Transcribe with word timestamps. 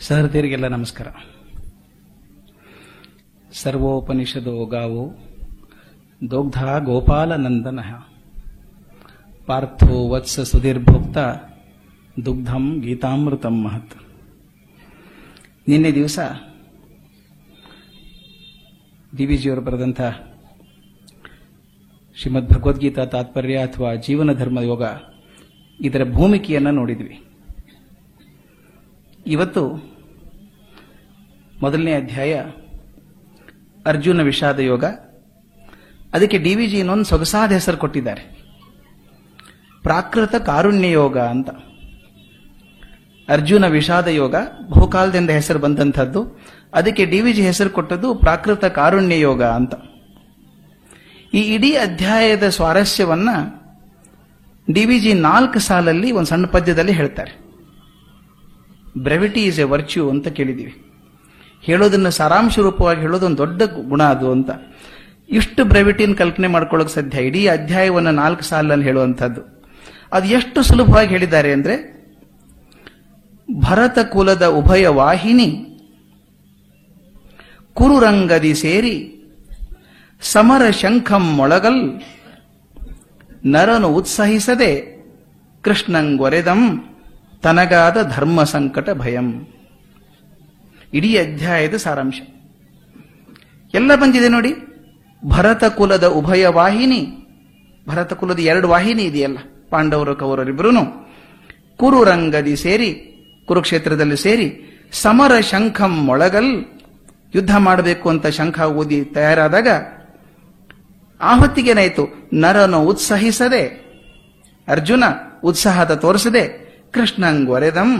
ಸಹೃದಯರಿಗೆಲ್ಲ 0.00 0.66
ನಮಸ್ಕಾರ. 0.68 1.06
ಸರ್ವೋಪನಿಷದೋ 3.52 4.64
ಗಾವೋ 4.64 5.18
ದೋಗ್ಧ 6.30 6.62
ಗೋಪಾಲನಂದನ 6.84 7.80
ಪಾರ್ಥೋ 9.46 10.08
ವತ್ಸ 10.08 10.40
ಸುಧೀರ್ಭೋಕ್ತ 10.40 11.18
ದುಗ್ಧಂ 12.24 12.80
ಗೀತಾಮೃತಂ 12.80 13.62
ಮಹತ್. 13.62 13.94
ನಿನ್ನೆ 15.68 15.94
ದಿವಸ 15.94 16.18
ಡಿ 19.16 19.36
ಜಿಯವರು 19.36 19.60
ಬರೆದಂಥ 19.60 20.00
ಶ್ರೀಮದ್ 22.16 22.48
ಭಗವದ್ಗೀತಾ 22.48 23.04
ತಾತ್ಪರ್ಯ 23.04 23.58
ಅಥವಾ 23.58 23.94
ಜೀವನ 23.94 24.32
ಧರ್ಮ 24.32 24.60
ಯೋಗ 24.60 24.82
ಇದರ 25.80 26.12
ಭೂಮಿಕೆಯನ್ನು 26.12 26.70
ನೋಡಿದ್ವಿ. 26.70 27.27
ಇವತ್ತು 29.28 29.94
ಮೊದಲನೇ 31.60 31.94
ಅಧ್ಯಾಯ 31.94 32.34
ಅರ್ಜುನ 33.86 34.22
ವಿಷಾದ 34.22 34.58
ಯೋಗ. 34.58 34.84
ಅದಕ್ಕೆ 36.14 36.38
ಡಿ 36.38 36.54
ವಿ 36.54 36.66
ಜಿ 36.66 36.78
ಇನ್ನೊಂದು 36.78 37.04
ಸೊಗಸಾದ 37.04 37.52
ಹೆಸರು 37.52 37.76
ಕೊಟ್ಟಿದ್ದಾರೆ. 37.76 38.38
ಪ್ರಾಕೃತ 39.82 40.34
ಕಾರುಣ್ಯ 40.34 40.90
ಯೋಗ 40.90 41.18
ಅಂತ. 41.18 41.50
ಅರ್ಜುನ 43.30 43.66
ವಿಷಾದ 43.66 44.06
ಯೋಗ 44.06 44.34
ಬಹುಕಾಲದಿಂದ 44.70 45.30
ಹೆಸರು 45.30 45.58
ಬಂದಂಥದ್ದು. 45.58 46.40
ಅದಕ್ಕೆ 46.74 47.04
ಡಿ 47.04 47.20
ವಿ 47.20 47.32
ಜಿ 47.32 47.42
ಹೆಸರು 47.42 47.70
ಕೊಟ್ಟದ್ದು 47.70 48.14
ಪ್ರಾಕೃತ 48.14 48.64
ಕಾರುಣ್ಯ 48.64 49.20
ಯೋಗ 49.20 49.42
ಅಂತ. 49.42 49.74
ಈ 51.34 51.40
ಇಡೀ 51.40 51.72
ಅಧ್ಯಾಯದ 51.72 52.48
ಸ್ವಾರಸ್ಯವನ್ನ 52.48 53.28
ಡಿ 54.72 54.84
ವಿ 54.84 55.00
ಜಿ 55.00 55.14
ನಾಲ್ಕು 55.14 55.58
ಸಾಲಲ್ಲಿ 55.58 56.12
ಒಂದು 56.12 56.28
ಸಣ್ಣ 56.28 56.46
ಪದ್ಯದಲ್ಲಿ 56.46 56.92
ಹೇಳ್ತಾರೆ. 56.92 57.47
ಬ್ರೆವಿಟಿ 59.02 59.42
ಈಸ್ 59.42 59.60
ಎ 59.60 59.62
ವರ್ಚ್ಯೂ 59.62 60.10
ಅಂತ 60.10 60.28
ಕೇಳಿದ್ದೀವಿ 60.28 60.84
ಹೇಳೋದನ್ನ 61.62 62.08
ಸಾರಾಂಶ 62.08 62.58
ರೂಪವಾಗಿ 62.58 63.00
ಹೇಳೋದೊಂದು 63.00 63.38
ದೊಡ್ಡ 63.38 63.62
ಗುಣ 63.62 64.02
ಅದು 64.02 64.32
ಅಂತ. 64.32 64.50
ಇಷ್ಟು 65.30 65.64
ಬ್ರೆವಿಟಿನ 65.64 66.14
ಕಲ್ಪನೆ 66.14 66.46
ಮಾಡ್ಕೊಳ್ಳೋಕೆ 66.46 66.92
ಸಾಧ್ಯ? 66.92 67.18
ಇಡೀ 67.18 67.46
ಅಧ್ಯಾಯವನ್ನು 67.46 68.10
ನಾಲ್ಕು 68.10 68.42
ಸಾಲಲ್ಲಿ 68.42 68.84
ಹೇಳುವಂಥದ್ದು. 68.84 69.62
ಅದು 70.12 70.26
ಎಷ್ಟು 70.26 70.62
ಸುಲಭವಾಗಿ 70.62 71.08
ಹೇಳಿದ್ದಾರೆ 71.08 71.52
ಅಂದ್ರೆ, 71.52 71.98
ಭರತ 73.52 73.98
ಕುಲದ 73.98 74.46
ಉಭಯ 74.46 74.86
ವಾಹಿನಿ 74.86 75.64
ಕುರುರಂಗದಿ 77.74 78.54
ಸೇರಿ 78.54 79.14
ಸಮರ 80.20 80.70
ಶಂಖಂ 80.70 81.32
ಮೊಳಗಲ್ 81.32 82.00
ನರನು 83.46 83.88
ಉತ್ಸಾಹಿಸದೆ 83.88 85.02
ಕೃಷ್ಣಂಗೊರೆದಂ. 85.62 86.84
ತನಗಾದ 87.42 88.12
ಧರ್ಮ 88.16 88.42
ಸಂಕಟ 88.42 88.90
ಭಯಂ. 88.90 89.46
ಇಡೀ 90.94 91.16
ಅಧ್ಯಾಯದ 91.16 91.76
ಸಾರಾಂಶ. 91.76 92.20
ಎಲ್ಲ 93.74 93.94
ಬಂದಿದೆ 93.94 94.28
ನೋಡಿ. 94.28 94.52
ಭರತ 95.26 95.64
ಕುಲದ 95.64 96.04
ಉಭಯ 96.04 96.46
ವಾಹಿನಿ, 96.46 97.00
ಭರತ 97.88 98.12
ಕುಲದ 98.12 98.38
ಎರಡು 98.38 98.68
ವಾಹಿನಿ 98.68 99.02
ಇದೆಯಲ್ಲ, 99.02 99.38
ಪಾಂಡವರು 99.70 100.16
ಕೌರವರಿಬ್ಬರು 100.16 100.70
ಕುರುರಂಗದಿ 101.76 102.56
ಸೇರಿ, 102.56 102.90
ಕುರುಕ್ಷೇತ್ರದಲ್ಲಿ 103.46 104.16
ಸೇರಿ, 104.16 104.48
ಸಮರ 104.92 105.40
ಶಂಖಂ 105.40 106.04
ಮೊಳಗಲ್ 106.04 106.64
ಯುದ್ಧ 107.34 107.56
ಮಾಡಬೇಕು 107.56 108.08
ಅಂತ 108.08 108.26
ಶಂಖ 108.26 108.60
ಓದಿ 108.60 109.04
ತಯಾರಾದಾಗ 109.04 109.68
ಆ 111.20 111.36
ಹೊತ್ತಿಗೇನಾಯ್ತು 111.36 112.28
ನರನು 112.32 112.82
ಉತ್ಸಾಹಿಸದೆ, 112.82 113.62
ಅರ್ಜುನ 114.68 115.04
ಉತ್ಸಾಹದ 115.44 115.94
ತೋರಿಸದೆ 115.94 116.67
ಕೃಷ್ಣಂಗೊರೆದಂ. 116.94 117.90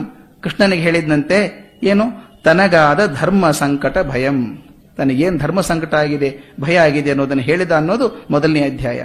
ಕೃಷ್ಣನಿಗೆ 0.40 0.82
ಹೇಳಿದಂತೆ 0.82 1.38
ಏನು? 1.82 2.06
ತನಗಾದ 2.44 3.00
ಧರ್ಮ 3.20 3.50
ಸಂಕಟ 3.50 3.98
ಭಯಂ. 3.98 4.58
ತನಗೇನ್ 4.96 5.38
ಧರ್ಮ 5.38 5.60
ಸಂಕಟ 5.60 5.94
ಆಗಿದೆ, 5.94 6.38
ಭಯ 6.60 6.78
ಆಗಿದೆ 6.78 7.10
ಅನ್ನೋದನ್ನು 7.10 7.42
ಹೇಳಿದ 7.42 7.70
ಅನ್ನೋದು 7.70 8.26
ಮೊದಲನೇ 8.30 8.60
ಅಧ್ಯಾಯ. 8.60 9.04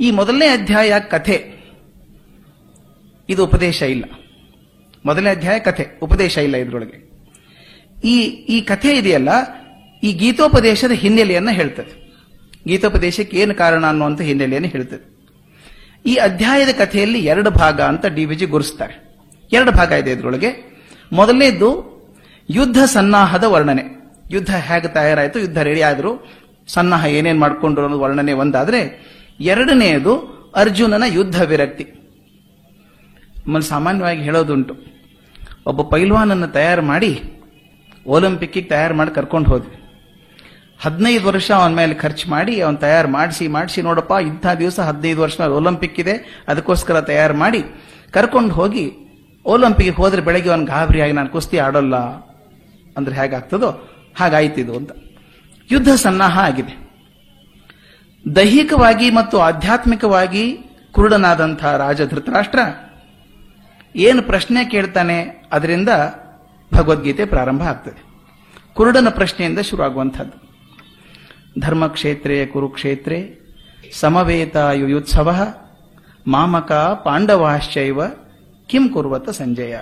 ಈ 0.00 0.10
ಮೊದಲನೇ 0.10 0.48
ಅಧ್ಯಾಯ 0.48 1.00
ಕಥೆ, 1.00 1.54
ಇದು 3.28 3.44
ಉಪದೇಶ 3.44 3.82
ಇಲ್ಲ. 3.82 4.04
ಮೊದಲನೇ 5.06 5.30
ಅಧ್ಯಾಯ 5.30 5.58
ಕಥೆ, 5.58 5.86
ಉಪದೇಶ 6.02 6.36
ಇಲ್ಲ 6.36 6.56
ಇದ್ರೊಳಗೆ. 6.56 6.98
ಈ 8.04 8.20
ಈ 8.54 8.60
ಕಥೆ 8.60 8.96
ಇದೆಯಲ್ಲ, 8.96 9.28
ಈ 10.02 10.12
ಗೀತೋಪದೇಶದ 10.12 10.90
ಹಿನ್ನೆಲೆಯನ್ನು 10.90 11.50
ಹೇಳ್ತದೆ. 11.50 11.94
ಗೀತೋಪದೇಶಕ್ಕೆ 12.68 13.36
ಏನು 13.36 13.54
ಕಾರಣ 13.54 13.86
ಅನ್ನುವಂಥ 13.86 14.20
ಹಿನ್ನೆಲೆಯನ್ನು 14.20 14.68
ಹೇಳ್ತದೆ. 14.68 15.11
ಈ 16.06 16.14
ಅಧ್ಯಾಯದ 16.14 16.68
ಕಥೆಯಲ್ಲಿ 16.78 17.18
ಎರಡು 17.18 17.50
ಭಾಗ 17.50 17.80
ಅಂತ 17.80 18.06
ಡಿ 18.06 18.24
ವಿಜಿ 18.24 18.46
ಗುರುಸ್ತಾರೆ. 18.46 19.18
ಎರಡು 19.52 19.72
ಭಾಗ 19.72 19.92
ಇದೆ 19.92 20.10
ಇದ್ರೊಳಗೆ. 20.10 20.80
ಮೊದಲನೇದ್ದು, 21.12 21.92
ಯುದ್ಧ 22.50 22.78
ಸನ್ನಾಹದ 22.78 23.44
ವರ್ಣನೆ. 23.44 23.82
ಯುದ್ಧ 24.30 24.50
ಹೇಗೆ 24.50 24.88
ತಯಾರಾಯಿತು, 24.88 25.38
ಯುದ್ಧ 25.38 25.58
ರೆಡಿ 25.58 25.82
ಆದ್ರು, 25.82 26.28
ಸನ್ನಾಹ 26.66 27.06
ಏನೇನ್ 27.06 27.40
ಮಾಡಿಕೊಂಡ್ರು 27.40 27.84
ಅನ್ನೋದು 27.84 28.02
ವರ್ಣನೆ 28.02 28.32
ಒಂದಾದ್ರೆ 28.32 29.12
ಎರಡನೆಯದು 29.40 30.32
ಅರ್ಜುನನ 30.56 31.02
ಯುದ್ಧ 31.06 31.42
ವಿರಕ್ತಿ. 31.42 31.84
ನಮ್ಮಲ್ಲಿ 33.46 33.68
ಸಾಮಾನ್ಯವಾಗಿ 33.68 34.22
ಹೇಳೋದುಂಟು. 34.22 34.76
ಒಬ್ಬ 35.66 35.82
ಪೈಲ್ವಾನನ್ನು 35.82 36.48
ತಯಾರು 36.48 36.82
ಮಾಡಿ, 36.82 37.22
ಒಲಿಂಪಿಕ್ಕಿಗೆ 38.06 38.68
ತಯಾರು 38.68 38.94
ಮಾಡಿ 38.94 39.14
ಕರ್ಕೊಂಡು 39.14 39.50
ಹೋದ್ವಿ. 39.50 39.81
ಹದಿನೈದು 40.82 41.28
ವರ್ಷ 41.28 41.50
ಅವನ 41.50 41.74
ಮೇಲೆ 41.74 41.94
ಖರ್ಚು 41.94 42.30
ಮಾಡಿ, 42.30 42.60
ಅವನ್ 42.60 42.76
ತಯಾರು 42.76 43.08
ಮಾಡಿಸಿ 43.08 43.48
ಮಾಡಿಸಿ, 43.48 43.82
ನೋಡಪ್ಪ, 43.82 44.12
ಇಂಥ 44.26 44.46
ದಿವಸ 44.46 44.80
ಹದಿನೈದು 44.80 45.20
ವರ್ಷ 45.20 45.40
ಒಲಿಂಪಿಕ್ 45.40 46.00
ಇದೆ, 46.00 46.44
ಅದಕ್ಕೋಸ್ಕರ 46.48 47.00
ತಯಾರು 47.00 47.34
ಮಾಡಿ 47.34 47.64
ಕರ್ಕೊಂಡು 48.10 48.54
ಹೋಗಿ, 48.54 48.92
ಒಲಿಂಪಿಕ್ಗೆ 49.44 49.96
ಹೋದ್ರೆ 49.96 50.22
ಬೆಳಗ್ಗೆ 50.22 50.50
ಅವನ್ 50.50 50.66
ಗಾಬರಿಯಾಗಿ, 50.66 51.12
ನಾನು 51.12 51.28
ಕುಸ್ತಿ 51.28 51.58
ಆಡೋಲ್ಲ 51.58 51.96
ಅಂದ್ರೆ 52.96 53.16
ಹೇಗಾಗ್ತದೋ, 53.16 53.70
ಹಾಗಾಯ್ತಿದು 54.20 54.76
ಅಂತ. 54.76 54.90
ಯುದ್ಧ 55.70 55.88
ಸನ್ನಾಹ 55.88 56.38
ಆಗಿದೆ. 56.38 56.74
ದೈಹಿಕವಾಗಿ 58.36 59.10
ಮತ್ತು 59.10 59.38
ಆಧ್ಯಾತ್ಮಿಕವಾಗಿ 59.38 60.58
ಕುರುಡನಾದಂಥ 60.92 61.64
ರಾಜ 61.64 62.02
ಧೃತರಾಷ್ಟ್ರ 62.02 62.58
ಏನು 63.96 64.22
ಪ್ರಶ್ನೆ 64.22 64.64
ಕೇಳ್ತಾನೆ, 64.64 65.48
ಅದರಿಂದ 65.52 65.88
ಭಗವದ್ಗೀತೆ 66.74 67.24
ಪ್ರಾರಂಭ 67.24 67.62
ಆಗ್ತದೆ. 67.62 68.02
ಕುರುಡನ 68.74 69.08
ಪ್ರಶ್ನೆಯಿಂದ 69.08 69.58
ಶುರುವಾಗುವಂಥದ್ದು. 69.58 70.41
ಧರ್ಮಕ್ಷೇತ್ರೇ 71.58 72.46
ಕುರುಕ್ಷೇತ್ರೇ 72.46 73.38
ಸಮವೇತ 73.92 74.56
ಯುಯುತ್ಸವ 74.72 75.54
ಮಾಮಕ 76.26 76.72
ಪಾಂಡವಾಶ್ಚೈವ 76.72 78.00
ಕಿಂ 78.66 78.88
ಕುರುವತ 78.88 79.30
ಸಂಜಯ. 79.30 79.78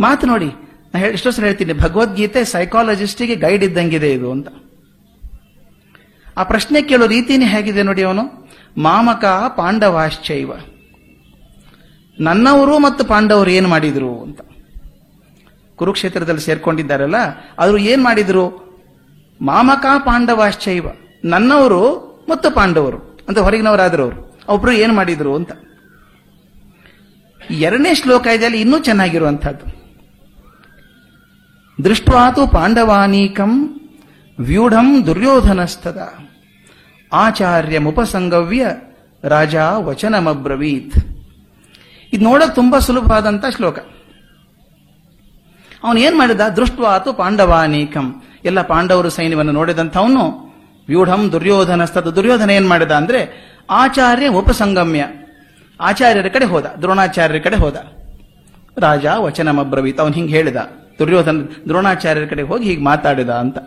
ಮಾತು 0.00 0.26
ನೋಡಿ, 0.26 0.46
ನಾ 0.94 1.00
ಎಷ್ಟೋ 1.00 1.30
ಸಲ 1.30 1.44
ಹೇಳ್ತೀನಿ, 1.44 1.72
ಭಗವದ್ಗೀತೆ 1.72 2.44
ಸೈಕಾಲಜಿಸ್ಟಿಗೆ 2.44 3.36
ಗೈಡ್ 3.36 3.64
ಇದ್ದಂಗಿದೆ 3.64 4.12
ಇದು 4.12 4.32
ಅಂತ. 4.32 4.48
ಆ 6.36 6.42
ಪ್ರಶ್ನೆ 6.42 6.82
ಕೇಳೋ 6.82 7.06
ರೀತಿನೇ 7.06 7.46
ಹೇಗಿದೆ 7.46 7.82
ನೋಡಿ 7.82 8.02
ಅವನು, 8.02 8.48
ಮಾಮಕ 8.78 9.24
ಪಾಂಡವಾಶ್ಚೈವ. 9.56 10.52
ನನ್ನವರು 12.20 12.78
ಮತ್ತು 12.78 13.04
ಪಾಂಡವರು 13.04 13.50
ಏನು 13.50 13.68
ಮಾಡಿದ್ರು 13.68 14.22
ಅಂತ. 14.22 14.40
ಕುರುಕ್ಷೇತ್ರದಲ್ಲಿ 15.76 16.40
ಸೇರ್ಕೊಂಡಿದ್ದಾರಲ್ಲ 16.40 17.16
ಅವರು 17.58 17.78
ಏನ್ 17.78 18.04
ಮಾಡಿದ್ರು? 18.04 18.71
ಮಾಮಕ 19.42 19.86
ಪಾಂಡವಾಶ್ಚೈವ. 19.98 20.86
ನನ್ನವರು 21.24 22.12
ಮತ್ತು 22.28 22.50
ಪಾಂಡವರು. 22.50 23.18
ಅಂತ 23.28 23.38
ಹೊರಗಿನವರಾದ್ರು 23.38 24.02
ಅವರು. 24.02 24.40
ಒಬ್ರು 24.48 24.72
ಏನ್ 24.72 24.92
ಮಾಡಿದ್ರು 24.92 25.34
ಅಂತ. 25.34 25.50
ಎರಡನೇ 27.50 27.94
ಶ್ಲೋಕ 27.94 28.26
ಇದೆಯಲ್ಲಿ 28.26 28.60
ಇನ್ನೂ 28.60 28.78
ಚೆನ್ನಾಗಿರುವಂತಹದ್ದು 28.78 29.82
ದೃಷ್ಟ್ವಾತು 31.84 32.46
ಪಾಂಡವಾನೀಕಂ 32.46 33.80
ವ್ಯೂಢಂ 34.40 35.06
ದುರ್ಯೋಧನಸ್ತದ 35.06 36.08
ಆಚಾರ್ಯ 37.12 37.78
ಮುಪಸಂಗವ್ಯ 37.78 38.66
ರಾಜ 39.24 39.54
ವಚನಮಬ್ರವೀತ್ 39.76 40.96
ಇದು 42.12 42.24
ನೋಡೋಕೆ 42.24 42.54
ತುಂಬಾ 42.54 42.78
ಸುಲಭವಾದಂಥ 42.78 43.44
ಶ್ಲೋಕ. 43.56 43.78
ಅವನು 45.82 46.00
ಏನ್ 46.00 46.18
ಮಾಡಿದ? 46.18 46.40
ದೃಷ್ಟವಾತು 46.40 47.12
ಪಾಂಡವಾನೀಕಂ. 47.12 48.22
ಎಲ್ಲ 48.44 48.62
ಪಾಂಡವರು 48.62 49.10
ಸೈನ್ಯವನ್ನು 49.10 49.52
ನೋಡಿದಂಥವನು 49.52 50.52
ವ್ಯೂಢಂ 50.88 51.32
ದುರ್ಯೋಧನಸ್ತದ. 51.32 52.10
ದುರ್ಯೋಧನ 52.10 52.50
ಏನ್ 52.50 52.68
ಮಾಡಿದ 52.68 52.90
ಅಂದ್ರೆ 52.90 53.52
ಆಚಾರ್ಯ 53.70 54.28
ಉಪಸಂಗಮ್ಯ. 54.28 55.04
ಆಚಾರ್ಯರ 55.80 56.28
ಕಡೆ 56.28 56.44
ಹೋದ, 56.44 56.66
ದ್ರೋಣಾಚಾರ್ಯರ 56.80 57.42
ಕಡೆ 57.42 57.56
ಹೋದ. 57.56 57.76
ರಾಜ 58.78 59.06
ವಚನಮಬ್ರವೀತ್ 59.06 60.00
ಅವನು 60.00 60.14
ಹಿಂಗೆ 60.14 60.32
ಹೇಳಿದ. 60.32 60.56
ದುರ್ಯೋಧನ, 60.98 61.40
ದ್ರೋಣಾಚಾರ್ಯರ 61.64 62.26
ಕಡೆ 62.26 62.42
ಹೋಗಿ 62.42 62.68
ಹೀಗೆ 62.68 62.82
ಮಾತಾಡಿದ 62.82 63.28
ಅಂತ. 63.28 63.58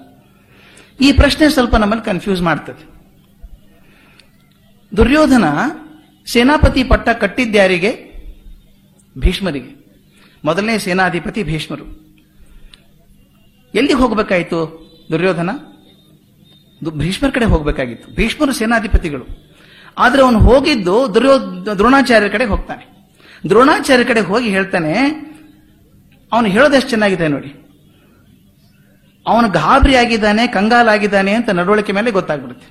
ಈ 1.02 1.12
ಪ್ರಶ್ನೆ 1.12 1.50
ಸ್ವಲ್ಪ 1.50 1.76
ನಮ್ಮಲ್ಲಿ 1.76 2.06
ಕನ್ಫ್ಯೂಸ್ 2.06 2.42
ಮಾಡ್ತದೆ. 2.42 2.96
ದುರ್ಯೋಧನ 4.98 5.46
ಸೇನಾಪತಿ 6.28 6.84
ಪಟ್ಟ 6.84 7.10
ಕಟ್ಟಿದ್ಯಾರಿಗೆ? 7.10 8.16
ಭೀಷ್ಮರಿಗೆ. 9.18 9.86
ಮೊದಲನೇ 10.46 10.78
ಸೇನಾಧಿಪತಿ 10.78 11.44
ಭೀಷ್ಮರು. 11.44 12.05
ಎಲ್ಲಿ 13.76 13.94
ಹೋಗಬೇಕಾಯಿತು? 13.94 14.60
ದುರ್ಯೋಧನ? 15.12 15.50
ಭೀಷ್ಮರ 16.98 17.30
ಕಡೆ 17.30 17.46
ಹೋಗಬೇಕಾಗಿತ್ತು. 17.46 18.08
ಭೀಷ್ಮರು 18.16 18.54
ಸೇನಾಧಿಪತಿಗಳು. 18.54 19.26
ಆದರೆ 19.98 20.22
ಅವನು 20.22 20.40
ಹೋಗಿದ್ದು 20.40 20.96
ದುರ್ಯೋ, 21.16 21.36
ದ್ರೋಣಾಚಾರ್ಯರ 21.78 22.32
ಕಡೆ 22.32 22.46
ಹೋಗ್ತಾನೆ. 22.46 22.84
ದ್ರೋಣಾಚಾರ್ಯ 23.50 24.04
ಕಡೆ 24.04 24.22
ಹೋಗಿ 24.22 24.50
ಹೇಳ್ತಾನೆ, 24.50 24.94
ಅವನು 26.32 26.48
ಹೇಳೋದಷ್ಟು 26.48 26.90
ಚೆನ್ನಾಗಿದೆ 26.90 27.28
ನೋಡಿ. 27.28 27.52
ಅವನು 29.26 29.48
ಗಾಬರಿ 29.50 29.96
ಆಗಿದ್ದಾನೆ 29.96 30.48
ಕಂಗಾಲಾಗಿದ್ದಾನೆ 30.48 31.32
ಅಂತ 31.34 31.50
ನಡವಳಿಕೆ 31.50 31.92
ಮೇಲೆ 31.92 32.12
ಗೊತ್ತಾಗ್ಬಿಡುತ್ತೆ. 32.12 32.68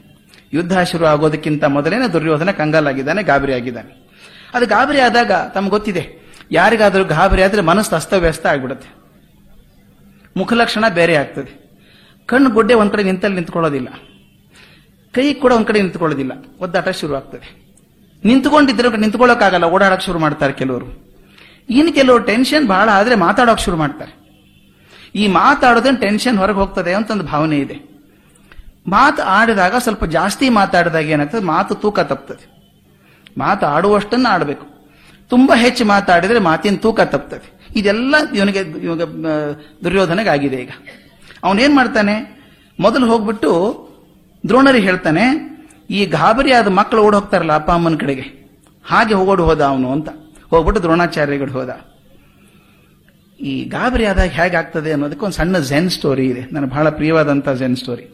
ಯುದ್ಧ 0.53 0.79
ಶುರು 0.79 1.05
ಆಗೋದಕ್ಕಿಂತ 1.05 1.65
ಮೊದಲೇನೆ 1.77 2.07
ದುರ್ಯೋಧನ 2.13 2.51
ಕಂಗಾಲಾಗಿದ್ದಾನೆ 2.51 3.23
ಗಾಬರಿ 3.23 3.53
ಆಗಿದ್ದಾನೆ. 3.53 3.91
ಅದು 4.55 4.67
ಗಾಬರಿ 4.67 5.01
ಆದಾಗ 5.01 5.33
ತಮ್ಗೆ 5.55 5.71
ಗೊತ್ತಿದೆ. 5.71 6.05
ಯಾರಿಗಾದರೂ 6.53 7.05
ಗಾಬರಿ 7.05 7.43
ಆದರೆ 7.43 7.61
ಮನಸ್ಸು 7.61 7.97
ಅಸ್ತವ್ಯಸ್ತ 7.97 8.47
ಆಗ್ಬಿಡುತ್ತೆ. 8.47 9.04
ಮುಖಲಕ್ಷಣ 10.37 10.89
ಬೇರೆ 10.89 11.17
ಆಗ್ತದೆ. 11.17 11.65
ಕಣ್ಣು 12.27 12.51
ಗುಡ್ಡೆ 12.51 12.75
ಒಂದ್ 12.75 12.93
ಕಡೆ 12.93 13.03
ನಿಂತಲ್ಲಿ 13.03 13.35
ನಿಂತ್ಕೊಳ್ಳೋದಿಲ್ಲ. 13.35 13.89
ಕೈ 15.13 15.35
ಕೂಡ 15.35 15.53
ಒಂದ್ 15.53 15.67
ಕಡೆ 15.67 15.83
ನಿಂತ್ಕೊಳ್ಳೋದಿಲ್ಲ. 15.83 16.33
ಒದ್ದಾಟ 16.61 16.89
ಶುರು 16.89 17.15
ಆಗ್ತದೆ. 17.15 17.65
ನಿಂತ್ಕೊಂಡಿದ್ರೆ 18.25 18.97
ನಿಂತ್ಕೊಳ್ಳೋಕ್ಕಾಗಲ್ಲ, 18.97 19.65
ಓಡಾಡಕ್ 19.65 20.03
ಶುರು 20.03 20.19
ಮಾಡ್ತಾರೆ 20.19 20.53
ಕೆಲವರು. 20.53 21.05
ಇನ್ನು 21.71 21.93
ಕೆಲವರು 21.93 22.23
ಟೆನ್ಷನ್ 22.23 22.69
ಬಹಳ 22.69 22.89
ಆದ್ರೆ 22.93 23.15
ಮಾತಾಡೋಕ್ 23.15 23.61
ಶುರು 23.61 23.77
ಮಾಡ್ತಾರೆ. 23.77 24.25
ಈ 25.15 25.27
ಮಾತಾಡೋದನ್ನ 25.27 25.97
ಟೆನ್ಷನ್ 25.97 26.39
ಹೊರಗೆ 26.39 26.57
ಹೋಗ್ತದೆ 26.57 26.95
ಅಂತ 26.95 27.11
ಒಂದು 27.11 27.25
ಭಾವನೆ 27.25 27.59
ಇದೆ. 27.59 27.95
ಮಾತು 28.87 29.23
ಆಡಿದಾಗ 29.23 29.77
ಸ್ವಲ್ಪ 29.77 30.05
ಜಾಸ್ತಿ 30.05 30.49
ಮಾತಾಡಿದಾಗ 30.49 31.05
ಏನಾಗ್ತದೆ? 31.05 31.41
ಮಾತು 31.41 31.75
ತೂಕ 31.75 32.01
ತಪ್ತದೆ. 32.01 32.55
ಮಾತು 33.39 33.67
ಆಡುವಷ್ಟನ್ನು 33.67 34.29
ಆಡಬೇಕು. 34.29 34.67
ತುಂಬಾ 35.29 35.57
ಹೆಚ್ಚು 35.57 35.85
ಮಾತಾಡಿದ್ರೆ 35.85 36.39
ಮಾತಿನ 36.39 36.77
ತೂಕ 36.77 37.01
ತಪ್ತದೆ. 37.01 37.54
ಇದೆಲ್ಲ 37.81 38.15
ಇವನಿಗೆ 38.35 38.61
ಇವಾಗ 38.87 39.03
ದುರ್ಯೋಧನೆಗಾಗಿದೆ 39.85 40.59
ಈಗ. 40.65 40.73
ಅವನೇನ್ 41.47 41.75
ಮಾಡ್ತಾನೆ? 41.77 42.15
ಮೊದಲು 42.79 43.07
ಹೋಗ್ಬಿಟ್ಟು 43.13 43.51
ದ್ರೋಣರಿಗೆ 44.49 44.87
ಹೇಳ್ತಾನೆ, 44.91 45.25
ಈ 45.91 46.01
ಗಾಬರಿಯಾದ 46.17 46.69
ಮಕ್ಕಳು 46.79 47.01
ಓಡ್ 47.07 47.17
ಹೋಗ್ತಾರಲ್ಲ 47.19 47.55
ಅಪ್ಪ 47.61 47.71
ಅಮ್ಮನ 47.77 47.97
ಕಡೆಗೆ, 48.03 48.27
ಹಾಗೆ 48.85 49.15
ಹೋಗೋಡು 49.21 49.43
ಹೋದ 49.49 49.63
ಅವನು 49.73 49.89
ಅಂತ. 49.97 50.09
ಹೋಗ್ಬಿಟ್ಟು 50.53 50.81
ದ್ರೋಣಾಚಾರ್ಯಗಳು 50.85 51.53
ಹೋದ. 51.59 51.71
ಈ 53.41 53.53
ಗಾಬರಿ 53.69 54.05
ಆದಾಗ 54.11 54.31
ಹೇಗಾಗ್ತದೆ 54.41 54.91
ಅನ್ನೋದಕ್ಕೆ 54.93 55.25
ಒಂದು 55.27 55.37
ಸಣ್ಣ 55.41 55.57
ಝೆನ್ 55.71 55.89
ಸ್ಟೋರಿ 55.91 56.27
ಇದೆ. 56.33 56.43
ನನಗೆ 56.55 56.71
ಬಹಳ 56.75 56.89
ಪ್ರಿಯವಾದಂತ 56.99 57.49
ಝೆನ್ 57.61 57.77
ಸ್ಟೋರಿ 57.77 58.07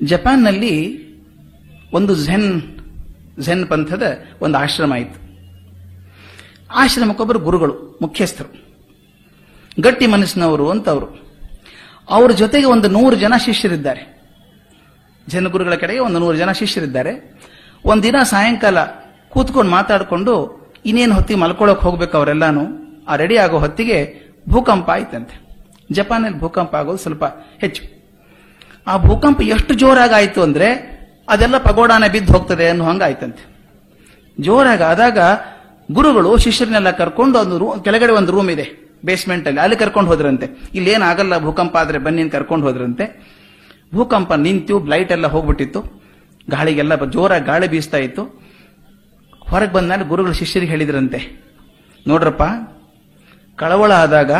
ಜಪಾನ್ನಲ್ಲಿ 0.00 0.74
ಒಂದು 1.98 2.12
ಝೆನ್ 2.24 2.48
ಝೆನ್ 3.44 3.62
ಪಂಥದ 3.70 4.04
ಒಂದು 4.44 4.56
ಆಶ್ರಮ 4.58 4.92
ಇತ್ತು. 5.04 5.18
ಆಶ್ರಮಕ್ಕೊಬ್ಬರು 6.74 7.38
ಗುರುಗಳು, 7.38 7.98
ಮುಖ್ಯಸ್ಥರು. 8.02 8.64
ಗಟ್ಟಿ 9.80 10.06
ಮನಸ್ಸಿನವರು 10.06 10.70
ಅಂತ 10.70 10.88
ಅವರು 10.88 11.06
ಅವ್ರ 12.10 12.30
ಜೊತೆಗೆ 12.32 12.66
ಒಂದು 12.66 12.88
ನೂರು 12.88 13.16
ಜನ 13.16 13.32
ಶಿಷ್ಯರಿದ್ದಾರೆ. 13.44 14.02
ಜನ 15.28 15.48
ಗುರುಗಳ 15.48 15.74
ಕಡೆಗೆ 15.74 15.98
ಒಂದು 15.98 16.18
ನೂರು 16.18 16.36
ಜನ 16.36 16.52
ಶಿಷ್ಯರಿದ್ದಾರೆ. 16.52 17.40
ಒಂದಿನ 17.84 18.16
ಸಾಯಂಕಾಲ 18.22 18.84
ಕೂತ್ಕೊಂಡು 19.28 19.70
ಮಾತಾಡಿಕೊಂಡು 19.70 20.34
ಇನ್ನೇನು 20.86 21.14
ಹೊತ್ತಿಗೆ 21.14 21.40
ಮಲ್ಕೊಳ್ಳೋಕೆ 21.40 21.82
ಹೋಗ್ಬೇಕು 21.82 22.18
ಅವರೆಲ್ಲಾನು, 22.18 22.64
ಆ 23.08 23.16
ರೆಡಿ 23.16 23.36
ಆಗೋ 23.36 23.58
ಹೊತ್ತಿಗೆ 23.58 23.98
ಭೂಕಂಪ 24.48 24.90
ಆಯ್ತಂತೆ. 24.90 25.40
ಜಪಾನಲ್ಲಿ 25.92 26.38
ಭೂಕಂಪ 26.40 26.74
ಆಗೋದು 26.74 26.98
ಸ್ವಲ್ಪ 26.98 27.24
ಹೆಚ್ಚು. 27.58 27.94
ಆ 28.86 28.96
ಭೂಕಂಪ 28.96 29.42
ಎಷ್ಟು 29.42 29.74
ಜೋರಾಗಿ 29.74 30.14
ಆಯಿತು 30.14 30.42
ಅಂದ್ರೆ 30.42 30.94
ಅದೆಲ್ಲ 31.28 31.58
ಪಗೋಡಾನೆ 31.58 32.08
ಬಿದ್ದು 32.08 32.32
ಹೋಗ್ತದೆ 32.32 32.68
ಅನ್ನೋ 32.68 32.84
ಹಂಗಾಯ್ತಂತೆ 32.84 33.42
ಜೋರಾಗಿ 34.40 34.82
ಆದಾಗ 34.82 35.18
ಗುರುಗಳು 35.92 36.36
ಶಿಷ್ಯರನ್ನೆಲ್ಲ 36.38 36.90
ಕರ್ಕೊಂಡು 36.90 37.38
ಒಂದು 37.38 37.58
ರೂಮ್ 37.58 37.84
ಕೆಳಗಡೆ 37.84 38.12
ಒಂದು 38.12 38.32
ರೂಮ್ 38.32 38.50
ಇದೆ 38.50 38.84
ಬೇಸ್ಮೆಂಟ್ 39.04 39.46
ಅಲ್ಲಿ. 39.46 39.60
ಅಲ್ಲಿ 39.60 39.76
ಕರ್ಕೊಂಡು 39.76 40.10
ಹೋದ್ರಂತೆ. 40.10 40.46
ಇಲ್ಲಿ 40.74 40.90
ಏನಾಗಲ್ಲ, 40.90 41.38
ಭೂಕಂಪ 41.38 41.76
ಆದ್ರೆ 41.76 41.98
ಬನ್ನಿ 41.98 42.30
ಕರ್ಕೊಂಡು 42.30 42.66
ಹೋದ್ರಂತೆ. 42.66 43.34
ಭೂಕಂಪ 43.94 44.32
ನಿಂತು 44.32 44.84
ಲೈಟ್ 44.84 45.12
ಎಲ್ಲ 45.12 45.26
ಹೋಗ್ಬಿಟ್ಟಿತ್ತು. 45.26 45.80
ಗಾಳಿಗೆಲ್ಲ 46.50 47.04
ಜೋರಾಗಿ 47.04 47.44
ಗಾಳಿ 47.44 47.68
ಬೀಸ್ತಾ 47.68 47.96
ಇತ್ತು. 47.96 48.44
ಹೊರಗೆ 49.40 49.72
ಬಂದ್ಮೇಲೆ 49.72 50.04
ಗುರುಗಳು 50.04 50.32
ಶಿಷ್ಯರಿಗೆ 50.32 50.72
ಹೇಳಿದ್ರಂತೆ, 50.72 51.20
ನೋಡ್ರಪ್ಪ, 52.06 52.42
ಕಳವಳ 53.56 53.92
ಆದಾಗ, 53.92 54.30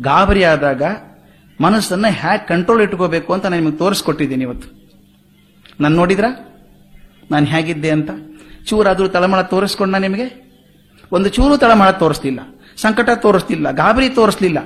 ಗಾಬರಿ 0.00 0.44
ಆದಾಗ 0.44 0.82
ಮನಸ್ಸನ್ನ 1.60 2.06
ಹ್ಯಾಕ್ 2.08 2.48
ಕಂಟ್ರೋಲ್ 2.48 2.82
ಇಟ್ಕೋಬೇಕು 2.82 3.32
ಅಂತ 3.32 3.46
ನಾನು 3.46 3.62
ನಿಮಗೆ 3.62 3.78
ತೋರಿಸ್ಕೊಟ್ಟಿದ್ದೀನಿ 3.78 4.44
ಇವತ್ತು. 4.44 4.68
ನಾನು 5.80 5.96
ನೋಡಿದ್ರ? 5.96 6.24
ನಾನು 7.30 7.46
ಹೇಗಿದ್ದೆ 7.46 7.90
ಅಂತ? 7.90 8.10
ಚೂರಾದ್ರೂ 8.66 9.08
ತಳಮಳ 9.08 9.40
ತೋರಿಸ್ಕೊಂಡ 9.42 9.96
ನಿಮಗೆ? 9.96 10.41
ಒಂದು 11.12 11.28
ಚೂರು 11.28 11.56
ತಳಮಳ 11.56 11.90
ತೋರಿಸ್ಲಿಲ್ಲ. 11.90 12.40
ಸಂಕಟ 12.76 13.10
ತೋರಿಸ್ಲಿಲ್ಲ. 13.10 13.70
ಗಾಬರಿ 13.70 14.08
ತೋರಿಸ್ಲಿಲ್ಲ. 14.08 14.58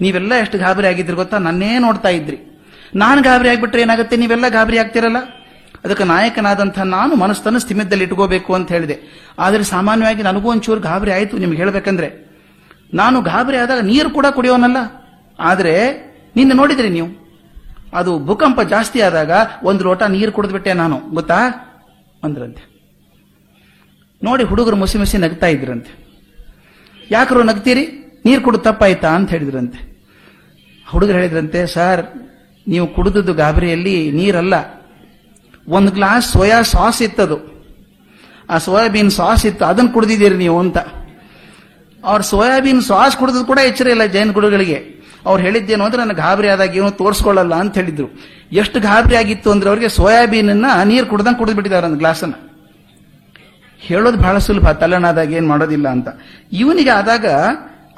ನೀವೆಲ್ಲ 0.00 0.34
ಎಷ್ಟು 0.34 0.58
ಗಾಬರಿ 0.58 0.86
ಆಗಿದ್ರಿ 0.86 1.16
ಗೊತ್ತಾ? 1.16 1.38
ನನ್ನೇ 1.38 1.78
ನೋಡ್ತಾ 1.78 2.08
ಇದ್ರಿ. 2.08 2.66
ನಾನು 2.94 3.22
ಗಾಬರಿ 3.22 3.48
ಆಗಿಬಿಟ್ರೆ 3.48 3.82
ಏನಾಗುತ್ತೆ? 3.82 4.16
ನೀವೆಲ್ಲ 4.16 4.48
ಗಾಬರಿ 4.48 4.78
ಆಗ್ತಿರಲ್ಲ? 4.78 5.16
ಅದಕ್ಕೆ 5.84 6.04
ನಾಯಕನಾದಂತಹ 6.04 6.82
ನಾನು 6.82 7.16
ಮನಸ್ಸನ್ನು 7.16 7.58
ಸ್ಥಿಮಿತದಲ್ಲಿ 7.58 8.04
ಇಟ್ಕೋಬೇಕು 8.04 8.54
ಅಂತ 8.54 8.72
ಹೇಳಿದೆ. 8.72 8.98
ಆದರೆ 9.38 9.62
ಸಾಮಾನ್ಯವಾಗಿ 9.62 10.22
ನನಗೂ 10.22 10.50
ಒಂಚೂರು 10.50 10.80
ಗಾಬರಿ 10.80 11.12
ಆಯಿತು 11.12 11.38
ನಿಮ್ಗೆ 11.38 11.56
ಹೇಳಬೇಕಂದ್ರೆ. 11.56 12.38
ನಾನು 12.94 13.22
ಗಾಬರಿ 13.22 13.56
ಆದಾಗ 13.56 13.78
ನೀರು 13.78 14.10
ಕೂಡ 14.10 14.26
ಕುಡಿಯೋನಲ್ಲ. 14.26 14.76
ಆದರೆ 15.40 15.92
ನಿನ್ನೆ 16.36 16.54
ನೋಡಿದ್ರಿ 16.54 16.88
ನೀವು? 16.88 17.26
ಅದು 17.94 18.18
ಭೂಕಂಪ 18.18 18.60
ಜಾಸ್ತಿ 18.60 19.00
ಆದಾಗ 19.00 19.30
ಒಂದು 19.62 19.84
ಲೋಟ 19.84 20.02
ನೀರು 20.02 20.32
ಕುಡಿದ್ಬಿಟ್ಟೆ 20.32 20.72
ನಾನು. 20.72 21.00
ಗೊತ್ತಾ? 21.10 21.38
ಅಂದ್ರಂತೆ 22.24 22.75
ನೋಡಿ 24.26 24.44
ಹುಡುಗರು 24.44 24.76
ಮುಸಿ 24.76 24.98
ಮುಸಿ 24.98 25.18
ನಗ್ತಾ 25.18 25.46
ಇದ್ರಂತೆ. 25.46 26.06
ಯಾಕರು 27.10 27.42
ನಗ್ತೀರಿ? 27.42 27.86
ನೀರು 28.24 28.42
ಕುಡಿದು 28.42 28.62
ತಪ್ಪಾಯ್ತಾ 28.62 29.08
ಅಂತ 29.08 29.30
ಹೇಳಿದ್ರಂತೆ. 29.30 29.96
ಹುಡುಗರು 30.88 31.16
ಹೇಳಿದ್ರಂತೆ, 31.16 31.66
ಸರ್, 31.66 32.06
ನೀವು 32.68 32.86
ಕುಡಿದದ್ದು 32.86 33.34
ಗಾಬರಿಯಲ್ಲಿ 33.34 34.12
ನೀರಲ್ಲ. 34.12 34.54
ಒಂದು 35.68 35.92
ಗ್ಲಾಸ್ 35.92 36.32
ಸೋಯಾ 36.32 36.62
ಸಾಸ್ 36.62 37.02
ಇತ್ತದು. 37.02 37.64
ಆ 38.50 38.58
ಸೋಯಾಬೀನ್ 38.58 39.10
ಸಾಸ್ 39.10 39.46
ಇತ್ತು 39.46 39.64
ಅದನ್ನು 39.64 39.92
ಕುಡಿದಿದ್ದೀರಿ 39.92 40.36
ನೀವು 40.36 40.60
ಅಂತ. 40.60 40.78
ಅವ್ರ 42.04 42.20
ಸೋಯಾಬೀನ್ 42.20 42.82
ಸಾಸ್ 42.82 43.16
ಕುಡಿದ್ 43.16 43.46
ಕೂಡ 43.46 43.58
ಎಚ್ಚರ 43.58 43.86
ಇಲ್ಲ 43.86 44.04
ಜೈನ್ 44.04 44.32
ಗುಡುಗಳಿಗೆ. 44.32 44.96
ಅವ್ರು 45.26 45.42
ಹೇಳಿದ್ದೇನು 45.42 45.84
ಅಂದ್ರೆ 45.84 46.00
ನನ್ನ 46.00 46.12
ಗಾಬರಿ 46.12 46.48
ಆದಾಗ 46.48 46.76
ಏನು 46.76 46.90
ತೋರಿಸ್ಕೊಳ್ಳಲ್ಲ 46.90 47.54
ಅಂತ 47.54 47.74
ಹೇಳಿದ್ರು. 47.74 48.08
ಎಷ್ಟು 48.52 48.80
ಗಾಬರಿ 48.80 49.16
ಆಗಿತ್ತು 49.16 49.50
ಅಂದ್ರೆ, 49.50 49.68
ಅವ್ರಿಗೆ 49.68 49.88
ಸೋಯಾಬೀನನ್ನ 49.88 50.66
ನೀರು 50.84 51.06
ಕುಡ್ದಂಗೆ 51.06 51.38
ಕುಡಿದ್ಬಿಟ್ಟಿದ್ದಾರೆ 51.38 51.86
ಒಂದು 51.86 51.98
ಗ್ಲಾಸನ್ನ. 51.98 52.32
ಹೇಳೋದು 53.82 54.18
ಬಹಳ 54.24 54.36
ಸುಲಭ 54.46 54.66
ತಲನಾದಾಗ 54.82 55.30
ಏನ್ 55.38 55.48
ಮಾಡೋದಿಲ್ಲ 55.52 55.86
ಅಂತ. 55.96 56.08
ಇವನಿಗೆ 56.62 56.92
ಆದಾಗ 57.00 57.26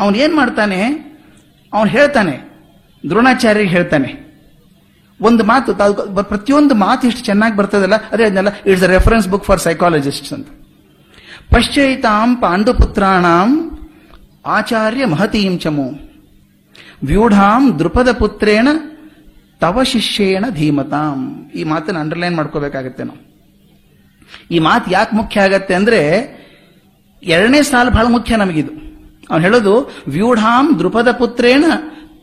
ಅವನ್ 0.02 0.16
ಏನು 0.25 0.34
ಮಾಡ್ತಾನೆ? 0.40 0.80
ಅವನು 1.72 1.90
ಹೇಳ್ತಾನೆ, 1.96 2.34
ದ್ರೋಣಾಚಾರ್ಯರಿಗೆ 3.04 3.72
ಹೇಳ್ತಾನೆ. 3.76 4.10
ಒಂದು 5.20 5.42
ಮಾತು 5.50 5.70
ಪ್ರತಿಯೊಂದು 6.32 6.75
ಮಾತು 6.84 7.02
ಎಷ್ಟು 7.10 7.22
ಚೆನ್ನಾಗಿ 7.28 7.56
ಬರ್ತದಲ್ಲ, 7.60 7.96
ಅದೇ 8.12 8.25
ಅದನ್ನೆಲ್ಲ, 8.28 8.52
it's 8.70 8.84
a 8.88 8.90
reference 8.94 9.28
book 9.32 9.46
for 9.48 9.62
psychologist 9.66 10.28
ಅಂತ. 10.36 10.48
ಪಶ್ಚೈತಾಂ 11.52 12.30
ಪಾಂಡುಪುತ್ರಾಣಾಂ 12.42 13.50
ಆಚಾರ್ಯ 14.56 15.04
ಮಹತೀಂ 15.12 15.54
ಚಮು 15.62 15.88
ವ್ಯೂಢಾಂ 17.08 17.62
ದೃಪದ 17.80 18.11
ಪುತ್ರೇಣ 18.20 18.68
ತವ 19.62 19.82
ಶಿಷ್ಯೇಣ 19.92 20.44
ಧೀಮತಾಂ. 20.58 21.18
ಈ 21.58 21.62
ಮಾತನ್ನು 21.73 22.00
ಅಂಡರ್ಲೈನ್ 22.02 22.37
ಮಾಡ್ಕೋಬೇಕಾಗತ್ತೆ 22.38 23.02
ನಾವು. 23.08 23.20
ಈ 24.50 24.58
ಮಾತು 24.58 24.90
ಯಾಕೆ 24.90 25.16
ಮುಖ್ಯ 25.16 25.40
ಆಗತ್ತೆ 25.40 25.75
ಅಂದ್ರೆ 25.75 26.38
ಎರಡನೇ 27.23 27.62
ಸಾಲು 27.62 27.90
ಬಹಳ 27.90 28.06
ಮುಖ್ಯ 28.06 28.37
ನಮಗಿದು. 28.37 28.88
ಅವನು 29.30 29.42
ಹೇಳೋದು, 29.42 29.94
ವ್ಯೂಢಾಂ 30.08 30.78
ದೃಪದ 30.78 31.12
ಪುತ್ರೇಣ 31.12 31.64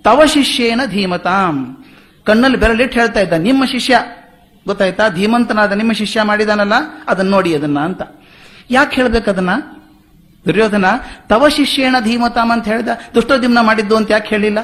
ತವ 0.03 0.21
ಶಿಷ್ಯೇನ 0.25 0.81
ಧೀಮತಾಂ. 0.85 1.85
ಕಣ್ಣಲ್ಲಿ 2.23 2.57
ಬೆರಳಿಟ್ಟು 2.57 2.99
ಹೇಳ್ತಾ 2.99 3.19
ಇದ್ದ, 3.19 3.33
ನಿಮ್ಮ 3.33 3.65
ಶಿಷ್ಯ. 3.65 3.99
ಗೊತ್ತಾಯ್ತಾ? 4.67 5.09
ಧೀಮಂತನಾದ 5.09 5.71
ನಿಮ್ಮ 5.71 5.91
ಶಿಷ್ಯ 5.91 6.21
ಮಾಡಿದಾನಲ್ಲ? 6.21 6.73
ಅದನ್ನ 7.07 7.29
ನೋಡಿ 7.29 7.55
ಅದನ್ನ 7.55 7.79
ಅಂತ. 7.79 8.01
ಯಾಕೆ 8.71 8.95
ಹೇಳ್ಬೇಕದನ್ನ 8.95 9.49
ದುರ್ಯೋಧನ, 10.45 10.85
ತವ 11.29 11.47
ಶಿಷ್ಯೇಣ 11.47 11.95
ಧೀಮತಾಂ 12.03 12.51
ಅಂತ 12.51 12.67
ಹೇಳ್ದ 12.67 12.89
ದುಷ್ಟೋದಿಮ್ನ 13.15 13.61
ಮಾಡಿದ್ದು 13.61 13.97
ಅಂತ 13.97 14.11
ಯಾಕೆ 14.11 14.29
ಹೇಳಿಲ್ಲ? 14.29 14.59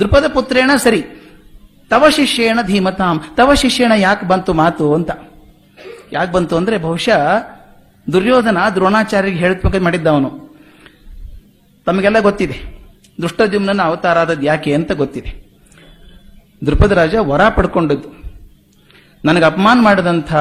ದೃಪದ 0.00 0.26
ಪುತ್ರೇಣ 0.26 0.70
ಸರಿ. 0.76 1.04
ತವ 1.90 2.08
ಶಿಷ್ಯೇಣ 2.08 2.58
ಧೀಮತಾಂ. 2.62 3.20
ತವ 3.36 3.54
ಶಿಷ್ಯೇಣ 3.54 3.92
ಯಾಕೆ 3.96 4.26
ಬಂತು 4.26 4.54
ಮಾತು 4.54 4.94
ಅಂತ. 4.94 5.10
ಯಾಕೆ 6.12 6.32
ಬಂತು 6.32 6.56
ಅಂದ್ರೆ 6.56 6.78
ಬಹುಶಃ 6.78 7.20
ದುರ್ಯೋಧನ 8.12 8.58
ದ್ರೋಣಾಚಾರ್ಯರಿಗೆ 8.74 9.40
ಹೇಳ್ಬೇಕು 9.40 9.82
ಮಾಡಿದ್ದ 9.82 10.06
ಅವನು 10.06 10.50
ತಮಗೆಲ್ಲ 11.86 12.20
ಗೊತ್ತಿದೆ. 12.20 12.80
ದುಷ್ಟದ್ಯುಮ್ನ 13.22 13.82
ಅವತಾರ 13.82 14.18
ಆದದ್ದು 14.18 14.42
ಯಾಕೆ 14.42 14.74
ಅಂತ 14.74 14.92
ಗೊತ್ತಿದೆ. 14.92 15.50
ದೃಪದ 16.66 16.92
ರಾಜ 16.92 17.14
ವರ 17.14 17.48
ಪಡ್ಕೊಂಡದ್ದು. 17.48 18.20
ನನಗೆ 19.24 19.44
ಅಪಮಾನ 19.44 19.78
ಮಾಡಿದಂಥ 19.82 20.34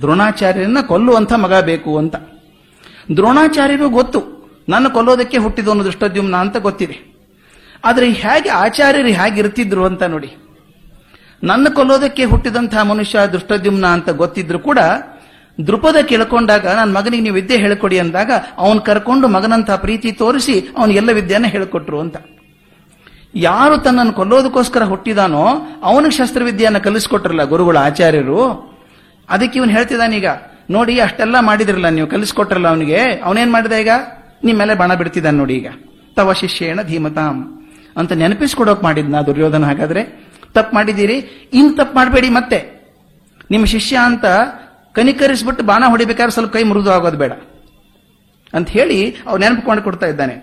ದ್ರೋಣಾಚಾರ್ಯರನ್ನ 0.00 0.78
ಕೊಲ್ಲುವಂಥ 0.86 1.32
ಮಗ 1.32 1.54
ಬೇಕು 1.54 1.98
ಅಂತ. 1.98 2.16
ದ್ರೋಣಾಚಾರ್ಯರು 3.16 3.88
ಗೊತ್ತು. 3.88 4.36
ನನ್ನ 4.68 4.88
ಕೊಲ್ಲೋದಕ್ಕೆ 4.88 5.36
ಹುಟ್ಟಿದವನು 5.36 5.84
ದುಷ್ಟದ್ಯುಮ್ನ 5.84 6.36
ಅಂತ 6.36 6.56
ಗೊತ್ತಿದೆ. 6.56 7.16
ಆದರೆ 7.84 8.10
ಹೇಗೆ 8.10 8.48
ಆಚಾರ್ಯರು 8.48 9.08
ಹೇಗೆ 9.08 9.40
ಇರ್ತಿದ್ರು 9.40 9.84
ಅಂತ 9.84 10.02
ನೋಡಿ. 10.02 10.36
ನನ್ನ 11.44 11.68
ಕೊಲ್ಲೋದಕ್ಕೆ 11.68 12.24
ಹುಟ್ಟಿದಂತಹ 12.24 12.82
ಮನುಷ್ಯ 12.82 13.18
ದುಷ್ಟದ್ಯುಮ್ನ 13.32 13.86
ಅಂತ 13.86 14.10
ಗೊತ್ತಿದ್ರು 14.10 14.58
ಕೂಡ 14.58 14.78
ದೃಪದ 15.66 15.96
ಕೇಳ್ಕೊಂಡಾಗ 15.96 16.66
ನನ್ನ 16.66 16.96
ಮಗನಿಗೆ 16.96 17.22
ನೀವು 17.22 17.34
ವಿದ್ಯೆ 17.34 17.58
ಹೇಳ್ಕೊಡಿ 17.58 17.98
ಅಂದಾಗ, 17.98 18.30
ಅವನು 18.58 18.80
ಕರ್ಕೊಂಡು 18.80 19.28
ಮಗನಂತಹ 19.28 19.76
ಪ್ರೀತಿ 19.76 20.12
ತೋರಿಸಿ 20.12 20.60
ಅವನು 20.78 20.92
ಎಲ್ಲ 20.92 21.12
ವಿದ್ಯೆಯನ್ನು 21.12 21.48
ಹೇಳಿಕೊಟ್ರು 21.48 22.00
ಅಂತ. 22.00 22.16
ಯಾರು 23.34 23.78
ತನ್ನನ್ನು 23.78 24.12
ಕೊಲ್ಲೋದಕ್ಕೋಸ್ಕರ 24.12 24.82
ಹುಟ್ಟಿದಾನೋ, 24.82 25.46
ಅವನಿಗೆ 25.82 26.10
ಶಸ್ತ್ರವಿದ್ಯೆಯನ್ನು 26.10 26.80
ಕಲಿಸ್ಕೊಟ್ರಲ್ಲ 26.80 27.44
ಗುರುಗಳ, 27.44 27.76
ಆಚಾರ್ಯರು. 27.76 28.72
ಅದಕ್ಕೆ 29.28 29.58
ಇವನು 29.58 29.70
ಹೇಳ್ತಿದ್ದಾನೀಗ 29.70 30.24
ನೋಡಿ, 30.70 31.00
ಅಷ್ಟೆಲ್ಲ 31.00 31.36
ಮಾಡಿದ್ರಲ್ಲ, 31.40 31.88
ನೀವು 31.88 32.06
ಕಲಿಸ್ಕೊಟ್ರಲ್ಲ 32.06 32.68
ಅವನಿಗೆ. 32.68 32.98
ಅವನೇನ್ 33.24 33.52
ಮಾಡಿದ 33.52 33.72
ಈಗ? 33.72 33.88
ನಿಮ್ಮ 34.44 34.58
ಮೇಲೆ 34.58 34.74
ಬಾಣ 34.74 34.94
ಬಿಡ್ತಿದ್ದಾನೆ 34.94 35.38
ನೋಡಿ 35.38 35.54
ಈಗ. 35.54 35.66
ತವ 36.16 36.32
ಶಿಷ್ಯೇಣ 36.32 36.82
ಧೀಮತಾಂ 36.82 37.66
ಅಂತ 37.96 38.12
ನೆನಪಿಸ್ಕೊಡೋಕೆ 38.12 38.82
ಮಾಡಿದ್ನ 38.82 39.20
ದುರ್ಯೋಧನ 39.20 39.64
ಹಾಗಾದ್ರೆ. 39.64 40.25
ತಪ್ಪು 40.56 40.74
ಮಾಡಿದ್ದೀರಿ, 40.74 41.16
ಇನ್ 41.52 41.70
ತಪ್ಪು 41.76 41.94
ಮಾಡಬೇಡಿ 41.94 42.28
ಮತ್ತೆ. 42.28 42.58
ನಿಮ್ಮ 43.50 43.66
ಶಿಷ್ಯ 43.66 43.96
ಅಂತ 44.02 44.24
ಕನಿಕರಿಸ್ಬಿಟ್ಟು 44.92 45.62
ಬಾಣ 45.64 45.84
ಹೊಡಿಬೇಕಾದ್ರೆ 45.88 46.32
ಸ್ವಲ್ಪ 46.32 46.52
ಕೈ 46.52 46.62
ಮೃದು 46.62 46.90
ಆಗೋದು 46.90 47.18
ಬೇಡ. 47.18 47.32
ಅಂತ 48.54 48.68
ಹೇಳಿ 48.68 48.98
ಅವ್ರು 49.26 49.40
ನೆನಪುಕೊಂಡು 49.42 49.82
ಕೊಡ್ತಾ 49.82 50.06
ಇದ್ದಾನೆ. 50.06 50.36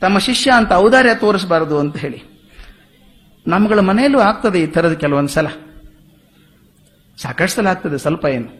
ತಮ್ಮ 0.00 0.18
ಶಿಷ್ಯ 0.18 0.50
ಅಂತ 0.56 0.72
ಔದಾರ್ಯ 0.72 1.14
ತೋರಿಸಬಾರದು 1.14 1.76
ಅಂತ 1.78 1.96
ಹೇಳಿ. 1.96 2.20
ನಮ್ಗಳ 3.46 3.80
ಮನೆಯಲ್ಲೂ 3.80 4.20
ಆಗ್ತದೆ 4.20 4.58
ಈ 4.60 4.66
ಥರದ 4.66 4.92
ಕೆಲವೊಂದು 4.92 5.28
ಸಲ. 5.28 5.48
ಸಾಕಷ್ಟು 7.16 7.56
ಸಲ 7.56 7.66
ಆಗ್ತದೆ, 7.66 7.98
ಸ್ವಲ್ಪ 7.98 8.24
ಏನು. 8.26 8.50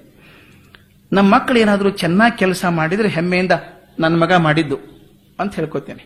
ನಮ್ಮ 1.12 1.34
ಮಕ್ಕಳು 1.34 1.58
ಏನಾದರೂ 1.58 1.90
ಚೆನ್ನಾಗಿ 2.02 2.36
ಕೆಲಸ 2.38 2.64
ಮಾಡಿದ್ರೆ 2.64 3.08
ಹೆಮ್ಮೆಯಿಂದ 3.08 3.54
ನನ್ನ 4.00 4.14
ಮಗ 4.22 4.32
ಮಾಡಿದ್ದು 4.46 4.78
ಅಂತ 5.40 5.54
ಹೇಳ್ಕೊತೇನೆ. 5.54 6.04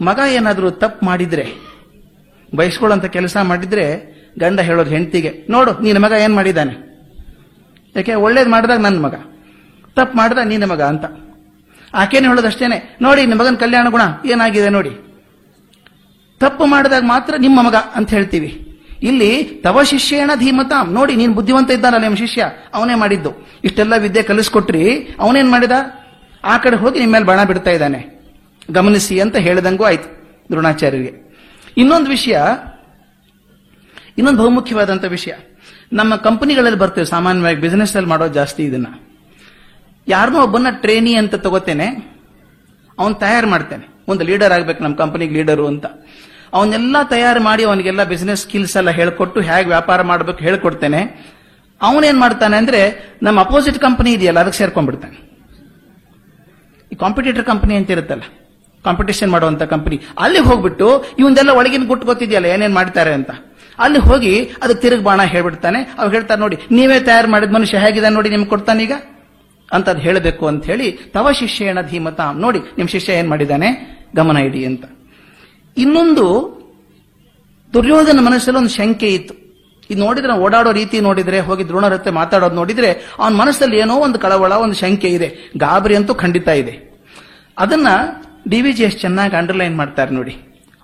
ಮಗ 0.00 0.20
ಏನಾದರೂ 0.32 0.70
ತಪ್ಪು 0.70 1.06
ಮಾಡಿದ್ರೆ 1.06 1.46
ಬಯಸ್ಕೊಳ್ಳೋಂಥ 2.56 3.04
ಕೆಲಸ 3.04 3.36
ಮಾಡಿದ್ರೆ 3.50 3.84
ಗಂಡ 4.40 4.60
ಹೇಳೋದು 4.60 4.90
ಹೆಂಡತಿಗೆ, 4.90 5.30
ನೋಡು 5.50 5.72
ನಿನ್ನ 5.80 5.98
ಮಗ 6.04 6.12
ಏನು 6.24 6.34
ಮಾಡಿದ್ದಾನೆ? 6.34 6.74
ಯಾಕೆ, 7.96 8.14
ಒಳ್ಳೇದು 8.14 8.50
ಮಾಡಿದಾಗ 8.50 8.78
ನನ್ನ 8.78 8.98
ಮಗ, 9.06 9.14
ತಪ್ಪು 9.96 10.16
ಮಾಡಿದ 10.18 10.38
ನಿನ್ನ 10.44 10.64
ಮಗ 10.64 10.82
ಅಂತ. 10.82 11.04
ಆಕೇನು 11.94 12.28
ಹೇಳೋದಷ್ಟೇನೆ, 12.28 12.96
ನೋಡಿ 13.02 13.26
ನಿಮ್ಮ 13.26 13.42
ಮಗನ 13.42 13.54
ಕಲ್ಯಾಣ 13.54 13.86
ಗುಣ 13.90 14.02
ಏನಾಗಿದೆ 14.26 14.68
ನೋಡಿ. 14.68 14.92
ತಪ್ಪು 16.40 16.66
ಮಾಡಿದಾಗ 16.66 17.02
ಮಾತ್ರ 17.04 17.34
ನಿಮ್ಮ 17.38 17.62
ಮಗ 17.62 17.74
ಅಂತ 17.74 18.10
ಹೇಳ್ತೀವಿ. 18.10 18.50
ಇಲ್ಲಿ, 19.02 19.44
ತವ 19.44 19.82
ಶಿಷ್ಯೇಣ 19.82 20.30
ಧೀಮತಾಂ. 20.38 20.92
ನೋಡಿ, 20.92 21.16
ನೀನು 21.16 21.32
ಬುದ್ಧಿವಂತ 21.34 21.70
ಇದ್ದಾನಲ್ಲ 21.70 22.02
ನಿಮ್ಮ 22.02 22.16
ಶಿಷ್ಯ, 22.16 22.50
ಅವನೇ 22.74 22.94
ಮಾಡಿದ್ದು. 22.94 23.30
ಇಷ್ಟೆಲ್ಲ 23.64 23.94
ವಿದ್ಯೆ 23.96 24.22
ಕಲಿಸ್ಕೊಟ್ರಿ, 24.22 24.84
ಅವನೇನ್ 25.20 25.50
ಮಾಡಿದ? 25.50 25.72
ಆ 26.44 26.56
ಕಡೆ 26.58 26.76
ಹೋಗಿ 26.76 26.98
ನಿಮ್ಮ 26.98 27.12
ಮೇಲೆ 27.12 27.24
ಬಣ 27.24 27.44
ಬಿಡ್ತಾ 27.44 27.70
ಇದ್ದಾನೆ. 27.70 28.00
ಗಮನಿಸಿ 28.70 29.20
ಅಂತ 29.20 29.36
ಹೇಳಿದಂಗೂ 29.36 29.84
ಆಯ್ತು 29.84 30.08
ದ್ರೋಣಾಚಾರ್ಯರಿಗೆ. 30.50 31.21
ಇನ್ನೊಂದು 31.76 32.10
ವಿಷಯ, 32.10 32.38
ಇನ್ನೊಂದು 34.18 34.38
ಬಹುಮುಖ್ಯವಾದಂಥ 34.38 35.04
ವಿಷಯ. 35.04 35.32
ನಮ್ಮ 35.92 36.16
ಕಂಪನಿಗಳಲ್ಲಿ 36.16 36.78
ಬರ್ತೇವೆ, 36.78 37.06
ಸಾಮಾನ್ಯವಾಗಿ 37.06 37.60
ಬಿಸಿನೆಸ್ 37.60 37.96
ಅಲ್ಲಿ 37.96 38.10
ಮಾಡೋದು 38.10 38.34
ಜಾಸ್ತಿ 38.34 38.62
ಇದನ್ನ. 38.64 38.86
ಯಾರನ್ನೋ 40.08 40.42
ಒಬ್ಬನ 40.42 40.66
ಟ್ರೇನಿ 40.70 41.14
ಅಂತ 41.14 41.34
ತಗೋತೇನೆ, 41.34 41.86
ಅವನ್ 42.98 43.14
ತಯಾರು 43.14 43.46
ಮಾಡ್ತೇನೆ. 43.46 43.88
ಒಂದು 44.08 44.24
ಲೀಡರ್ 44.24 44.52
ಆಗ್ಬೇಕು, 44.52 44.82
ನಮ್ಮ 44.82 44.96
ಕಂಪನಿಗೆ 44.96 45.34
ಲೀಡರು 45.34 45.66
ಅಂತ. 45.66 45.86
ಅವನ್ನೆಲ್ಲ 46.52 46.96
ತಯಾರು 47.02 47.42
ಮಾಡಿ 47.42 47.64
ಅವನಿಗೆಲ್ಲ 47.64 48.04
ಬಿಸಿನೆಸ್ 48.04 48.42
ಸ್ಕಿಲ್ಸ್ 48.42 48.76
ಎಲ್ಲ 48.76 48.90
ಹೇಳ್ಕೊಟ್ಟು 48.90 49.40
ಹೇಗೆ 49.40 49.68
ವ್ಯಾಪಾರ 49.68 50.02
ಮಾಡಬೇಕು 50.02 50.38
ಹೇಳ್ಕೊಡ್ತೇನೆ. 50.38 51.32
ಅವನೇನ್ 51.82 52.20
ಮಾಡ್ತಾನೆ 52.20 52.56
ಅಂದ್ರೆ, 52.56 53.12
ನಮ್ಮ 53.22 53.40
ಅಪೋಸಿಟ್ 53.40 53.78
ಕಂಪನಿ 53.78 54.12
ಇದೆಯಲ್ಲ, 54.12 54.40
ಅದಕ್ಕೆ 54.40 54.58
ಸೇರ್ಕೊಂಡ್ಬಿಡ್ತಾನೆ. 54.58 55.32
ಈ 56.92 56.96
ಕಾಂಪಿಟೇಟರ್ 56.96 57.44
ಕಂಪನಿ 57.44 57.74
ಅಂತ 57.74 57.90
ಇರುತ್ತಲ್ಲ. 57.90 58.22
ಕಾಂಪಿಟೇಷನ್ 58.84 59.30
ಮಾಡುವಂತ 59.30 59.62
ಕಂಪನಿ 59.62 60.00
ಅಲ್ಲಿ 60.18 60.38
ಹೋಗ್ಬಿಟ್ಟು 60.38 61.04
ಇವಂದೆಲ್ಲ 61.18 61.50
ಒಳಗಿನ 61.50 61.86
ಗುಟ್ಟು 61.86 62.06
ಗೊತ್ತಿದೆಯಲ್ಲ, 62.06 62.46
ಏನೇನ್ 62.46 62.74
ಮಾಡ್ತಾರೆ 62.74 63.12
ಅಂತ. 63.12 63.30
ಅಲ್ಲಿ 63.78 63.98
ಹೋಗಿ 63.98 64.44
ಅದಕ್ಕೆ 64.62 64.82
ತಿರುಗಿ 64.82 65.04
ಬಾಣ 65.04 65.22
ಹೇಳ್ಬಿಡ್ತಾನೆ. 65.22 65.94
ಅವ್ರು 65.98 66.10
ಹೇಳ್ತಾರೆ, 66.10 66.40
ನೋಡಿ, 66.40 66.56
ನೀವೇ 66.70 67.00
ತಯಾರು 67.00 67.30
ಮಾಡಿದ 67.30 67.50
ಮನುಷ್ಯ 67.50 67.78
ಹೇಗಿದೆ 67.78 68.08
ನೋಡಿ, 68.08 68.28
ನಿಮ್ಗೆ 68.28 68.48
ಕೊಡ್ತಾನೀಗ 68.48 68.92
ಅಂತ 69.72 69.88
ಅದು 69.88 70.00
ಹೇಳಬೇಕು 70.00 70.46
ಅಂತ 70.46 70.64
ಹೇಳಿ 70.64 70.92
ತವ 70.92 71.32
ಶಿಷ್ಯೇಣ 71.32 71.80
ಧೀಮತ. 71.80 72.20
ನೋಡಿ, 72.34 72.58
ನಿಮ್ 72.58 72.88
ಶಿಷ್ಯ 72.88 73.12
ಏನ್ 73.12 73.28
ಮಾಡಿದ್ದಾನೆ? 73.28 73.68
ಗಮನ 74.16 74.36
ಇಡಿ 74.36 74.64
ಅಂತ. 74.66 74.84
ಇನ್ನೊಂದು 75.76 76.26
ದುರ್ಯೋಧನ 77.72 78.18
ಮನಸ್ಸಲ್ಲಿ 78.20 78.58
ಒಂದು 78.58 78.68
ಶಂಕೆ 78.68 79.06
ಇತ್ತು. 79.06 79.34
ಇದು 79.90 80.00
ನೋಡಿದ್ರೆ 80.04 80.32
ಓಡಾಡೋ 80.32 80.72
ರೀತಿ 80.72 81.00
ನೋಡಿದ್ರೆ, 81.00 81.40
ಹೋಗಿ 81.40 81.68
ದ್ರೋಣರ 81.68 82.10
ಮಾತಾಡೋದು 82.10 82.54
ನೋಡಿದ್ರೆ, 82.54 82.92
ಅವನ 83.18 83.34
ಮನಸ್ಸಲ್ಲಿ 83.34 83.78
ಏನೋ 83.78 83.94
ಒಂದು 83.94 84.18
ಕಳವಳ, 84.18 84.52
ಒಂದು 84.52 84.74
ಶಂಕೆ 84.74 85.08
ಇದೆ. 85.08 85.52
ಗಾಬರಿ 85.56 85.96
ಅಂತೂ 85.96 86.14
ಖಂಡಿತ 86.14 86.48
ಇದೆ. 86.48 86.92
ಅದನ್ನ 87.58 87.86
ಡಿ 88.48 88.60
ವಿ 88.60 88.72
ಜಿ 88.72 88.82
ಎಸ್ 88.82 88.98
ಚೆನ್ನಾಗಿ 88.98 89.36
ಅಂಡರ್ಲೈನ್ 89.36 89.76
ಮಾಡ್ತಾರೆ 89.76 90.10
ನೋಡಿ. 90.10 90.36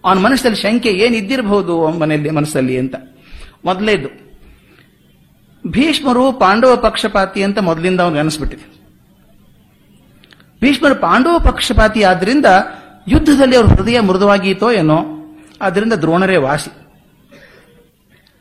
ಅವನ 0.04 0.18
ಮನಸ್ಸಲ್ಲಿ 0.18 0.56
ಶಂಕೆ 0.56 0.88
ಏನಿದ್ದಿರಬಹುದು 0.88 1.88
ಮನೆಯಲ್ಲಿ 1.88 2.30
ಮನಸ್ಸಲ್ಲಿ 2.30 2.78
ಅಂತ. 2.78 2.94
ಮೊದಲೇದು. 3.64 4.28
ಭೀಷ್ಮರು 5.66 6.32
ಪಾಂಡವ 6.32 6.76
ಪಕ್ಷಪಾತಿ 6.76 7.42
ಅಂತ 7.42 7.58
ಮೊದಲಿಂದ 7.58 8.00
ಅವ್ನಿಗೆ 8.00 8.20
ಅನಿಸ್ಬಿಟ್ಟಿದೆ. 8.20 8.78
ಭೀಷ್ಮರು 10.60 10.94
ಪಾಂಡವ 10.94 11.38
ಪಕ್ಷಪಾತಿ 11.38 12.02
ಆದ್ರಿಂದ 12.02 12.46
ಯುದ್ಧದಲ್ಲಿ 13.08 13.56
ಅವ್ರ 13.56 13.66
ಹೃದಯ 13.66 14.00
ಮೃದುವಾಗಿತ್ತೋ 14.00 14.72
ಏನೋ 14.72 15.04
ಅದರಿಂದ 15.60 15.92
ದ್ರೋಣರೇ 15.92 16.36
ವಾಸಿ. 16.36 16.70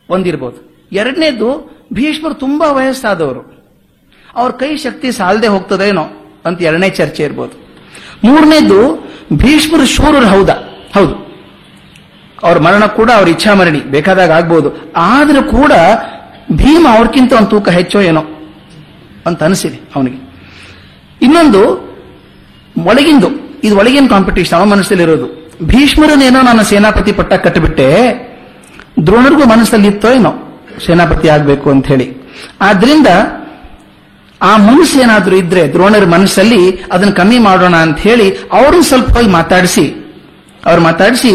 ಒಂದಿರ್ಬೋದು. 0.09 0.87
ಎರಡನೇದು, 0.91 1.77
ಭೀಷ್ಮರು 1.93 2.33
ತುಂಬಾ 2.33 2.71
ವಯಸ್ಸಾದವರು. 2.71 3.57
ಅವ್ರ 4.35 4.51
ಕೈ 4.51 4.77
ಶಕ್ತಿ 4.77 5.11
ಸಾಲದೆ 5.11 5.47
ಹೋಗ್ತದೇನೋ 5.47 6.05
ಅಂತ 6.45 6.61
ಎರಡನೇ 6.61 6.89
ಚರ್ಚೆ 6.89 7.23
ಇರ್ಬೋದು. 7.23 7.66
ಮೂರನೇದು, 8.23 9.07
ಭೀಷ್ಮರು 9.33 9.85
ಶೂರರು 9.85 10.27
ಹೌದಾ? 10.27 10.53
ಹೌದು. 10.93 11.27
ಅವ್ರ 12.43 12.57
ಮರಣ 12.59 12.85
ಕೂಡ 12.85 13.11
ಅವ್ರ 13.11 13.29
ಇಚ್ಛಾ 13.29 13.53
ಮರಣಿ 13.53 13.79
ಬೇಕಾದಾಗ 13.79 14.31
ಆಗ್ಬೋದು. 14.31 14.91
ಆದರೂ 14.97 15.43
ಕೂಡ 15.43 15.71
ಭೀಮ 16.51 16.87
ಅವ್ರಕ್ಕಿಂತ 16.91 17.33
ಒಂದು 17.33 17.47
ತೂಕ 17.47 17.69
ಹೆಚ್ಚೋ 17.69 18.01
ಏನೋ 18.01 18.23
ಅಂತ 19.25 19.43
ಅನಿಸಿದೆ 19.43 19.79
ಅವನಿಗೆ. 19.95 20.29
ಇನ್ನೊಂದು, 21.21 21.61
ಒಳಗಿಂದು. 22.83 23.27
ಇದು 23.63 23.77
ಒಳಗಿನ 23.77 24.07
ಕಾಂಪಿಟೇಷನ್ 24.09 24.59
ಅವನ 24.59 24.69
ಮನಸ್ಸಲ್ಲಿರೋದು. 24.69 25.51
ಭೀಷ್ಮರನ್ನೇನೋ 25.63 26.41
ನಾನು 26.41 26.63
ಸೇನಾಪತಿ 26.63 27.11
ಪಟ್ಟ 27.11 27.33
ಕಟ್ಟಿಬಿಟ್ಟೆ, 27.33 27.87
ದ್ರೋಣರಿಗೂ 29.05 29.45
ಮನಸ್ಸಲ್ಲಿ 29.45 29.87
ಇತ್ತೋ 29.87 30.11
ಏನೋ 30.11 30.33
ಸೇನಾಪತಿ 30.85 31.29
ಆಗಬೇಕು 31.29 31.71
ಅಂತ 31.71 31.87
ಹೇಳಿ 31.87 32.13
ಆದ್ರಿಂದ 32.61 33.07
ಆ 34.41 34.57
ಮನಸ್ಸು 34.57 35.01
ಏನಾದರೂ 35.01 35.35
ಇದ್ರೆ 35.35 35.67
ದ್ರೋಣರ 35.67 36.05
ಮನಸ್ಸಲ್ಲಿ 36.05 36.83
ಅದನ್ನು 36.91 37.13
ಕಮ್ಮಿ 37.13 37.39
ಮಾಡೋಣ 37.39 37.75
ಅಂತ 37.75 37.99
ಹೇಳಿ 37.99 38.31
ಅವರು 38.31 38.81
ಸ್ವಲ್ಪ 38.81 39.09
ಹೋಗಿ 39.09 39.29
ಮಾತಾಡಿಸಿ. 39.29 40.15
ಅವ್ರು 40.65 40.81
ಮಾತಾಡಿಸಿ 40.81 41.31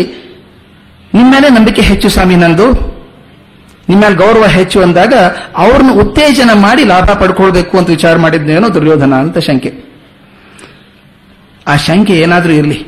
ನಿಮ್ಮ 1.14 1.32
ಮೇಲೆ 1.32 1.49
ನಂಬಿಕೆ 1.49 1.82
ಹೆಚ್ಚು 1.82 2.09
ಸ್ವಾಮಿ 2.09 2.37
ನಂದು. 2.37 2.92
ನಿಮ್ಮ 3.88 4.02
ಮೇಲೆ 4.02 4.14
ಗೌರವ 4.14 4.47
ಹೆಚ್ಚು 4.47 4.82
ಅಂದಾಗ 4.82 5.14
ಅವ್ರನ್ನ 5.56 5.90
ಉತ್ತೇಜನ 5.90 6.50
ಮಾಡಿ 6.52 6.85
ಲಾಭ 6.85 7.04
ಪಡ್ಕೊಳ್ಬೇಕು 7.04 7.78
ಅಂತ 7.78 7.90
ವಿಚಾರ 7.90 8.16
ಮಾಡಿದ್ನೇನೋ 8.16 8.75
ದುರ್ಯೋಧನ 8.75 9.14
ಅಂತ 9.14 9.38
ಶಂಕೆ. 9.38 9.75
ಆ 11.66 11.76
ಶಂಕೆ 11.76 12.12
ಏನಾದರೂ 12.12 12.52
ಇರಲಿ. 12.52 12.87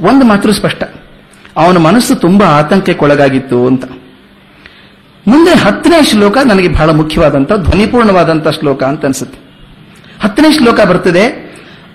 ಒಂದು 0.00 0.24
ಮಾತ್ರ 0.26 0.50
ಸ್ಪಷ್ಟ. 0.50 0.82
ಅವನ 1.56 1.78
ಮನಸ್ಸು 1.78 2.14
ತುಂಬಾ 2.14 2.46
ಆತಂಕಕ್ಕೊಳಗಾಗಿತ್ತು 2.46 3.66
ಅಂತ. 3.66 3.84
ಮುಂದೆ 5.28 5.52
ಹತ್ತನೇ 5.54 6.00
ಶ್ಲೋಕ 6.02 6.36
ನನಗೆ 6.44 6.68
ಬಹಳ 6.68 6.90
ಮುಖ್ಯವಾದಂತ 6.90 7.52
ಧ್ವನಿಪೂರ್ಣವಾದಂತ 7.52 8.48
ಶ್ಲೋಕ 8.48 8.82
ಅಂತ 8.82 9.04
ಅನ್ಸುತ್ತೆ. 9.04 9.38
ಹತ್ತನೇ 10.22 10.50
ಶ್ಲೋಕ 10.52 10.80
ಬರ್ತದೆ, 10.80 11.24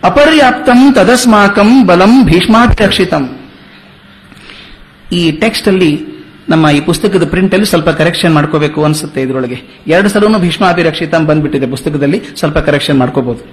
ಅಪರ್ಯಾಪ್ತಂ 0.04 0.94
ತದಸ್ಮಾಕಂ 0.94 1.88
ಬಲಂ 1.88 2.14
ಭೀಷ್ಮಾಭಿರಕ್ಷಿತಂ 2.26 3.24
ಈ 5.12 5.32
ಟೆಕ್ಸ್ಟ್ 5.32 5.68
ಅಲ್ಲಿ 5.68 5.92
ನಮ್ಮ 6.50 6.70
ಈ 6.70 6.80
ಪುಸ್ತಕದ 6.80 7.26
ಪ್ರಿಂಟ್ 7.30 7.54
ಅಲ್ಲಿ 7.54 7.66
ಸ್ವಲ್ಪ 7.66 7.90
ಕರೆಕ್ಷನ್ 7.90 8.34
ಮಾಡ್ಕೋಬೇಕು 8.34 8.84
ಅನ್ಸುತ್ತೆ 8.84 9.22
ಇದರೊಳಗೆ. 9.22 9.58
ಎರಡು 9.88 10.10
ಸಲನು 10.10 10.40
ಭೀಷ್ಮಾಭಿರಕ್ಷಿತಂ 10.40 11.26
ಬಂದ್ಬಿಟ್ಟಿದೆ 11.26 11.68
ಪುಸ್ತಕದಲ್ಲಿ, 11.68 12.20
ಸ್ವಲ್ಪ 12.40 12.58
ಕರೆಕ್ಷನ್ 12.58 13.00
ಮಾಡ್ಕೋಬಹುದು 13.00 13.44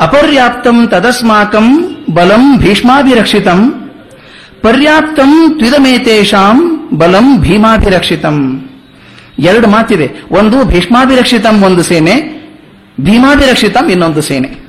ಅಪರ್ಯಾಪ್ತಂ 0.00 0.88
ತದಸ್ಮಾಕಂ 0.88 1.66
ಬಲಂ 2.14 2.44
ಭೀಷ್ಮಾಭಿರಕ್ಷಿತಂ. 2.58 3.60
ಪರ್ಯಾಪ್ತಂ 4.62 5.54
ತ್ವಿದಮೇತೇಷಾಂ 5.58 6.88
ಬಲಂ 6.94 7.38
ಭೀಮಾಭಿರಕ್ಷಿತಂ. 7.38 8.68
ಎರಡು 9.38 9.68
ಮಾತಿದೆ 9.68 10.10
ಒಂದು 10.30 10.64
ಭೀಷ್ಮಾಭಿರಕ್ಷಿತಂ, 10.64 11.62
ಒಂದು 11.62 11.82
ಸೇನೆ. 11.82 12.42
ಭೀಮಾಭಿರಕ್ಷಿತಂ, 13.00 13.90
ಇನ್ನೊಂದು 13.90 14.22
ಸೇನೆ. 14.22 14.62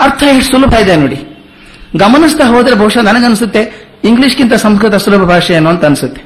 ಅರ್ಥ 0.00 0.22
ಎಷ್ಟು 0.22 0.52
ಸುಲಭ 0.52 0.74
ಇದೆ 0.74 0.96
ನೋಡಿ. 0.96 1.48
ಗಮನಿಸ್ತಾ 1.96 2.44
ಹೋದ್ರೆ 2.44 2.74
ಬಹುಶಃ 2.74 3.00
ನನಗನ್ಸುತ್ತೆ. 3.00 3.92
ಇಂಗ್ಲಿಷ್ಗಿಂತ 4.04 4.54
ಸಂಸ್ಕೃತ 4.54 4.94
ಸುಲಭ 4.94 5.20
ಭಾಷೆ 5.20 5.54
ಏನು 5.54 5.70
ಅಂತ 5.70 5.84
ಅನ್ಸುತ್ತೆ. 5.84 6.22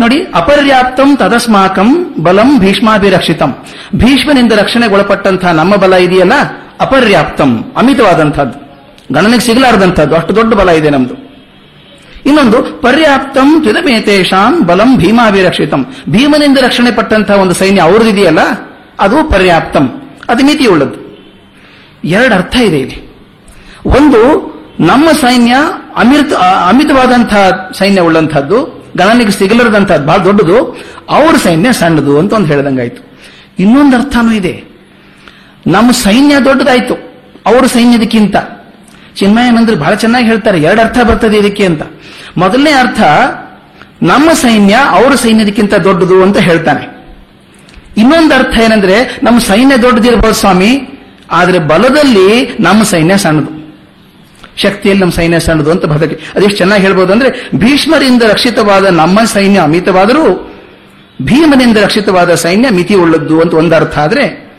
ನೋಡಿ, 0.00 0.26
ಅಪರ್ಯಾಪ್ತಂ 0.34 1.16
ತದಸ್ಮಾಕಂ 1.16 2.14
ಬಲಂ 2.22 2.58
ಭೀಷ್ಮಾಭಿರಕ್ಷಿತಂ. 2.58 3.56
ಭೀಷ್ಮನಿಂದ 3.94 4.52
ರಕ್ಷಣೆಗೊಳಪಟ್ಟಂತಹ 4.52 5.50
ನಮ್ಮ 5.50 5.76
ಬಲ 5.76 5.94
ಇದೆಯಲ್ಲ? 5.94 6.32
ಅಪರ್ಯಾಪ್ತಂ, 6.80 7.72
ಅಮಿತವಾದಂಥದ್ದು. 7.76 8.70
ಗಣನೆಗೆ 9.14 9.40
ಸಿಗಲಾರದಂಥದ್ದು. 9.40 10.14
ಅಷ್ಟು 10.14 10.36
ದೊಡ್ಡ 10.36 10.54
ಬಲ 10.54 10.68
ಇದೆ 10.68 10.90
ನಮ್ದು. 10.90 11.19
ಇನ್ನೊಂದು, 12.26 12.58
ಪರ್ಯಾಪ್ತಂ 12.80 13.48
ತ್ವಿದಮೇತೇಷಾಂ 13.60 14.66
ಬಲಂ 14.66 14.96
ಭೀಮಾಭಿರಕ್ಷಿತಂ. 14.96 15.82
ಭೀಮನಿಂದ 16.08 16.58
ರಕ್ಷಣೆ 16.58 16.90
ಪಟ್ಟಂತಹ 16.90 17.36
ಒಂದು 17.40 17.54
ಸೈನ್ಯ 17.54 17.80
ಅವ್ರದಿದೆಯಲ್ಲ, 17.80 18.42
ಅದು 19.00 19.30
ಪರ್ಯಾಪ್ತಂ. 19.30 19.86
ಅದು 20.28 20.44
ಮಿತಿಯುಳ್ಳದ್ದು. 20.44 20.98
ಎರಡು 22.04 22.34
ಅರ್ಥ 22.34 22.56
ಇದೆ 22.56 22.78
ಇಲ್ಲಿ. 22.80 22.98
ಒಂದು, 23.86 24.20
ನಮ್ಮ 24.80 25.08
ಸೈನ್ಯ 25.20 25.54
ಅಮಿತ 25.96 26.32
ಅಮಿತವಾದಂತಹ 26.68 27.70
ಸೈನ್ಯ 27.74 28.00
ಉಳ್ಳಂತಹದ್ದು 28.00 28.58
ಗಣನಿಗೆ 28.96 29.30
ಸಿಗಲಾರದಂತಹದ್ದು 29.30 30.06
ಬಹಳ 30.06 30.20
ದೊಡ್ಡದು, 30.24 30.58
ಅವ್ರ 31.08 31.36
ಸೈನ್ಯ 31.36 31.72
ಸಣ್ಣದು 31.72 32.18
ಅಂತ 32.18 32.32
ಒಂದು 32.32 32.46
ಹೇಳ್ದಂಗಾಯ್ತು. 32.46 33.02
ಇನ್ನೊಂದು 33.58 33.96
ಅರ್ಥನೂ 33.96 34.32
ಇದೆ. 34.32 34.54
ನಮ್ಮ 35.66 35.90
ಸೈನ್ಯ 35.90 36.34
ದೊಡ್ಡದಾಯ್ತು, 36.40 36.94
ಅವ್ರ 37.46 37.64
ಸೈನ್ಯದಕ್ಕಿಂತ. 37.66 38.36
ಚಿನ್ಮಯನಂದ್ರೆ 39.16 39.76
ಬಹಳ 39.76 39.94
ಚೆನ್ನಾಗಿ 39.94 40.26
ಹೇಳ್ತಾರೆ, 40.26 40.58
ಎರಡು 40.62 40.80
ಅರ್ಥ 40.80 40.98
ಬರ್ತದೆ 40.98 41.36
ಇದಕ್ಕೆ 41.36 41.64
ಅಂತ. 41.64 41.82
ಮೊದಲನೇ 42.36 42.70
ಅರ್ಥ, 42.70 43.00
ನಮ್ಮ 44.02 44.32
ಸೈನ್ಯ 44.32 44.78
ಅವರ 44.90 45.14
ಸೈನ್ಯದಕ್ಕಿಂತ 45.14 45.74
ದೊಡ್ಡದು 45.74 46.22
ಅಂತ 46.22 46.36
ಹೇಳ್ತಾನೆ. 46.36 47.00
ಇನ್ನೊಂದು 47.96 48.34
ಅರ್ಥ 48.34 48.58
ಏನಂದ್ರೆ, 48.58 49.20
ನಮ್ಮ 49.22 49.38
ಸೈನ್ಯ 49.38 49.76
ದೊಡ್ಡದಿರಬಹುದು 49.76 50.34
ಸ್ವಾಮಿ, 50.34 50.80
ಆದರೆ 51.30 51.58
ಬಲದಲ್ಲಿ 51.58 52.56
ನಮ್ಮ 52.60 52.82
ಸೈನ್ಯ 52.82 53.16
ಸಣ್ಣದು. 53.16 53.60
ಶಕ್ತಿಯಲ್ಲಿ 54.56 55.00
ನಮ್ಮ 55.00 55.12
ಸೈನ್ಯ 55.12 55.40
ಸಣ್ಣದು 55.40 55.70
ಅಂತ 55.70 55.84
ಭದ್ರತೆ 55.84 56.32
ಅದೆಷ್ಟು 56.36 56.56
ಚೆನ್ನಾಗಿ 56.56 56.82
ಹೇಳ್ಬೋದು 56.82 57.12
ಅಂದ್ರೆ, 57.12 57.50
ಭೀಷ್ಮರಿಂದ 57.54 58.22
ರಕ್ಷಿತವಾದ 58.22 58.84
ನಮ್ಮ 58.84 59.24
ಸೈನ್ಯ 59.24 59.60
ಅಮಿತವಾದರೂ, 59.60 60.54
ಭೀಮನಿಂದ 61.22 61.76
ರಕ್ಷಿತವಾದ 61.76 62.34
ಸೈನ್ಯ 62.34 62.68
ಮಿತಿ 62.70 62.94
ಉಳ್ಳದ್ದು 62.94 63.40
ಅಂತ 63.40 63.54
ಒಂದರ್ಥ 63.54 63.98
ಆದ್ರೆ, 63.98 64.50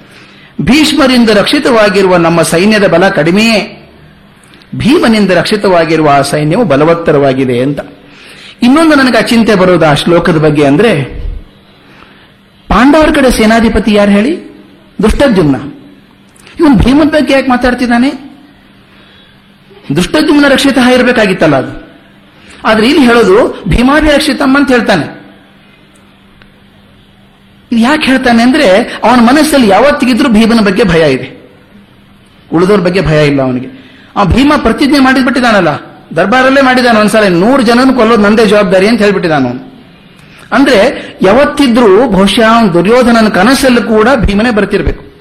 ಭೀಷ್ಮರಿಂದ 0.61 1.29
ರಕ್ಷಿತವಾಗಿರುವ 1.29 2.17
ನಮ್ಮ 2.17 2.41
ಸೈನ್ಯದ 2.41 2.87
ಬಲ 2.87 3.09
ಕಡಿಮೆಯೇ. 3.09 3.80
ಭೀಮನಿಂದ 4.75 5.31
ರಕ್ಷಿತವಾಗಿರುವ 5.31 6.09
ಆ 6.13 6.21
ಸೈನ್ಯವು 6.21 6.65
ಬಲವತ್ತರವಾಗಿದೆ 6.65 7.59
ಅಂತ. 7.59 7.79
ಇನ್ನೊಂದು 8.61 8.95
ನನಗೆ 8.95 9.27
ಚಿಂತೆ 9.27 9.55
ಬರೋದು 9.55 9.85
ಆ 9.85 9.93
ಶ್ಲೋಕದ 9.93 10.37
ಬಗ್ಗೆ 10.37 10.65
ಅಂದ್ರೆ, 10.65 11.03
ಪಾಂಡವರ 12.67 13.09
ಕಡೆ 13.15 13.31
ಸೇನಾಧಿಪತಿ 13.31 13.93
ಯಾರು 13.93 14.11
ಹೇಳಿ? 14.11 14.51
ದುಷ್ಟದ್ಯುಮ್ನ. 15.03 15.55
ಇವನು 16.59 16.75
ಭೀಮನ 16.75 17.07
ಬಗ್ಗೆ 17.07 17.33
ಯಾಕೆ 17.33 17.49
ಮಾತಾಡ್ತಿದ್ದಾನೆ? 17.49 18.11
ದುಷ್ಟದ್ಯುಮ್ನ 19.95 20.47
ರಕ್ಷಿತ 20.47 20.77
ಇರಬೇಕಾಗಿತ್ತಲ್ಲ 20.95 21.55
ಅದು. 21.55 21.91
ಆದ್ರೆ 22.65 22.89
ಇಲ್ಲಿ 22.89 23.05
ಹೇಳೋದು 23.05 23.63
ಭೀಮಾಭಿರಕ್ಷಿತಮ್ಮ 23.67 24.57
ಅಂತ 24.57 24.71
ಹೇಳ್ತಾನೆ. 24.71 25.21
ಇದು 27.71 27.81
ಯಾಕೆ 27.81 28.05
ಹೇಳ್ತಾನೆ 28.05 28.43
ಅಂದ್ರೆ, 28.43 28.99
ಅವನ 29.03 29.19
ಮನಸ್ಸಲ್ಲಿ 29.19 29.67
ಯಾವತ್ತಿಗಿದ್ರೂ 29.67 30.29
ಭೀಮನ 30.29 30.65
ಬಗ್ಗೆ 30.65 30.83
ಭಯ 30.83 31.13
ಇದೆ. 31.13 31.51
ಉಳಿದವ್ರ 32.53 32.79
ಬಗ್ಗೆ 32.79 33.01
ಭಯ 33.01 33.27
ಇಲ್ಲ 33.27 33.41
ಅವನಿಗೆ. 33.41 33.80
ಆ 34.15 34.23
ಭೀಮ 34.23 34.53
ಪ್ರತಿಜ್ಞೆ 34.57 34.99
ಮಾಡಿದ್ಬಿಟ್ಟಿದಾನಲ್ಲ. 34.99 35.69
ದರ್ಬಾರಲ್ಲೇ 36.15 36.61
ಮಾಡಿದಾನ 36.61 36.97
ಒಂದ್ಸಲ. 36.97 37.27
ನೂರು 37.27 37.61
ಜನನ 37.61 37.95
ಕೊಲ್ಲೋದು 37.95 38.21
ನಂದೇ 38.21 38.45
ಜವಾಬ್ದಾರಿ 38.45 38.87
ಅಂತ 38.87 39.01
ಹೇಳ್ಬಿಟ್ಟಿದ್ದಾನು 39.01 39.71
ಅಂದ್ರೆ 40.51 41.05
ಯಾವತ್ತಿದ್ರೂ 41.21 42.09
ಬಹುಶಃ 42.09 42.65
ದುರ್ಯೋಧನನ 42.73 43.27
ಕನಸಲ್ಲೂ 43.27 43.81
ಕೂಡ 43.81 44.07
ಭೀಮನೆ 44.15 44.51
ಬರ್ತಿರ್ಬೇಕು. 44.51 45.11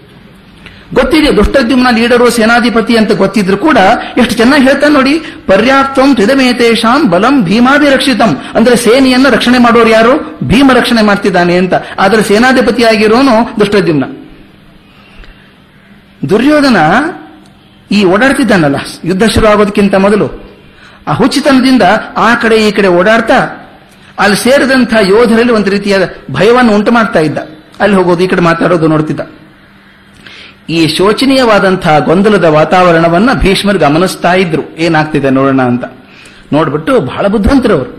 ಗೊತ್ತಿದೆ 0.94 1.36
ದುಷ್ಟದ್ಯುಮ್ನ 1.36 1.86
ಲೀಡರು, 1.90 2.30
ಸೇನಾಧಿಪತಿ 2.30 2.96
ಅಂತ 2.96 3.12
ಗೊತ್ತಿದ್ರು 3.12 3.56
ಕೂಡ 3.56 3.78
ಎಷ್ಟು 4.18 4.34
ಚೆನ್ನಾಗಿ 4.34 4.62
ಹೇಳ್ತಾನೆ 4.62 4.94
ನೋಡಿ. 4.94 5.22
ಪರ್ಯಾಪ್ತಂ 5.46 6.14
ತ್ರಿದಮೇತೇಶಾಂ 6.14 7.10
ಬಲಂ 7.10 7.44
ಭೀಮಾಭಿರಕ್ಷಿತಂ 7.44 8.36
ಅಂದ್ರೆ 8.54 8.76
ಸೇನೆಯನ್ನ 8.76 9.28
ರಕ್ಷಣೆ 9.28 9.58
ಮಾಡೋರು 9.58 9.88
ಯಾರು? 9.88 10.38
ಭೀಮ 10.44 10.70
ರಕ್ಷಣೆ 10.74 11.02
ಮಾಡ್ತಿದ್ದಾನೆ 11.02 11.56
ಅಂತ. 11.56 11.74
ಆದ್ರೆ 11.98 12.22
ಸೇನಾಧಿಪತಿಯಾಗಿರೋನು 12.22 13.60
ದುಷ್ಟದ್ಯುಮ್ನ. 13.60 14.04
ದುರ್ಯೋಧನ 16.30 16.76
ಈ 17.90 18.04
ಓಡಾಡ್ತಿದ್ದಾನಲ್ಲ, 18.04 18.76
ಯುದ್ಧ 19.04 19.24
ಶುರು 19.24 19.46
ಆಗೋದಕ್ಕಿಂತ 19.46 19.94
ಮೊದಲು. 19.94 20.26
ಆ 21.06 21.12
ಹುಚ್ಚಿತನದಿಂದ 21.12 21.82
ಆ 22.16 22.34
ಕಡೆ 22.34 22.68
ಈ 22.68 22.70
ಕಡೆ 22.70 22.88
ಓಡಾಡ್ತಾ, 22.88 23.38
ಅಲ್ಲಿ 24.18 24.36
ಸೇರಿದಂಥ 24.36 24.94
ಯೋಧರಲ್ಲಿ 25.08 25.52
ಒಂದು 25.52 25.70
ರೀತಿಯ 25.70 25.96
ಭಯವನ್ನು 26.30 26.74
ಉಂಟು 26.74 26.92
ಮಾಡ್ತಾ 26.92 27.20
ಇದ್ದ. 27.20 27.38
ಅಲ್ಲಿ 27.80 27.96
ಹೋಗೋದು, 27.96 28.24
ಈ 28.24 28.26
ಕಡೆ 28.26 28.40
ಮಾತಾಡೋದು 28.40 28.88
ನೋಡ್ತಿದ್ದ. 28.88 29.20
ಈ 30.68 30.86
ಶೋಚನೀಯವಾದಂತಹ 30.86 31.98
ಗೊಂದಲದ 31.98 32.44
ವಾತಾವರಣವನ್ನ 32.44 33.30
ಭೀಷ್ಮರು 33.34 33.78
ಗಮನಿಸ್ತಾ 33.78 34.32
ಇದ್ರು. 34.34 34.76
ಏನಾಗ್ತಿದೆ 34.76 35.30
ನೋಡೋಣ 35.30 35.62
ಅಂತ. 35.62 35.84
ನೋಡ್ಬಿಟ್ಟು 36.52 37.00
ಬಹಳ 37.00 37.26
ಬುದ್ಧಿವಂತರು 37.26 37.74
ಅವರು 37.74 37.90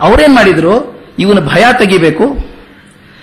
ಅವರೇನ್ 0.00 0.34
ಮಾಡಿದ್ರು? 0.34 1.02
ಇವನ 1.18 1.38
ಭಯ 1.38 1.64
ತೆಗಿಬೇಕು 1.78 2.26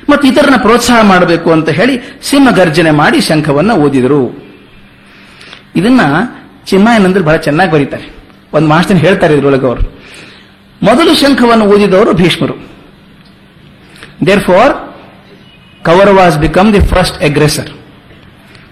ಮತ್ತು 0.09 0.27
ಇತರನ 0.27 0.57
ಪ್ರೋತ್ಸಾಹ 0.57 1.01
ಮಾಡಬೇಕು 1.01 1.51
ಅಂತ 1.51 1.69
ಹೇಳಿ 1.69 2.19
ಸಿಂಹ 2.23 2.51
ಗರ್ಜನೆ 2.51 2.91
ಮಾಡಿ 2.91 3.21
ಶಂಖವನ್ನ 3.21 3.71
ಓದಿದರು 3.71 4.48
ಇದನ್ನ 5.75 6.01
ಚಿನ್ಮಾಯನಂದ್ರು 6.65 7.23
ಬಹಳ 7.23 7.35
ಚೆನ್ನಾಗಿ 7.35 7.71
ಬರೀತಾರೆ. 7.71 8.15
ಒಂದು 8.53 8.67
ಮಾಸ್ಟರ್ 8.67 8.97
ಹೇಳ್ತಾರೆ 8.97 9.33
ಇದ್ರೊಳಗೆ 9.33 9.65
ಅವರು. 9.65 9.99
ಮೊದಲು 10.83 11.15
ಶಂಖವನ್ನು 11.15 11.65
ಓದಿದವರು 11.65 12.13
ಭೀಷ್ಮರು. 12.13 12.53
Therefore 14.43 14.73
Kauravas 15.85 16.37
become 16.37 16.73
the 16.73 16.79
first 16.79 17.23
aggressor 17.23 17.69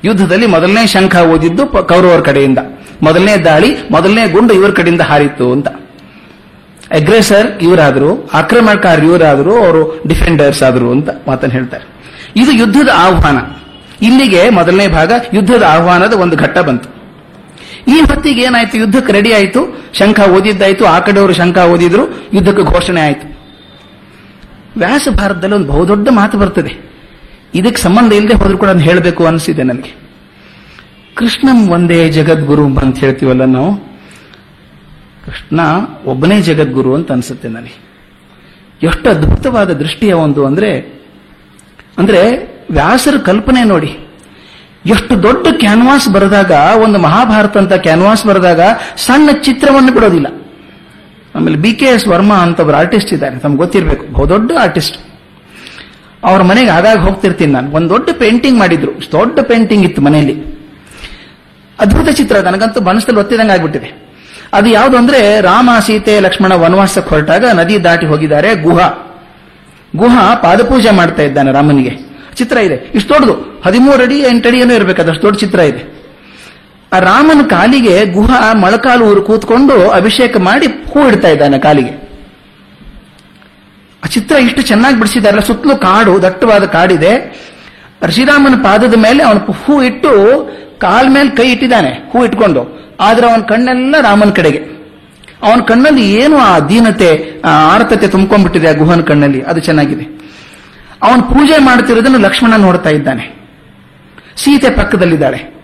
ಯುದ್ಧದಲ್ಲಿ 0.03 0.45
ಮೊದಲನೇ 0.45 0.87
ಶಂಖ 0.87 1.15
ಓದಿದ್ದು 1.15 1.65
ಕೌರವರ 1.65 2.19
ಕಡೆಯಿಂದ. 2.19 2.57
ಮೊದಲನೇ 3.01 3.37
ದಾಳಿ, 3.37 3.75
ಮೊದಲನೇ 3.91 4.27
ಗುಂಡು 4.27 4.53
ಇವರ 4.53 4.69
ಕಡೆಯಿಂದ 4.69 5.01
ಹಾರಿತ್ತು 5.01 5.51
ಅಂತ. 5.51 5.67
ಅಗ್ರೆಸರ್ 6.91 7.63
ಇವರಾದರು, 7.63 8.29
ಆಕ್ರಮಣಕಾರ 8.33 9.03
ಇವರಾದರು, 9.03 9.65
ಅವರು 9.65 10.03
ಡಿಫೆಂಡರ್ಸ್ 10.07 10.63
ಆದರು 10.63 10.91
ಅಂತ 10.91 11.09
ಮಾತನ್ನು 11.27 11.55
ಹೇಳ್ತಾರೆ. 11.55 11.85
ಇದು 12.35 12.51
ಯುದ್ಧದ 12.51 12.89
ಆಹ್ವಾನ. 12.95 13.37
ಇಲ್ಲಿಗೆ 14.01 14.49
ಮೊದಲನೇ 14.49 14.87
ಭಾಗ 14.87 15.11
ಯುದ್ಧದ 15.33 15.63
ಆಹ್ವಾನದ 15.63 16.13
ಒಂದು 16.13 16.37
ಘಟ್ಟ 16.37 16.57
ಬಂತು. 16.57 16.97
ಈ 17.87 17.99
ಹೊತ್ತಿಗೆ 17.99 18.41
ಏನಾಯ್ತು? 18.41 18.77
ಯುದ್ಧಕ್ಕೆ 18.77 19.13
ರೆಡಿ 19.13 19.33
ಆಯಿತು. 19.33 19.81
ಶಂಖ 19.93 20.19
ಓದಿದ್ದಾಯ್ತು. 20.19 20.85
ಆ 20.85 20.99
ಕಡೆಯವರು 20.99 21.33
ಶಂಖ 21.33 21.57
ಓದಿದ್ರು. 21.57 22.29
ಯುದ್ಧಕ್ಕೆ 22.33 22.63
ಘೋಷಣೆ 22.63 23.01
ಆಯಿತು. 23.01 23.37
ವ್ಯಾಸ 24.77 25.07
ಭಾರತದಲ್ಲಿ 25.17 25.55
ಒಂದು 25.55 25.67
ಬಹುದೊಡ್ಡ 25.67 26.09
ಮಾತು 26.11 26.37
ಬರ್ತದೆ. 26.37 26.91
ಇದಕ್ಕೆ 27.55 27.81
ಸಂಬಂಧ 27.81 28.13
ಇಲ್ಲದೆ 28.13 28.33
ಹೋದ್ರು 28.33 28.57
ಕೂಡ 28.57 28.69
ಹೇಳಬೇಕು 28.69 29.25
ಅನಿಸಿದೆ 29.25 29.63
ನನಗೆ. 29.63 29.97
ಕೃಷ್ಣಂ 31.15 31.69
ಒಂದೇ 31.69 32.09
ಜಗದ್ಗುರು 32.09 32.65
ಅಂತ 32.65 32.99
ಹೇಳ್ತೀವಲ್ಲ 32.99 33.45
ನಾವು? 33.45 33.75
ಕೃಷ್ಣ 35.25 35.59
ಒಬ್ಬನೇ 36.05 36.41
ಜಗದ್ಗುರು 36.41 36.95
ಅಂತ 36.95 37.11
ಅನ್ಸುತ್ತೆ 37.11 37.47
ನನಗೆ. 37.47 37.87
ಎಷ್ಟು 38.83 39.09
ಅದ್ಭುತವಾದ 39.09 39.73
ದೃಷ್ಟಿಯ 39.73 40.13
ಒಂದು 40.13 40.45
ಅಂದ್ರೆ 40.45 41.01
ಅಂದ್ರೆ 41.97 42.56
ವ್ಯಾಸರ 42.71 43.17
ಕಲ್ಪನೆ 43.17 43.63
ನೋಡಿ. 43.63 43.99
ಎಷ್ಟು 44.85 45.23
ದೊಡ್ಡ 45.23 45.47
ಕ್ಯಾನ್ವಾಸ್ 45.51 46.09
ಬರೆದಾಗ, 46.09 46.51
ಒಂದು 46.83 46.99
ಮಹಾಭಾರತ 46.99 47.57
ಅಂತ 47.57 47.73
ಕ್ಯಾನ್ವಾಸ್ 47.73 48.25
ಬರೆದಾಗ 48.25 48.59
ಸಣ್ಣ 48.97 49.29
ಚಿತ್ರವನ್ನು 49.31 49.93
ಬಿಡೋದಿಲ್ಲ. 49.93 50.27
ಆಮೇಲೆ 51.35 51.57
ಬಿ 51.57 51.73
ಕೆ 51.73 51.85
ಎಸ್ 51.85 52.07
ವರ್ಮಾ 52.07 52.35
ಅಂತ 52.35 52.59
ಒಬ್ಬರು 52.59 52.77
ಆರ್ಟಿಸ್ಟ್ 52.77 53.13
ಇದ್ದಾರೆ, 53.13 53.39
ತಮ್ಗೆ 53.39 53.57
ಗೊತ್ತಿರಬೇಕು 53.57 54.13
ಬಹುದೊಡ್ಡ 54.13 54.51
ಆರ್ಟಿಸ್ಟ್. 54.61 54.97
ಅವ್ರ 56.23 56.41
ಮನೆಗೆ 56.41 56.69
ಆಗಾಗ 56.69 56.97
ಹೋಗ್ತಿರ್ತೀನಿ 56.97 57.53
ನಾನು. 57.53 57.71
ಒಂದು 57.71 57.89
ದೊಡ್ಡ 57.89 58.09
ಪೇಂಟಿಂಗ್ 58.19 58.59
ಮಾಡಿದ್ರು 58.59 58.91
ದೊಡ್ಡ 59.11 59.39
ಪೇಂಟಿಂಗ್ 59.39 59.85
ಇತ್ತು 59.85 60.01
ಮನೆಯಲ್ಲಿ. 60.01 60.57
ಅದ್ಭುತ 61.79 62.09
ಚಿತ್ರ, 62.09 62.35
ನನಗಂತೂ 62.35 62.81
ಮನಸ್ಸಲ್ಲಿ 62.81 63.19
ಒತ್ತಿದಂಗೆ 63.19 63.51
ಆಗ್ಬಿಟ್ಟಿದೆ. 63.51 64.07
ಅದು 64.53 64.69
ಯಾವುದು 64.69 64.97
ಅಂದ್ರೆ, 64.97 65.41
ರಾಮ, 65.41 65.69
ಸೀತೆ, 65.85 66.19
ಲಕ್ಷ್ಮಣ 66.19 66.53
ವನವಾಸಕ್ಕೆ 66.53 67.09
ಹೊರಟಾಗ 67.09 67.45
ನದಿ 67.45 67.83
ದಾಟಿ 67.83 68.05
ಹೋಗಿದ್ದಾರೆ 68.05 68.55
ಗುಹಾ. 68.55 69.03
ಗುಹಾ 69.95 70.35
ಪಾದಪೂಜೆ 70.35 70.91
ಮಾಡ್ತಾ 70.91 71.23
ಇದ್ದಾನೆ 71.23 71.51
ರಾಮನಿಗೆ. 71.51 72.06
ಚಿತ್ರ 72.37 72.57
ಇದೆ. 72.57 72.91
ಇಷ್ಟು 72.95 73.13
ದೊಡ್ಡದು. 73.13 73.61
ಹದಿಮೂರು 73.65 74.03
ಅಡಿ, 74.03 74.19
ಎಂಟು 74.19 74.49
ಅಡಿ 74.49 74.59
ಏನೋ 74.59 74.73
ಇರಬೇಕು. 74.73 75.01
ಅಷ್ಟು 75.01 75.21
ದೊಡ್ಡ 75.21 75.37
ಚಿತ್ರ 75.39 75.59
ಇದೆ. 75.59 75.81
ಆ 76.93 76.99
ರಾಮನ 76.99 77.41
ಕಾಲಿಗೆ 77.47 78.05
ಗುಹ, 78.05 78.53
ಮೊಳಕಾಲು 78.53 79.05
ಊರು 79.05 79.21
ಕೂತ್ಕೊಂಡು 79.21 79.89
ಅಭಿಷೇಕ 79.89 80.37
ಮಾಡಿ 80.37 80.67
ಹೂ 80.67 81.07
ಇಡ್ತಾ 81.07 81.27
ಇದ್ದಾನೆ 81.27 81.59
ಕಾಲಿಗೆ. 81.59 82.07
ಆ 84.03 84.07
ಚಿತ್ರ 84.07 84.35
ಇಷ್ಟು 84.35 84.61
ಚೆನ್ನಾಗಿ 84.61 84.97
ಬಿಡಿಸಿದಾರಲ್ಲ 84.97 85.39
ಸುತ್ತಲೂ 85.39 85.75
ಕಾಡು, 85.75 86.21
ದಟ್ಟವಾದ 86.21 86.63
ಕಾಡಿದೆ. 86.65 87.41
ಶ್ರೀರಾಮನ 88.09 88.55
ಪಾದದ 88.63 88.93
ಮೇಲೆ 88.97 89.23
ಅವನು 89.23 89.51
ಹೂ 89.51 89.83
ಇಟ್ಟು 89.83 90.11
ಕಾಲ್ 90.79 91.09
ಮೇಲೆ 91.09 91.29
ಕೈ 91.29 91.51
ಇಟ್ಟಿದ್ದಾನೆ, 91.51 91.89
ಹೂ 91.89 92.25
ಇಟ್ಕೊಂಡು. 92.25 92.95
ಆದ್ರೆ 92.99 93.29
ಅವನ 93.29 93.41
ಕಣ್ಣೆಲ್ಲ 93.41 93.95
ರಾಮನ 94.01 94.29
ಕಡೆಗೆ. 94.29 94.57
ಅವನ 95.43 95.59
ಕಣ್ಣಲ್ಲಿ 95.59 96.13
ಏನು 96.13 96.37
ಆ 96.37 96.59
ದೀನತೆ, 96.59 97.41
ಆ 97.45 97.49
ಆರ್ತತೆ 97.49 98.07
ತುಂಬ್ಕೊಂಡ್ಬಿಟ್ಟಿದೆ 98.07 98.69
ಆ 98.69 98.71
ಗುಹನ 98.71 99.01
ಕಣ್ಣಲ್ಲಿ. 99.01 99.41
ಅದು 99.41 99.59
ಚೆನ್ನಾಗಿದೆ. 99.59 100.16
ಅವನು 101.03 101.23
ಪೂಜೆ 101.23 101.57
ಮಾಡ್ತಿರೋದನ್ನು 101.57 102.17
ಲಕ್ಷ್ಮಣ 102.17 102.55
ನೋಡ್ತಾ 102.55 102.89
ಇದ್ದಾನೆ. 102.89 103.37
ಸೀತೆ 104.35 104.69
ಪಕ್ಕದಲ್ಲಿದ್ದಾಳೆ. 104.69 105.57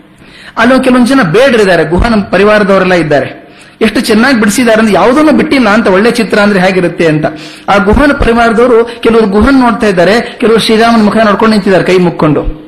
ಅಲ್ಲೋ 0.58 0.78
ಕೆಲವೊಂದು 0.78 1.06
ಜನ 1.06 1.22
ಬೇಡರಿದ್ದಾರೆ. 1.22 1.84
ನಮ್ಮ 1.84 2.22
ಪರಿವಾರದವರೆಲ್ಲ 2.22 2.94
ಇದ್ದಾರೆ. 2.94 3.44
ಎಷ್ಟು 3.80 4.00
ಚೆನ್ನಾಗಿ 4.00 4.38
ಬಿಡಿಸಿದ್ದಾರೆ 4.38 4.78
ಅಂದ್ರೆ 4.78 4.94
ಯಾವುದನ್ನು 4.94 5.32
ಬಿಟ್ಟಿಲ್ಲ 5.32 5.68
ಅಂತ 5.68 5.86
ಒಳ್ಳೆ 5.86 6.10
ಚಿತ್ರ 6.10 6.38
ಅಂದ್ರೆ 6.38 6.60
ಹೇಗಿರುತ್ತೆ 6.60 7.06
ಅಂತ. 7.06 7.24
ಆ 7.68 7.76
ಗುಹನ 7.76 8.12
ಪರಿವಾರದವರು 8.12 8.84
ಕೆಲವರು 9.00 9.26
ಗುಹನ್ 9.26 9.60
ನೋಡ್ತಾ 9.60 9.86
ಇದ್ದಾರೆ, 9.86 10.20
ಕೆಲವರು 10.20 10.60
ಶ್ರೀರಾಮನ 10.60 11.02
ಮುಖ 11.02 11.16
ನೋಡ್ಕೊಂಡು 11.16 11.52
ನಿಂತಿದ್ದಾರೆ 11.52 11.84
ಕೈ 11.84 11.98
ಮುಕ್ಕೊಂಡು. 11.98 12.64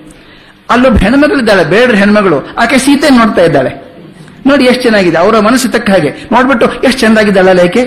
ಅಲ್ಲೊಬ್ಬ 0.70 0.98
ಹೆಣ್ಮಗಳಿದ್ದಾಳೆ, 0.98 1.64
ಬೇಡ್ರ 1.64 1.94
ಹೆಣ್ಮಗಳು. 1.94 2.54
ಆಕೆ 2.58 2.78
ಸೀತೆ 2.78 3.08
ನೋಡ್ತಾ 3.08 3.42
ಇದ್ದಾಳೆ. 3.42 3.86
ನೋಡಿ 4.46 4.64
ಎಷ್ಟು 4.64 4.82
ಚೆನ್ನಾಗಿದೆ. 4.82 5.18
ಅವರ 5.18 5.38
ಮನಸ್ಸು 5.38 5.68
ತಕ್ಕ 5.68 5.90
ಹಾಗೆ. 5.90 6.10
ನೋಡ್ಬಿಟ್ಟು 6.32 6.66
ಎಷ್ಟು 6.66 7.00
ಚೆಂದಾಗಿದ್ದಾಳೆ 7.00 7.52
ಲೈಕೆ 7.52 7.80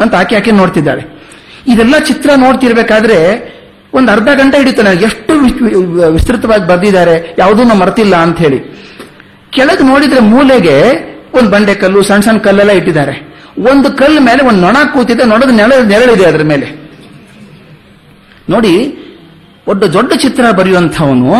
ಅಂತ 0.00 0.14
ಆಕೆ 0.14 0.36
ಆಕೆ 0.36 0.50
ನೋಡ್ತಿದ್ದಾಳೆ. 0.50 1.18
ಇದೆಲ್ಲ 1.66 1.98
ಚಿತ್ರ 1.98 2.30
ನೋಡ್ತಿರ್ಬೇಕಾದ್ರೆ 2.36 3.18
ಒಂದು 3.94 4.12
ಅರ್ಧ 4.12 4.28
ಗಂಟೆ 4.40 4.56
ಹಿಡಿತು 4.58 4.82
ನನಗೆ. 4.82 5.04
ಎಷ್ಟು 5.04 5.32
ವಿಸ್ತೃತವಾಗಿ 6.16 6.66
ಬರೆದಿದ್ದಾರೆ, 6.68 7.34
ಯಾವುದೂ 7.38 7.62
ಮರ್ತಿಲ್ಲ 7.82 8.16
ಅಂತ 8.16 8.38
ಹೇಳಿ. 8.38 8.58
ಕೆಳಗೆ 9.54 9.84
ನೋಡಿದ್ರೆ 9.90 10.20
ಮೂಲೆಗೆ 10.20 10.76
ಒಂದು 11.34 11.50
ಬಂಡೆ 11.50 11.74
ಕಲ್ಲು, 11.74 12.02
ಸಣ್ಣ 12.02 12.20
ಸಣ್ಣ 12.20 12.38
ಕಲ್ಲೆಲ್ಲ 12.38 12.70
ಇಟ್ಟಿದ್ದಾರೆ. 12.70 13.14
ಒಂದು 13.70 13.88
ಕಲ್ಲು 13.96 14.20
ಮೇಲೆ 14.20 14.42
ಒಂದು 14.48 14.60
ನೊಣ 14.60 14.76
ಕೂತಿದೆ 14.94 15.24
ನೊಣದ 15.24 15.52
ನೆಳ 15.60 15.72
ನೆರಳಿದೆ 15.92 16.24
ಅದರ 16.24 16.42
ಮೇಲೆ. 16.42 16.66
ನೋಡಿ 18.50 18.74
ಒಡ್ಡ 19.68 19.84
ದೊಡ್ಡ 19.84 20.12
ಚಿತ್ರ 20.12 20.44
ಬರೆಯುವಂಥವನು, 20.58 21.32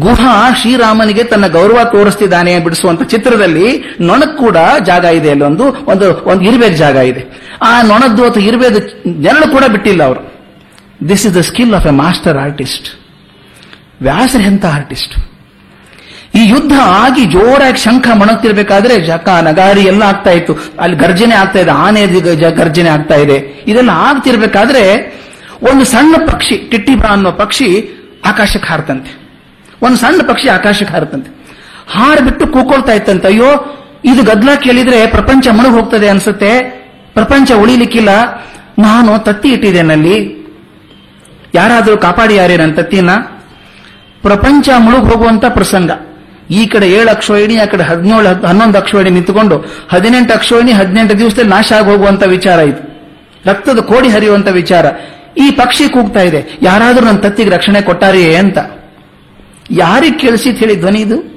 ಗುಹಾ 0.00 0.34
ಶ್ರೀರಾಮನಿಗೆ 0.60 1.24
ತನ್ನ 1.24 1.46
ಗೌರವ 1.46 1.78
ತೋರಿಸ್ತಿದ್ದಾನೆ 1.92 2.58
ಬಿಡಿಸುವಂತ 2.58 3.02
ಚಿತ್ರದಲ್ಲಿ 3.02 3.66
ನೊಣಕ್ 4.00 4.36
ಕೂಡ 4.38 4.56
ಜಾಗ 4.86 5.04
ಇದೆ 5.04 5.30
ಅಲ್ಲೊಂದು 5.30 5.64
ಒಂದು 5.92 6.06
ಒಂದು 6.24 6.42
ಇರ್ಬೇದ 6.44 6.74
ಜಾಗ 6.74 6.96
ಇದೆ. 7.12 7.22
ಆ 7.62 7.72
ನೊಣದ್ದು 7.82 8.22
ಅಥವಾ 8.24 8.42
ಇರುವೆದ 8.42 8.78
ನೆರಳು 9.24 9.48
ಕೂಡ 9.52 9.64
ಬಿಟ್ಟಿಲ್ಲ 9.64 10.02
ಅವರು. 10.02 10.31
This 11.08 11.26
is 11.26 11.34
the 11.34 11.40
skill 11.40 11.74
of 11.74 11.86
a 11.86 11.90
master 11.90 12.38
artist 12.38 13.00
ವ್ಯಾಸರ 14.02 14.40
ಎಂತ 14.40 14.66
ಆರ್ಟಿಸ್ಟ್ 14.66 15.14
ಈ 16.34 16.48
ಯುದ್ಧ 16.48 16.72
ಆಗಿ 16.82 17.24
ಜೋರಾಗಿ 17.24 17.76
ಶಂಖ 17.76 18.08
ಮೊಣಗ್ತಿರ್ಬೇಕಾದ್ರೆ 18.14 19.00
ಜಕ, 19.00 19.28
ನಗಾರಿ 19.28 19.80
ಎಲ್ಲ 19.80 20.02
ಆಗ್ತಾ 20.02 20.30
ಇತ್ತು. 20.30 20.56
ಅಲ್ಲಿ 20.80 20.96
ಗರ್ಜನೆ 20.96 21.34
ಆಗ್ತಾ 21.34 21.58
ಇದೆ, 21.58 21.70
ಆನೆ 21.70 22.06
ಗರ್ಜನೆ 22.50 22.88
ಆಗ್ತಾ 22.88 23.14
ಇದೆ. 23.14 23.64
ಇದೆಲ್ಲ 23.66 23.90
ಆಗ್ತಿರ್ಬೇಕಾದ್ರೆ 23.90 24.94
ಒಂದು 25.70 25.84
ಸಣ್ಣ 25.84 26.14
ಪಕ್ಷಿ 26.32 26.56
ಟಿಟ್ಟಿಬಾ 26.56 27.08
ಅನ್ನೋ 27.08 27.32
ಪಕ್ಷಿ 27.32 27.88
ಆಕಾಶಕ್ಕೆ 28.24 28.68
ಹಾರತಂತೆ. 28.68 29.22
ಒಂದು 29.82 29.96
ಸಣ್ಣ 29.96 30.22
ಪಕ್ಷಿ 30.28 30.48
ಆಕಾಶಕ್ಕೆ 30.48 30.94
ಹಾರತಂತೆ. 30.94 31.44
ಹಾರಿಬಿಟ್ಟು 31.88 32.46
ಕೂಕೊಳ್ತಾ 32.46 32.92
ಇತ್ತಂತೆ. 32.92 33.26
ಅಯ್ಯೋ, 33.26 33.78
ಇದು 34.04 34.22
ಗದ್ಲ 34.22 34.54
ಕೇಳಿದ್ರೆ 34.54 35.06
ಪ್ರಪಂಚ 35.06 35.48
ಮುಳುಗ್ 35.48 35.74
ಹೋಗ್ತದೆ 35.74 36.08
ಅನ್ಸುತ್ತೆ. 36.08 36.60
ಪ್ರಪಂಚ 37.14 37.52
ಉಳಿಲಿಕ್ಕಿಲ್ಲ. 37.52 38.08
ನಾನು 38.78 39.18
ತತ್ತಿ 39.18 39.48
ಇಟ್ಟಿದ್ದೇನಲ್ಲಿ 39.48 40.41
ಯಾರಾದರೂ 41.54 41.96
ಕಾಪಾಡಿ 41.96 42.34
ಯಾರೇ 42.34 42.56
ನನ್ನ 42.56 42.74
ತತ್ತಿನ 42.74 43.10
ಪ್ರಪಂಚ 44.22 44.68
ಮುಳುಗ್ 44.78 45.12
ಹೋಗುವಂತ 45.12 45.44
ಪ್ರಸಂಗ. 45.44 45.90
ಈ 46.50 46.66
ಕಡೆ 46.66 46.90
ಏಳು 46.90 47.10
ಅಕ್ಷೋಹಿಣಿ, 47.10 47.56
ಆ 47.56 47.64
ಕಡೆ 47.64 47.82
ಹದಿನೇಳು, 47.82 48.46
ಹನ್ನೊಂದು 48.46 48.78
ಅಕ್ಷೋಹಿಣಿ 48.78 49.10
ನಿಂತುಕೊಂಡು 49.10 49.64
ಹದಿನೆಂಟು 49.88 50.34
ಅಕ್ಷೋಹಿಣಿ 50.34 50.72
ಹದಿನೆಂಟು 50.72 51.18
ದಿವಸದಲ್ಲಿ 51.18 51.50
ನಾಶ 51.50 51.72
ಆಗಿ 51.72 51.86
ಹೋಗುವಂತ 51.86 52.22
ವಿಚಾರ 52.22 52.58
ಇದು. 52.58 52.92
ರಕ್ತದ 53.46 53.78
ಕೋಡಿ 53.78 54.08
ಹರಿಯುವಂತ 54.08 54.48
ವಿಚಾರ. 54.48 54.86
ಈ 55.38 55.50
ಪಕ್ಷಿ 55.50 55.88
ಕೂಗ್ತಾ 55.88 56.20
ಇದೆ. 56.20 56.58
ಯಾರಾದರೂ 56.62 57.06
ನನ್ನ 57.06 57.18
ತತ್ತಿಗೆ 57.18 57.50
ರಕ್ಷಣೆ 57.50 57.80
ಕೊಟ್ಟಾರಿಯೇ 57.80 58.34
ಅಂತ. 58.34 58.58
ಯಾರಿಗೆ 59.70 60.18
ಕೇಳಿಸಿತ್ 60.18 60.58
ಹೇಳಿ 60.58 60.76
ಧ್ವನಿ 60.76 61.00
ಇದು? 61.00 61.32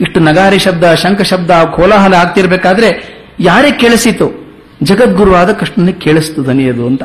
ಇಷ್ಟು 0.00 0.20
ನಗಾರಿ 0.20 0.58
ಶಬ್ದ, 0.58 0.94
ಶಂಖ 0.94 1.22
ಶಬ್ದ, 1.22 1.50
ಕೋಲಾಹಲ 1.50 2.14
ಆಗ್ತಿರ್ಬೇಕಾದ್ರೆ 2.14 3.18
ಯಾರಿಗೆ 3.40 3.78
ಕೇಳಿಸಿತು? 3.78 4.48
ಜಗದ್ಗುರುವಾದ 4.82 5.52
ಕೃಷ್ಣನಿಗೆ 5.52 5.98
ಕೇಳಿಸ್ತು 5.98 6.42
ಧ್ವನಿ 6.42 6.70
ಅದು 6.70 6.86
ಅಂತ. 6.86 7.02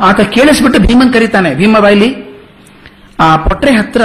ಆತ 0.00 0.20
ಕೇಳಿಸ್ಬಿಟ್ಟು 0.20 0.80
ಭೀಮನ್ 0.80 1.12
ಕರೀತಾನೆ, 1.12 1.54
ಭೀಮ 1.54 1.78
ಬಾಯ್ಲಿ, 1.78 2.32
ಆ 3.20 3.36
ಪೊಟ್ರೆ 3.36 3.70
ಹತ್ರ 3.70 4.02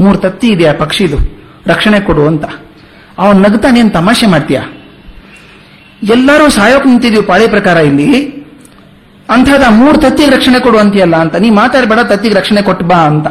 ಮೂರು 0.00 0.18
ತತ್ತಿ 0.18 0.48
ಇದೆ 0.48 0.66
ಆ 0.66 0.72
ಪಕ್ಷಿದು 0.72 1.16
ರಕ್ಷಣೆ 1.66 2.00
ಕೊಡು 2.00 2.26
ಅಂತ. 2.26 2.44
ಅವನ್ 3.18 3.36
ನಗ್ತಾ, 3.36 3.70
ನೀನ್ 3.70 3.92
ತಮಾಷೆ 3.92 4.26
ಮಾಡ್ತೀಯ? 4.26 4.60
ಎಲ್ಲರೂ 6.08 6.48
ಸಾಯೋಕ್ 6.48 6.86
ನಿಂತಿದೀವಿ 6.86 7.22
ಪಾಳಿ 7.22 7.48
ಪ್ರಕಾರ 7.48 7.76
ಇಲ್ಲಿ. 7.76 8.38
ಅಂಥದ 9.30 9.64
ಮೂರು 9.68 9.98
ತತ್ತಿಗೆ 9.98 10.30
ರಕ್ಷಣೆ 10.30 10.60
ಕೊಡು 10.60 10.78
ಅಂತೀಯಲ್ಲ 10.78 11.16
ಅಂತ. 11.16 11.36
ನೀ 11.36 11.50
ಮಾತಾಡಬೇಡ, 11.50 11.98
ತತ್ತಿಗೆ 11.98 12.34
ರಕ್ಷಣೆ 12.34 12.62
ಕೊಟ್ಟು 12.62 12.84
ಬಾ 12.84 12.94
ಅಂತ. 12.94 13.26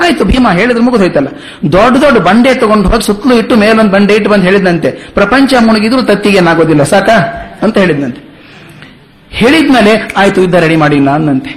ಆಯ್ತು, 0.00 0.24
ಭೀಮ 0.24 0.48
ಹೇಳಿದ್ರೆ 0.50 0.82
ಮುಗಿದೋಯ್ತಲ್ಲ 0.82 1.28
ದೊಡ್ಡ 1.72 1.96
ದೊಡ್ಡ 1.96 2.18
ಬಂಡೆ 2.18 2.54
ತಗೊಂಡು 2.54 2.88
ಹೋಗಿ 2.88 3.02
ಸುತ್ತಲೂ 3.02 3.34
ಇಟ್ಟು 3.34 3.56
ಮೇಲೊಂದು 3.56 3.92
ಬಂಡೆ 3.92 4.14
ಇಟ್ಟು 4.14 4.30
ಬಂದು 4.30 4.44
ಹೇಳಿದಂತೆ 4.44 4.90
ಪ್ರಪಂಚ 4.90 5.54
ಮುಳುಗಿದ್ರು 5.60 6.02
ತತ್ತಿಗೆ 6.02 6.38
ಏನಾಗೋದಿಲ್ಲ 6.38 6.82
ಸಾಕ? 6.82 7.08
ಅಂತ 7.62 7.78
ಹೇಳಿದ್ನಂತೆ. 7.78 8.25
ಹೇಳಿದ್ಮೇಲೆ, 9.30 9.92
ಆಯ್ತು 10.16 10.40
ಯುದ್ಧ 10.40 10.54
ರೆಡಿ 10.54 10.76
ಮಾಡಿಲ್ಲ 10.76 11.10
ಅಂದಂತೆ 11.10 11.52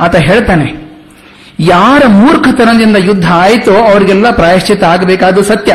ಆತ 0.00 0.16
ಹೇಳ್ತಾನೆ, 0.16 0.66
ಯಾರ 1.58 2.02
ಮೂರ್ಖತನದಿಂದ 2.06 2.96
ಯುದ್ಧ 2.98 3.28
ಆಯಿತೋ 3.34 3.74
ಅವರಿಗೆಲ್ಲ 3.84 4.30
ಪ್ರಾಯಶ್ಚಿತ 4.30 4.84
ಆಗಬೇಕಾದ 4.84 5.42
ಸತ್ಯ. 5.42 5.72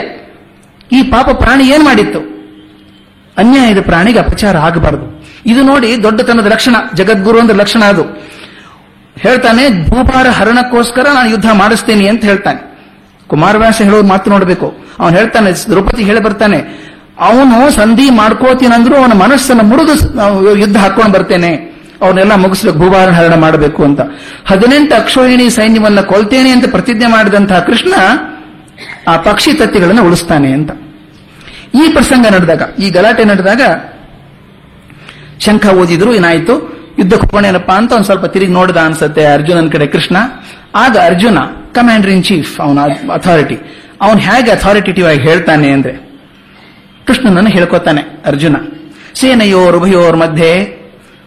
ಈ 0.91 1.01
ಪಾಪ 1.03 1.29
ಪ್ರಾಣಿ 1.29 1.65
ಏನ್ 1.67 1.83
ಮಾಡಿತ್ತು? 1.83 2.19
ಅನ್ಯಾಯದ 3.37 3.81
ಪ್ರಾಣಿಗೆ 3.81 4.19
ಅಪಚಾರ 4.19 4.57
ಆಗಬಾರದು. 4.57 5.07
ಇದು 5.45 5.61
ನೋಡಿ 5.63 5.89
ದೊಡ್ಡತನದ 6.03 6.47
ಲಕ್ಷಣ, 6.47 6.75
ಜಗದ್ಗುರು 6.95 7.39
ಅಂದ್ರೆ 7.39 7.57
ಲಕ್ಷಣ 7.57 7.83
ಅದು. 7.83 8.03
ಹೇಳ್ತಾನೆ 9.17 9.63
ಭೂಭಾರ 9.89 10.27
ಹರಣಕ್ಕೋಸ್ಕರ 10.29 11.05
ನಾನು 11.13 11.29
ಯುದ್ಧ 11.29 11.49
ಮಾಡಿಸ್ತೇನೆ 11.53 12.07
ಅಂತ 12.07 12.23
ಹೇಳ್ತಾನೆ. 12.25 12.61
ಕುಮಾರವ್ಯಾಸ 13.27 13.81
ಹೇಳೋದು 13.81 14.07
ಮಾತು 14.07 14.29
ನೋಡಬೇಕು. 14.29 14.67
ಅವನು 14.99 15.15
ಹೇಳ್ತಾನೆ, 15.17 15.51
ದ್ರೌಪದಿ 15.69 16.03
ಹೇಳಿ 16.03 16.19
ಬರ್ತಾನೆ 16.19 16.59
ಅವನು 17.19 17.71
ಸಂಧಿ 17.71 18.09
ಮಾಡ್ಕೋತೀನಂದ್ರೂ 18.09 18.95
ಅವನ 18.95 19.13
ಮನಸ್ಸನ್ನು 19.13 19.63
ಮುರಿದು 19.63 20.55
ಯುದ್ಧ 20.59 20.77
ಹಾಕೊಂಡು 20.77 21.11
ಬರ್ತೇನೆ. 21.11 21.75
ಅವನ್ನೆಲ್ಲ 22.01 22.35
ಮುಗಿಸ್ಬೇಕು 22.35 22.77
ಭೂಭಾರ 22.77 23.09
ಹರಣ 23.09 23.35
ಮಾಡಬೇಕು 23.35 23.83
ಅಂತ. 23.83 24.01
ಹದಿನೆಂಟು 24.45 24.95
ಅಕ್ಷೋಹಿಣಿ 24.95 25.49
ಸೈನ್ಯವನ್ನ 25.49 26.01
ಕೊಲ್ತೇನೆ 26.01 26.49
ಅಂತ 26.49 26.69
ಪ್ರತಿಜ್ಞೆ 26.69 27.07
ಮಾಡಿದಂತಹ 27.07 27.59
ಕೃಷ್ಣ 27.59 27.93
ಆ 29.07 29.17
ಪಕ್ಷಿ 29.17 29.53
ತತ್ತಿಗಳನ್ನು 29.53 30.03
ಉಳಿಸ್ತಾನೆ 30.05 30.51
ಅಂತ. 30.51 30.71
ಈ 31.75 31.91
ಪ್ರಸಂಗ 31.93 32.27
ನಡೆದಾಗ, 32.27 32.61
ಈ 32.79 32.89
ಗಲಾಟೆ 32.89 33.23
ನಡೆದಾಗ 33.23 33.61
ಶಂಖ 35.39 35.65
ಓದಿದ್ರು, 35.65 36.13
ಏನಾಯ್ತು? 36.13 36.75
ಯುದ್ಧಕ್ಕೆ 36.99 37.27
ಹೋಗೋಣೇನಪ್ಪ 37.27 37.71
ಅಂತ 37.71 37.91
ಒಂದ್ 37.91 38.05
ಸ್ವಲ್ಪ 38.05 38.25
ತಿರುಗಿ 38.25 38.51
ನೋಡಿದ 38.51 38.77
ಅನ್ಸುತ್ತೆ 38.77 39.25
ಅರ್ಜುನನ್ 39.25 39.71
ಕಡೆ 39.71 39.87
ಕೃಷ್ಣ. 39.87 40.17
ಆಗ 40.75 40.97
ಅರ್ಜುನ 40.97 41.37
ಕಮಾಂಡರ್ 41.73 42.09
ಇನ್ 42.09 42.23
ಚೀಫ್ 42.23 42.61
ಅವನ 42.61 42.79
ಅಥಾರಿಟಿ 43.13 43.57
ಅವನು 44.01 44.19
ಹೇಗೆ 44.19 44.51
ಅಥಾರಿಟೇಟಿವ್ 44.51 45.07
ಆಗಿ 45.07 45.19
ಹೇಳ್ತಾನೆ 45.19 45.71
ಅಂದ್ರೆ 45.71 46.04
ಕೃಷ್ಣನನ್ನು 47.05 47.49
ಹೇಳ್ಕೊತಾನೆ 47.49 48.01
ಅರ್ಜುನ. 48.25 48.55
ಸೇನೆಯೋರ್ 49.15 49.75
ಉಭಯೋರ್ 49.75 50.17
ಮಧ್ಯೆ 50.17 50.81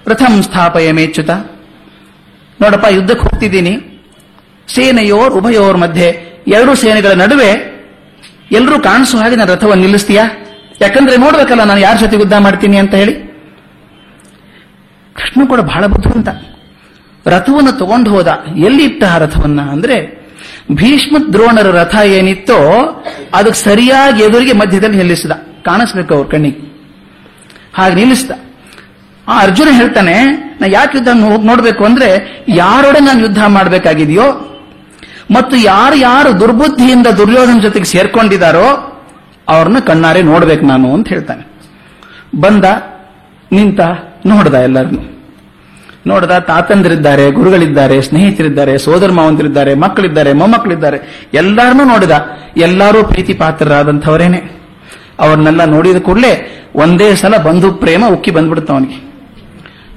ರಥಂ 0.06 0.42
ಸ್ಥಾಪಯ 0.42 0.92
ಮೇಚ್ಯುತ. 0.92 1.30
ನೋಡಪ್ಪ, 2.60 2.86
ಯುದ್ಧಕ್ಕೆ 2.90 3.22
ಹೋಗ್ತಿದ್ದೀನಿ. 3.22 4.04
ಸೇನೆಯೋರ್ 4.68 5.34
ಉಭಯೋರ್ 5.34 5.76
ಮಧ್ಯೆ 5.76 6.28
ಎರಡು 6.48 6.74
ಸೇನೆಗಳ 6.74 7.12
ನಡುವೆ 7.12 7.78
ಎಲ್ಲರೂ 8.52 8.80
ಕಾಣಿಸೋ 8.80 9.18
ಹಾಗೆ 9.18 9.36
ನಾನು 9.36 9.52
ರಥವನ್ನು 9.52 9.80
ನಿಲ್ಲಿಸ್ತೀಯಾ? 9.80 10.24
ಯಾಕಂದ್ರೆ 10.80 11.16
ನೋಡ್ಬೇಕಲ್ಲ 11.16 11.64
ನಾನು 11.64 11.80
ಯಾರ 11.80 11.96
ಜೊತೆ 11.96 12.16
ಯುದ್ಧ 12.16 12.32
ಮಾಡ್ತೀನಿ 12.34 12.76
ಅಂತ 12.76 12.94
ಹೇಳಿ. 12.94 13.12
ಕೃಷ್ಣ 15.14 15.46
ಕೂಡ 15.46 15.60
ಬಹಳ 15.60 15.86
ಬುದ್ಧಿವಂತ. 15.86 16.28
ರಥವನ್ನು 17.26 17.78
ತಗೊಂಡು 17.78 18.10
ಹೋದ 18.10 18.28
ಎಲ್ಲಿ 18.56 18.84
ಇಟ್ಟ 18.84 19.04
ಆ 19.04 19.18
ರಥವನ್ನ 19.18 19.60
ಅಂದ್ರೆ 19.60 20.26
ಭೀಷ್ಮ 20.72 21.16
ದ್ರೋಣರ 21.32 21.70
ರಥ 21.70 21.94
ಏನಿತ್ತೋ 21.94 22.58
ಅದಕ್ಕೆ 23.34 23.60
ಸರಿಯಾಗಿ 23.60 24.22
ಎದುರಿಗೆ 24.22 24.52
ಮಧ್ಯದಲ್ಲಿ 24.52 24.96
ನಿಲ್ಲಿಸಿದ. 24.96 25.30
ಕಾಣಿಸ್ಬೇಕು 25.68 26.14
ಅವ್ರ 26.14 26.26
ಕಣ್ಣಿಗೆ. 26.26 26.60
ಹಾಗೆ 27.74 27.94
ನಿಲ್ಲಿಸ್ತ 27.94 28.32
ಆ 29.28 29.40
ಅರ್ಜುನ 29.42 29.68
ಹೇಳ್ತಾನೆ, 29.70 30.14
ನಾ 30.60 30.66
ಯಾಕೆ 30.66 30.98
ಯುದ್ಧ 30.98 31.08
ಹೋಗಿ 31.32 31.46
ನೋಡ್ಬೇಕು 31.46 31.84
ಅಂದ್ರೆ, 31.84 32.08
ಯಾರೊಡೆ 32.48 33.00
ನಾನು 33.00 33.20
ಯುದ್ಧ 33.20 33.38
ಮಾಡಬೇಕಾಗಿದೆಯೋ, 33.46 34.26
ಮತ್ತು 35.30 35.56
ಯಾರು 35.56 35.96
ಯಾರು 35.96 36.40
ದುರ್ಬುದ್ಧಿಯಿಂದ 36.40 37.06
ದುರ್ಯೋಧನ 37.06 37.60
ಜೊತೆಗೆ 37.60 37.84
ಸೇರ್ಕೊಂಡಿದ್ದಾರೋ 37.84 38.66
ಅವ್ರನ್ನ 39.48 39.78
ಕಣ್ಣಾರೆ 39.78 40.22
ನೋಡ್ಬೇಕು 40.22 40.66
ನಾನು 40.66 40.94
ಅಂತ 40.94 41.08
ಹೇಳ್ತಾನೆ. 41.08 41.44
ಬಂದ, 42.40 42.64
ನಿಂತ, 43.52 43.80
ನೋಡ್ದ 44.26 44.54
ಎಲ್ಲರನ್ನು 44.54 45.18
ನೋಡ್ದ 46.06 46.38
ತಾತಂದಿರಿದ್ದಾರೆ, 46.38 47.30
ಗುರುಗಳಿದ್ದಾರೆ, 47.30 48.02
ಸ್ನೇಹಿತರಿದ್ದಾರೆ, 48.02 48.78
ಸೋದರ 48.78 49.10
ಮಾವಂದಿರಿದ್ದಾರೆ, 49.10 49.74
ಮಕ್ಕಳಿದ್ದಾರೆ 49.74 50.32
ಮೊಮ್ಮಕ್ಕಳಿದ್ದಾರೆ 50.32 51.28
ಎಲ್ಲರನ್ನೂ 51.34 51.84
ನೋಡಿದ. 51.84 52.10
ಎಲ್ಲರೂ 52.56 53.04
ಪ್ರೀತಿ 53.04 53.34
ಪಾತ್ರರಾದಂಥವರೇನೆ 53.34 54.57
ಅವ್ರನ್ನೆಲ್ಲ 55.18 55.64
ನೋಡಿದ 55.64 55.96
ಕೂಡಲೇ 55.96 56.54
ಒಂದೇ 56.74 57.14
ಸಲ 57.14 57.36
ಬಂಧು 57.36 57.72
ಪ್ರೇಮ 57.72 58.04
ಉಕ್ಕಿ 58.08 58.30
ಬಂದ್ಬಿಡುತ್ತ 58.30 58.70
ಅವನಿಗೆ. 58.70 59.08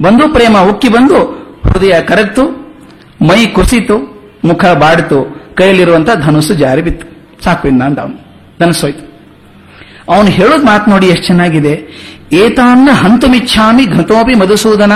ಬಂಧು 0.03 0.34
ಪ್ರೇಮ 0.34 0.57
ಉಕ್ಕಿ 0.69 0.89
ಬಂದು 0.89 1.41
ಹೃದಯ 1.65 2.01
ಕರಗ್ತು, 2.01 2.43
ಮೈ 3.21 3.45
ಕುಸಿತು, 3.45 3.97
ಮುಖ 4.43 4.65
ಬಾಡಿತು, 4.65 5.41
ಕೈಯಲ್ಲಿರುವಂತ 5.55 6.10
ಧನುಸ್ಸು 6.21 6.53
ಜಾರಿ 6.53 6.81
ಬಿತ್ತು. 6.81 7.12
ಸಾಕು 7.43 7.67
ಇನ್ನ 7.67 7.84
ಅಂದ 7.84 7.97
ಅವನು. 7.97 8.47
ಧನಸ್ಸೋಯ್ತು. 8.60 9.12
ಅವನು 10.13 10.27
ಹೇಳೋದು 10.27 10.65
ಮಾತು 10.65 10.91
ನೋಡಿ 10.91 11.07
ಎಷ್ಟು 11.07 11.25
ಚೆನ್ನಾಗಿದೆ. 11.25 11.88
ಏತಾನ್ನ 12.31 12.89
ಹಂತುಮಿಚ್ಛಾಮಿ 12.91 13.86
ಘತೋಪಿ 13.86 14.34
ಮಧುಸೂದನ. 14.34 14.91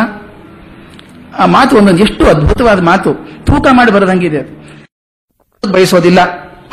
ಆ 1.39 1.45
ಮಾತು 1.45 1.77
ಒಂದೊಂದು 1.77 2.03
ಎಷ್ಟು 2.03 2.25
ಅದ್ಭುತವಾದ 2.25 2.83
ಮಾತು. 2.83 3.13
ತೂಕ 3.45 3.67
ಮಾಡಿ 3.71 3.91
ಬರದಂಗಿದೆ 3.91 4.37
ಅದು. 4.37 4.65
ಬಯಸೋದಿಲ್ಲ. 5.71 6.19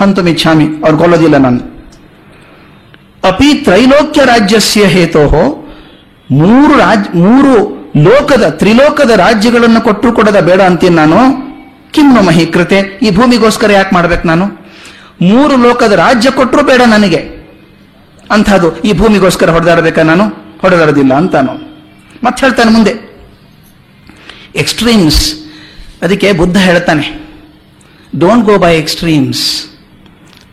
ಹಂತುಮಿಚ್ಛಾಮಿ. 0.00 0.64
ಅವ್ರು 0.64 0.98
ಕೊಲ್ಲೋದಿಲ್ಲ 0.98 1.36
ನಾನು. 1.36 1.71
ಅಪಿ 3.24 3.54
ತ್ರೈಲೋಕ್ಯ 3.54 4.20
ರಾಜ್ಯಸ್ಯ 4.24 4.84
ಹೇತೋ 4.84 5.58
ಮೂರು 6.30 6.78
ರಾಜ್, 6.78 7.16
ಮೂರು 7.16 7.82
ಲೋಕದ, 7.96 8.48
ತ್ರಿಲೋಕದ 8.48 9.10
ರಾಜ್ಯಗಳನ್ನು 9.10 9.80
ಕೊಟ್ಟರು 9.80 10.12
ಕೊಡದ 10.12 10.40
ಬೇಡ 10.40 10.60
ಅಂತೀನಿ 10.60 10.96
ನಾನು. 10.96 11.16
ಕಿಮ್ಮು 11.92 12.22
ಮಹಿ 12.22 12.46
ಕೃತೆ. 12.46 12.98
ಈ 13.02 13.10
ಭೂಮಿಗೋಸ್ಕರ 13.10 13.72
ಯಾಕೆ 13.72 13.94
ಮಾಡ್ಬೇಕು 13.94 14.28
ನಾನು? 14.28 14.46
ಮೂರು 15.22 15.56
ಲೋಕದ 15.56 15.92
ರಾಜ್ಯ 15.92 16.30
ಕೊಟ್ಟರು 16.30 16.62
ಬೇಡ 16.62 16.80
ನನಗೆ. 16.80 17.48
ಅಂಥದ್ದು 18.30 18.80
ಈ 18.80 18.92
ಭೂಮಿಗೋಸ್ಕರ 18.92 19.50
ಹೊಡೆದಾಡಬೇಕಾ 19.50 20.02
ನಾನು? 20.02 20.24
ಹೊಡೆದಾಡೋದಿಲ್ಲ 20.60 21.14
ಅಂತಾನು. 21.14 21.52
ಮತ್ತೆ 22.24 22.46
ಹೇಳ್ತಾನೆ 22.46 22.70
ಮುಂದೆ. 22.70 23.12
ಎಕ್ಸ್ಟ್ರೀಮ್ಸ್ 24.56 25.34
ಅದಕ್ಕೆ 26.02 26.32
ಬುದ್ಧ 26.32 26.56
ಹೇಳ್ತಾನೆ. 26.56 27.28
Don't 28.18 28.46
go 28.46 28.58
by 28.58 28.76
extremes 28.76 29.66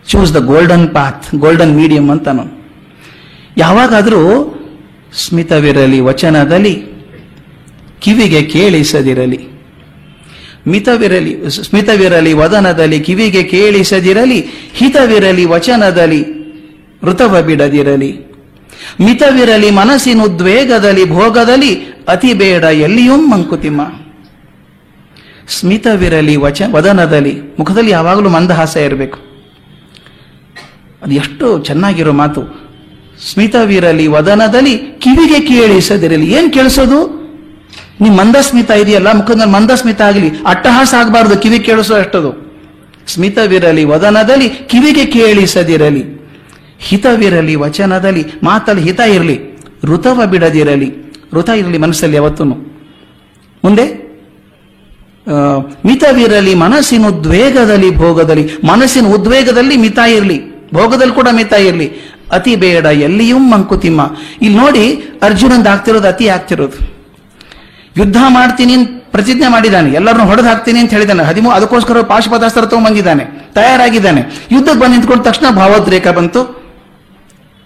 choose 0.07 0.33
the 0.33 0.37
golden 0.37 0.93
path 0.93 1.35
golden 1.35 1.75
medium 1.75 2.11
ಅಂತಾನು. 2.11 2.58
ಯಾವಾಗಾದರೂ 3.57 4.55
ಸ್ಮಿತವಿರಲಿ, 5.13 5.99
ವಚನದಲ್ಲಿ, 5.99 6.83
ಕಿವಿಗೆ 7.99 8.41
ಕೇಳಿಸದಿರಲಿ. 8.41 9.39
ಮಿತವಿರಲಿ, 10.67 11.49
ಸ್ಮಿತವಿರಲಿ, 11.49 12.33
ವದನದಲ್ಲಿ, 12.33 12.99
ಕಿವಿಗೆ 12.99 13.43
ಕೇಳಿಸದಿರಲಿ, 13.43 14.45
ಹಿತವಿರಲಿ, 14.73 15.45
ವಚನದಲ್ಲಿ 15.45 16.25
ಋತವ 17.03 17.41
ಬಿಡದಿರಲಿ. 17.41 18.19
ಮಿತವಿರಲಿ, 19.01 19.71
ಮನಸ್ಸಿನ 19.71 20.21
ಉದ್ವೇಗದಲ್ಲಿ, 20.21 21.09
ಭೋಗದಲ್ಲಿ, 21.09 21.75
ಅತಿ 22.07 22.33
ಬೇಡ, 22.33 22.63
ಎಲ್ಲಿಯೂ 22.63 23.15
ಮಂಕುತಿಮ್ಮ. 23.15 23.81
ಸ್ಮಿತವಿರಲಿ, 25.49 26.35
ವಚ, 26.35 26.61
ವದನದಲ್ಲಿ, 26.71 27.41
ಮುಖದಲ್ಲಿ 27.59 27.91
ಯಾವಾಗಲೂ 27.91 28.29
ಮಂದಹಾಸ 28.29 28.77
ಇರಬೇಕು. 28.77 29.19
ಅದು 31.01 31.11
ಎಷ್ಟು 31.11 31.63
ಚೆನ್ನಾಗಿರೋ 31.63 32.11
ಮಾತು. 32.11 32.68
ಸ್ಮಿತವಿರಲಿ 33.27 34.05
ವದನದಲ್ಲಿ 34.07 34.73
ಕಿವಿಗೆ 35.03 35.39
ಕೇಳಿಸದಿರಲಿ 35.47 36.27
ಏನ್ 36.33 36.53
ಕೇಳಿಸೋದು? 36.53 36.99
ನೀ 38.01 38.09
ಮಂದಸ್ಮಿತ 38.09 38.71
ಇದೆಯಲ್ಲ 38.71 39.09
ಮುಖದಲ್ಲಿ 39.13 39.51
ಮಂದಸ್ಮಿತ 39.51 40.01
ಆಗಲಿ. 40.01 40.29
ಅಟ್ಟಹಾಸ 40.47 40.93
ಆಗಬಾರದು, 40.99 41.35
ಕಿವಿ 41.37 41.59
ಕೇಳಿಸೋ 41.59 41.93
ಅಷ್ಟದು. 41.95 42.31
ಸ್ಮಿತವಿರಲಿ 43.07 43.83
ವದನದಲ್ಲಿ 43.83 44.47
ಕಿವಿಗೆ 44.49 45.05
ಕೇಳಿಸದಿರಲಿ 45.05 46.03
ಹಿತವಿರಲಿ 46.79 47.55
ವಚನದಲ್ಲಿ 47.55 48.23
ಮಾತಲ್ಲಿ 48.43 48.83
ಹಿತ 48.83 48.99
ಇರಲಿ. 48.99 49.37
ಋತವ 49.83 50.25
ಬಿಡದಿರಲಿ. 50.25 50.89
ಋತ 51.33 51.49
ಇರಲಿ 51.61 51.77
ಮನಸ್ಸಲ್ಲಿ 51.77 52.15
ಯಾವತ್ತೂ 52.15 52.43
ಮುಂದೆ 53.63 53.85
ಮಿತವಿರಲಿ 55.85 56.53
ಮನಸ್ಸಿನ 56.55 57.07
ಉದ್ವೇಗದಲ್ಲಿ 57.07 57.89
ಭೋಗದಲ್ಲಿ, 57.95 58.45
ಮನಸ್ಸಿನ 58.65 59.07
ಉದ್ವೇಗದಲ್ಲಿ 59.15 59.75
ಮಿತ 59.77 59.99
ಇರಲಿ. 60.17 60.37
ಭೋಗದಲ್ಲಿ 60.73 61.13
ಕೂಡ 61.13 61.27
ಮಿತ 61.31 61.53
ಇರಲಿ. 61.53 61.87
ಅತಿ 62.31 62.55
ಬೇಡ, 62.55 62.85
ಎಲ್ಲಿಯೂ 62.85 63.37
ಮಂಕುತಿಮ್ಮ. 63.37 64.01
ಇಲ್ಲಿ 64.41 64.57
ನೋಡಿ 64.57 64.93
ಅರ್ಜುನಂದು 65.23 65.69
ಆಗ್ತಿರೋದು, 65.69 66.07
ಅತಿ 66.07 66.27
ಆಗ್ತಿರೋದು. 66.27 66.99
ಯುದ್ಧ 67.97 68.17
ಮಾಡ್ತೀನಿ 68.27 68.73
ಅಂತ 68.73 68.89
ಪ್ರತಿಜ್ಞೆ 69.11 69.47
ಮಾಡಿದ್ದಾನೆ. 69.47 69.89
ಎಲ್ಲರನ್ನು 69.89 70.25
ಹೊಡೆದು 70.25 70.47
ಹಾಕ್ತೀನಿ 70.47 70.79
ಅಂತ 70.79 70.89
ಹೇಳಿದ್ದಾನೆ. 70.89 71.23
ಹದಿಮೂರು 71.23 71.55
ಅದಕ್ಕೋಸ್ಕರ 71.55 72.01
ಪಾಶುಪದಾಸ್ತ್ರ 72.01 72.65
ತಗೊಂಬಂದಿದ್ದಾನೆ. 72.65 73.25
ತಯಾರಾಗಿದ್ದಾನೆ. 73.53 74.47
ಯುದ್ಧಕ್ಕೆ 74.51 74.79
ಬಂದು 74.79 74.91
ನಿಂತ್ಕೊಂಡ 74.91 75.21
ತಕ್ಷಣ 75.21 75.55
ಭಾವೋದ್ರೇಕ 75.55 76.07
ಬಂತು. 76.07 76.43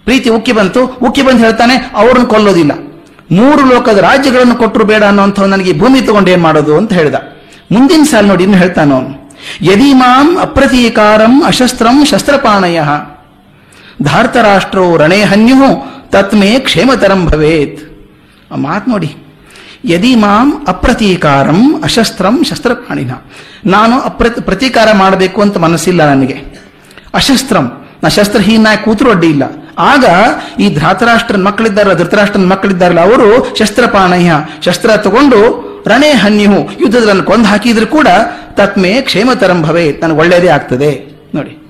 ಪ್ರೀತಿ 0.04 0.30
ಉಕ್ಕಿ 0.30 0.52
ಬಂತು. 0.52 0.84
ಉಕ್ಕಿ 0.84 1.22
ಬಂದು 1.22 1.38
ಹೇಳ್ತಾನೆ, 1.38 1.90
ಅವ್ರನ್ನ 1.94 2.24
ಕೊಲ್ಲೋದಿಲ್ಲ. 2.24 2.72
ಮೂರು 3.32 3.74
ಲೋಕದ 3.74 3.98
ರಾಜ್ಯಗಳನ್ನು 3.98 4.56
ಕೊಟ್ಟರು 4.56 4.84
ಬೇಡ 4.84 5.04
ಅನ್ನೋಂಥ 5.04 5.40
ನನಗೆ 5.40 5.78
ಭೂಮಿ 5.78 6.00
ತಗೊಂಡು 6.00 6.30
ಏನ್ 6.30 6.42
ಮಾಡೋದು? 6.42 6.76
ಅಂತ 6.76 6.92
ಹೇಳ್ದ. 6.92 7.14
ಮುಂದಿನ 7.72 8.02
ಸಾಲ 8.02 8.26
ನೋಡಿ 8.26 8.42
ಇನ್ನು 8.42 8.58
ಹೇಳ್ತಾನ 8.58 8.92
ಅವನು. 8.92 9.32
ಯದಿ 9.62 9.92
ಮಾಂ 9.92 10.38
ಅಪ್ರತೀಕಾರಂ 10.38 11.42
ಅಶಸ್ತ್ರಂ 11.44 12.04
ಶಸ್ತ್ರಪಾಣಯ. 12.04 12.80
ಧಾರ್ತರಾಷ್ಟ್ರೋ 14.02 14.96
ರಣೇ 14.96 15.22
ಹನ್ಯು 15.22 15.94
ತತ್ಮೇ 16.10 16.58
ಕ್ಷೇಮತರಂ 16.58 17.26
ಭವೇತ್. 17.26 18.08
ಆ 18.52 18.56
ಮಾತು 18.56 18.90
ನೋಡಿ. 18.90 19.16
ಯದಿ 19.84 20.14
ಮಾಂ 20.14 20.64
ಅಪ್ರತೀಕಾರಂ 20.68 21.82
ಅಶಸ್ತ್ರಂ 21.82 22.44
ಶಸ್ತ್ರಪ್ರಾಣಿನ. 22.44 23.10
ನಾನು 23.66 24.00
ಅಪ್ರ 24.00 24.26
ಪ್ರತೀಕಾರ 24.40 24.88
ಮಾಡಬೇಕು 24.92 25.42
ಅಂತ 25.42 25.56
ಮನಸ್ಸಿಲ್ಲ 25.56 26.10
ನನಗೆ. 26.10 26.64
ಅಶಸ್ತ್ರಂ. 27.14 27.86
ನಾ 28.02 28.08
ಶಸ್ತ್ರಹೀನ 28.08 28.66
ಕೂತರು 28.84 29.10
ಅಡ್ಡಿ 29.10 29.26
ಇಲ್ಲ. 29.26 29.42
ಆಗ 29.78 30.04
ಈ 30.60 30.74
ಧಾತರಾಷ್ಟ್ರನ 30.74 31.42
ಮಕ್ಕಳಿದ್ದಾರಲ್ಲ, 31.42 31.94
ಧೃತರಾಷ್ಟ್ರನ 31.94 32.44
ಮಕ್ಕಳಿದ್ದಾರಲ್ಲ, 32.44 33.00
ಅವರು 33.00 33.56
ಶಸ್ತ್ರಪಾಣಯ್ಯ 33.56 34.32
ಶಸ್ತ್ರ 34.64 34.96
ತಗೊಂಡು 34.96 35.64
ರಣೇ 35.86 36.12
ಹನ್ಯು 36.12 36.52
ಯುದ್ಧದಲ್ಲಿ 36.80 37.22
ಕೊಂದು 37.22 37.44
ಹಾಕಿದ್ರು 37.44 37.86
ಕೂಡ 37.86 38.08
ತತ್ಮೇ 38.50 39.00
ಕ್ಷೇಮತರಂ 39.00 39.62
ಭವೇ 39.62 39.92
ನನಗೆ 40.02 40.18
ಒಳ್ಳೆಯದೇ 40.18 40.48
ಆಗ್ತದೆ. 40.48 41.20
ನೋಡಿ. 41.34 41.63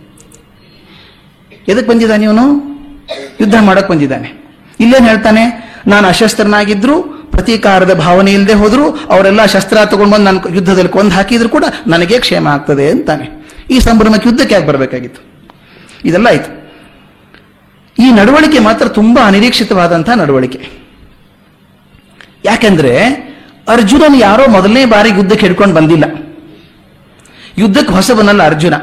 ಎದಕ್ಕೆ 1.68 1.90
ಬಂದಿದ್ದಾನೆ 1.90 2.24
ಇವನು? 2.24 2.42
ಯುದ್ಧ 3.40 3.54
ಮಾಡಕ್ 3.60 3.88
ಬಂದಿದ್ದಾನೆ. 3.88 4.44
ಇಲ್ಲೇನ್ 4.80 5.08
ಹೇಳ್ತಾನೆ? 5.08 5.74
ನಾನು 5.86 6.08
ಅಶಸ್ತ್ರನಾಗಿದ್ರು, 6.08 7.02
ಪ್ರತೀಕಾರದ 7.02 7.94
ಭಾವನೆ 7.94 8.32
ಇಲ್ಲದೆ 8.32 8.54
ಹೋದ್ರು, 8.54 8.90
ಅವರೆಲ್ಲ 8.90 9.44
ಶಸ್ತ್ರ 9.44 9.78
ತಗೊಂಡು 9.84 10.12
ಬಂದು 10.12 10.24
ನಾನು 10.24 10.54
ಯುದ್ಧದಲ್ಲಿ 10.54 10.88
ಕೊಂದು 10.88 11.10
ಹಾಕಿದ್ರು 11.10 11.48
ಕೂಡ 11.48 11.64
ನನಗೆ 11.86 12.18
ಕ್ಷೇಮ 12.18 12.48
ಆಗ್ತದೆ 12.48 12.90
ಅಂತಾನೆ. 12.90 13.44
ಈ 13.70 13.78
ಸಂಭ್ರಮಕ್ಕೆ 13.78 14.28
ಯುದ್ಧಕ್ಕೆ 14.28 14.54
ಯಾಕೆ 14.54 14.66
ಬರಬೇಕಾಗಿತ್ತು? 14.66 15.50
ಇದೆಲ್ಲ 16.04 16.26
ಆಯ್ತು. 16.26 16.64
ಈ 17.98 18.10
ನಡವಳಿಕೆ 18.12 18.58
ಮಾತ್ರ 18.58 18.88
ತುಂಬಾ 18.88 19.26
ಅನಿರೀಕ್ಷಿತವಾದಂತಹ 19.26 20.12
ನಡವಳಿಕೆ. 20.12 20.84
ಯಾಕೆಂದ್ರೆ 22.44 23.04
ಅರ್ಜುನನ್ 23.68 24.20
ಯಾರೋ 24.20 24.50
ಮೊದಲನೇ 24.50 24.84
ಬಾರಿ 24.84 25.08
ಯುದ್ಧಕ್ಕೆ 25.08 25.46
ಹಿಡ್ಕೊಂಡು 25.46 25.74
ಬಂದಿಲ್ಲ. 25.74 26.04
ಯುದ್ಧಕ್ಕೆ 27.58 27.92
ಹೊಸಬನಲ್ಲ 27.92 28.42
ಅರ್ಜುನ. 28.42 28.74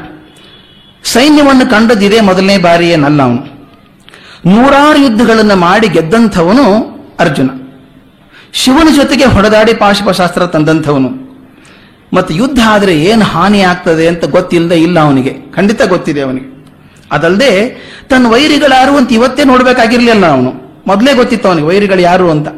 ಸೈನ್ಯವನ್ನು 1.04 1.70
ಕಂಡದಿದೆ 1.70 2.20
ಮೊದಲನೇ 2.20 2.58
ಬಾರಿ 2.58 2.88
ಏನಲ್ಲ 2.88 3.22
ಅವನು. 3.22 3.52
ನೂರಾರು 4.46 4.98
ಯುದ್ಧಗಳನ್ನು 4.98 5.56
ಮಾಡಿ 5.56 5.88
ಗೆದ್ದಂಥವನು 5.88 6.80
ಅರ್ಜುನ. 7.20 7.50
ಶಿವನ 8.52 8.88
ಜೊತೆಗೆ 8.94 9.24
ಹೊಡೆದಾಡಿ 9.24 9.74
ಪಾಶುಪಶಾಸ್ತ್ರ 9.74 10.46
ತಂದಂಥವನು. 10.46 11.32
ಮತ್ತು 12.14 12.34
ಯುದ್ಧ 12.34 12.60
ಆದರೆ 12.68 12.98
ಏನು 12.98 13.24
ಹಾನಿ 13.24 13.60
ಆಗ್ತದೆ 13.60 14.08
ಅಂತ 14.08 14.24
ಗೊತ್ತಿಲ್ಲದೆ 14.24 14.82
ಇಲ್ಲ 14.82 15.00
ಅವನಿಗೆ. 15.00 15.30
ಖಂಡಿತ 15.30 15.82
ಗೊತ್ತಿದೆ 15.82 16.20
ಅವನಿಗೆ. 16.20 16.66
ಅದಲ್ಲದೆ 17.12 17.68
ತನ್ನ 18.10 18.26
ವೈರಿಗಳಾರು 18.26 18.96
ಅಂತ 18.96 19.12
ಇವತ್ತೇ 19.12 19.44
ನೋಡಬೇಕಾಗಿರ್ಲಿಲ್ಲ 19.44 20.26
ಅವನು. 20.26 20.82
ಮೊದಲೇ 20.86 21.14
ಗೊತ್ತಿತ್ತು 21.14 21.48
ಅವನಿಗೆ 21.48 21.66
ವೈರಿಗಳು 21.66 22.00
ಯಾರು 22.00 22.30
ಅಂತ. 22.30 22.48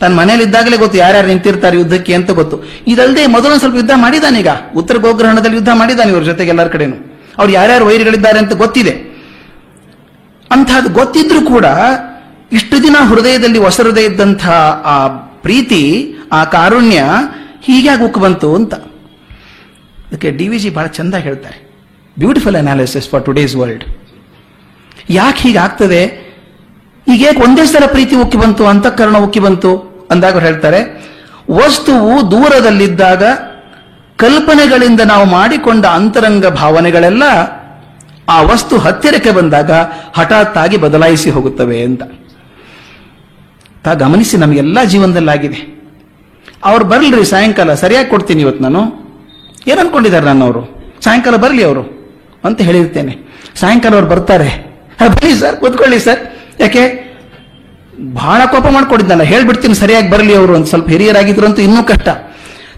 ತನ್ನ 0.00 0.14
ಮನೇಲಿ 0.14 0.42
ಇದ್ದಾಗಲೇ 0.42 0.76
ಗೊತ್ತು 0.76 0.98
ಯಾರ್ಯಾರು 0.98 1.26
ನಿಂತಿರ್ತಾರೆ 1.26 1.76
ಯುದ್ಧಕ್ಕೆ 1.76 2.14
ಅಂತ 2.14 2.30
ಗೊತ್ತು. 2.30 2.62
ಇದಲ್ಲದೆ 2.86 3.26
ಮೊದಲೊಂದು 3.26 3.58
ಸ್ವಲ್ಪ 3.58 3.76
ಯುದ್ಧ 3.76 3.90
ಮಾಡಿದಾನೀಗ. 3.94 4.48
ಉತ್ತರ 4.76 4.96
ಗೋಗ್ರಹಣದಲ್ಲಿ 4.96 5.56
ಯುದ್ಧ 5.56 5.68
ಮಾಡಿದಾನೆ 5.74 6.12
ಇವ್ರ 6.12 6.22
ಜೊತೆಗೆ 6.22 6.50
ಎಲ್ಲರ 6.50 6.66
ಕಡೆನು. 6.66 7.13
ಅವ್ರು 7.38 7.52
ಯಾರ್ಯಾರು 7.52 7.84
ವೈರಿಗಳಿದ್ದಾರೆ 7.90 8.38
ಅಂತ 8.42 8.52
ಗೊತ್ತಿದೆ. 8.64 8.94
ಅಂಥದ್ದು 10.50 10.90
ಗೊತ್ತಿದ್ರೂ 11.00 11.40
ಕೂಡ 11.54 11.66
ಇಷ್ಟು 12.58 12.76
ದಿನ 12.82 12.96
ಹೃದಯದಲ್ಲಿ 13.10 13.60
ಒಸರದೇ 13.68 14.02
ಇದ್ದಂಥ 14.08 14.44
ಆ 14.94 14.96
ಪ್ರೀತಿ, 15.46 15.82
ಆ 16.32 16.40
ಕಾರುಣ್ಯ 16.56 16.98
ಹೀಗೆ 17.66 17.94
ಉಕ್ಕು 18.06 18.20
ಬಂತು 18.24 18.48
ಅಂತ. 18.58 18.74
ಅದಕ್ಕೆ 20.06 20.30
ಡಿ 20.38 20.46
ವಿ 20.48 20.58
ಜಿ 20.58 20.70
ಬಹಳ 20.76 20.86
ಚಂದ 20.98 21.14
ಹೇಳ್ತಾರೆ. 21.26 21.58
Beautiful 22.16 22.56
analysis 22.56 23.08
for 23.10 23.24
today's 23.28 23.54
world 23.60 23.84
ಯಾಕೆ 25.18 25.40
ಹೀಗಾಗ್ತದೆ 25.46 26.02
ಈಗ 27.06 27.22
ಒಂದೇ 27.44 27.64
ಸಲ 27.70 27.86
ಪ್ರೀತಿ 27.86 28.14
ಉಕ್ಕಿ 28.16 28.38
ಬಂತು, 28.42 28.62
ಅಂತಃಕರಣ 28.72 29.16
ಉಕ್ಕಿ 29.26 29.40
ಬಂತು 29.46 29.72
ಅಂದಾಗ 30.12 30.38
ಹೇಳ್ತಾರೆ, 30.46 30.80
ವಸ್ತುವು 31.58 32.14
ದೂರದಲ್ಲಿದ್ದಾಗ 32.30 33.22
ಕಲ್ಪನೆಗಳಿಂದ 34.16 35.00
ನಾವು 35.00 35.24
ಮಾಡಿಕೊಂಡ 35.24 35.86
ಅಂತರಂಗ 35.86 36.46
ಭಾವನೆಗಳೆಲ್ಲ 36.46 37.22
ಆ 38.28 38.42
ವಸ್ತು 38.42 38.78
ಹತ್ತಿರಕ್ಕೆ 38.78 39.30
ಬಂದಾಗ 39.30 39.70
ಹಠಾತ್ 40.12 40.58
ಆಗಿ 40.58 40.76
ಬದಲಾಯಿಸಿ 40.76 41.30
ಹೋಗುತ್ತವೆ 41.30 41.82
ಅಂತ. 41.82 42.02
ತಾ 43.84 43.94
ಗಮನಿಸಿ 43.94 44.36
ನಮಗೆಲ್ಲ 44.36 44.84
ಜೀವನದಲ್ಲಾಗಿದೆ. 44.84 45.84
ಅವ್ರು 46.64 46.84
ಬರಲ್ರಿ 46.84 47.24
ಸಾಯಂಕಾಲ 47.24 47.74
ಸರಿಯಾಗಿ 47.74 48.10
ಕೊಡ್ತೀನಿ 48.10 48.40
ಇವತ್ತು 48.40 48.62
ನಾನು. 48.62 49.04
ಏನು 49.66 49.80
ಅನ್ಕೊಂಡಿದ್ದಾರೆ 49.80 50.24
ನಾನು 50.24 50.44
ಅವರು 50.44 50.90
ಸಾಯಂಕಾಲ 51.04 51.36
ಬರಲಿ 51.36 51.64
ಅವರು 51.64 52.12
ಅಂತ 52.44 52.60
ಹೇಳಿರ್ತೇನೆ. 52.60 53.16
ಸಾಯಂಕಾಲ 53.54 53.92
ಅವ್ರು 53.92 54.08
ಬರ್ತಾರೆ. 54.08 54.48
"ಹಾ, 55.00 55.08
ಬನ್ನಿ 55.08 55.40
ಸರ್ 55.40 55.56
ಕೂತ್ಕೊಳ್ಳಿ 55.56 55.98
ಸರ್. 55.98 56.20
ಯಾಕೆ? 56.60 57.04
ಬಹಳ 58.14 58.40
ಕೋಪ 58.44 58.66
ಮಾಡ್ಕೊಂಡಿದ್ದಲ್ಲ 58.70 59.22
ಹೇಳ್ಬಿಡ್ತೀನಿ 59.22 59.74
ಸರಿಯಾಗಿ 59.74 60.10
ಬರಲಿ 60.10 60.34
ಅವರು 60.34 60.54
ಒಂದು 60.54 60.66
ಸ್ವಲ್ಪ 60.66 60.88
ಹಿರಿಯರಾಗಿದ್ರು 60.88 61.46
ಅಂತೂ 61.46 61.62
ಇನ್ನೂ 61.62 61.82
ಕಷ್ಟ. 61.82 62.08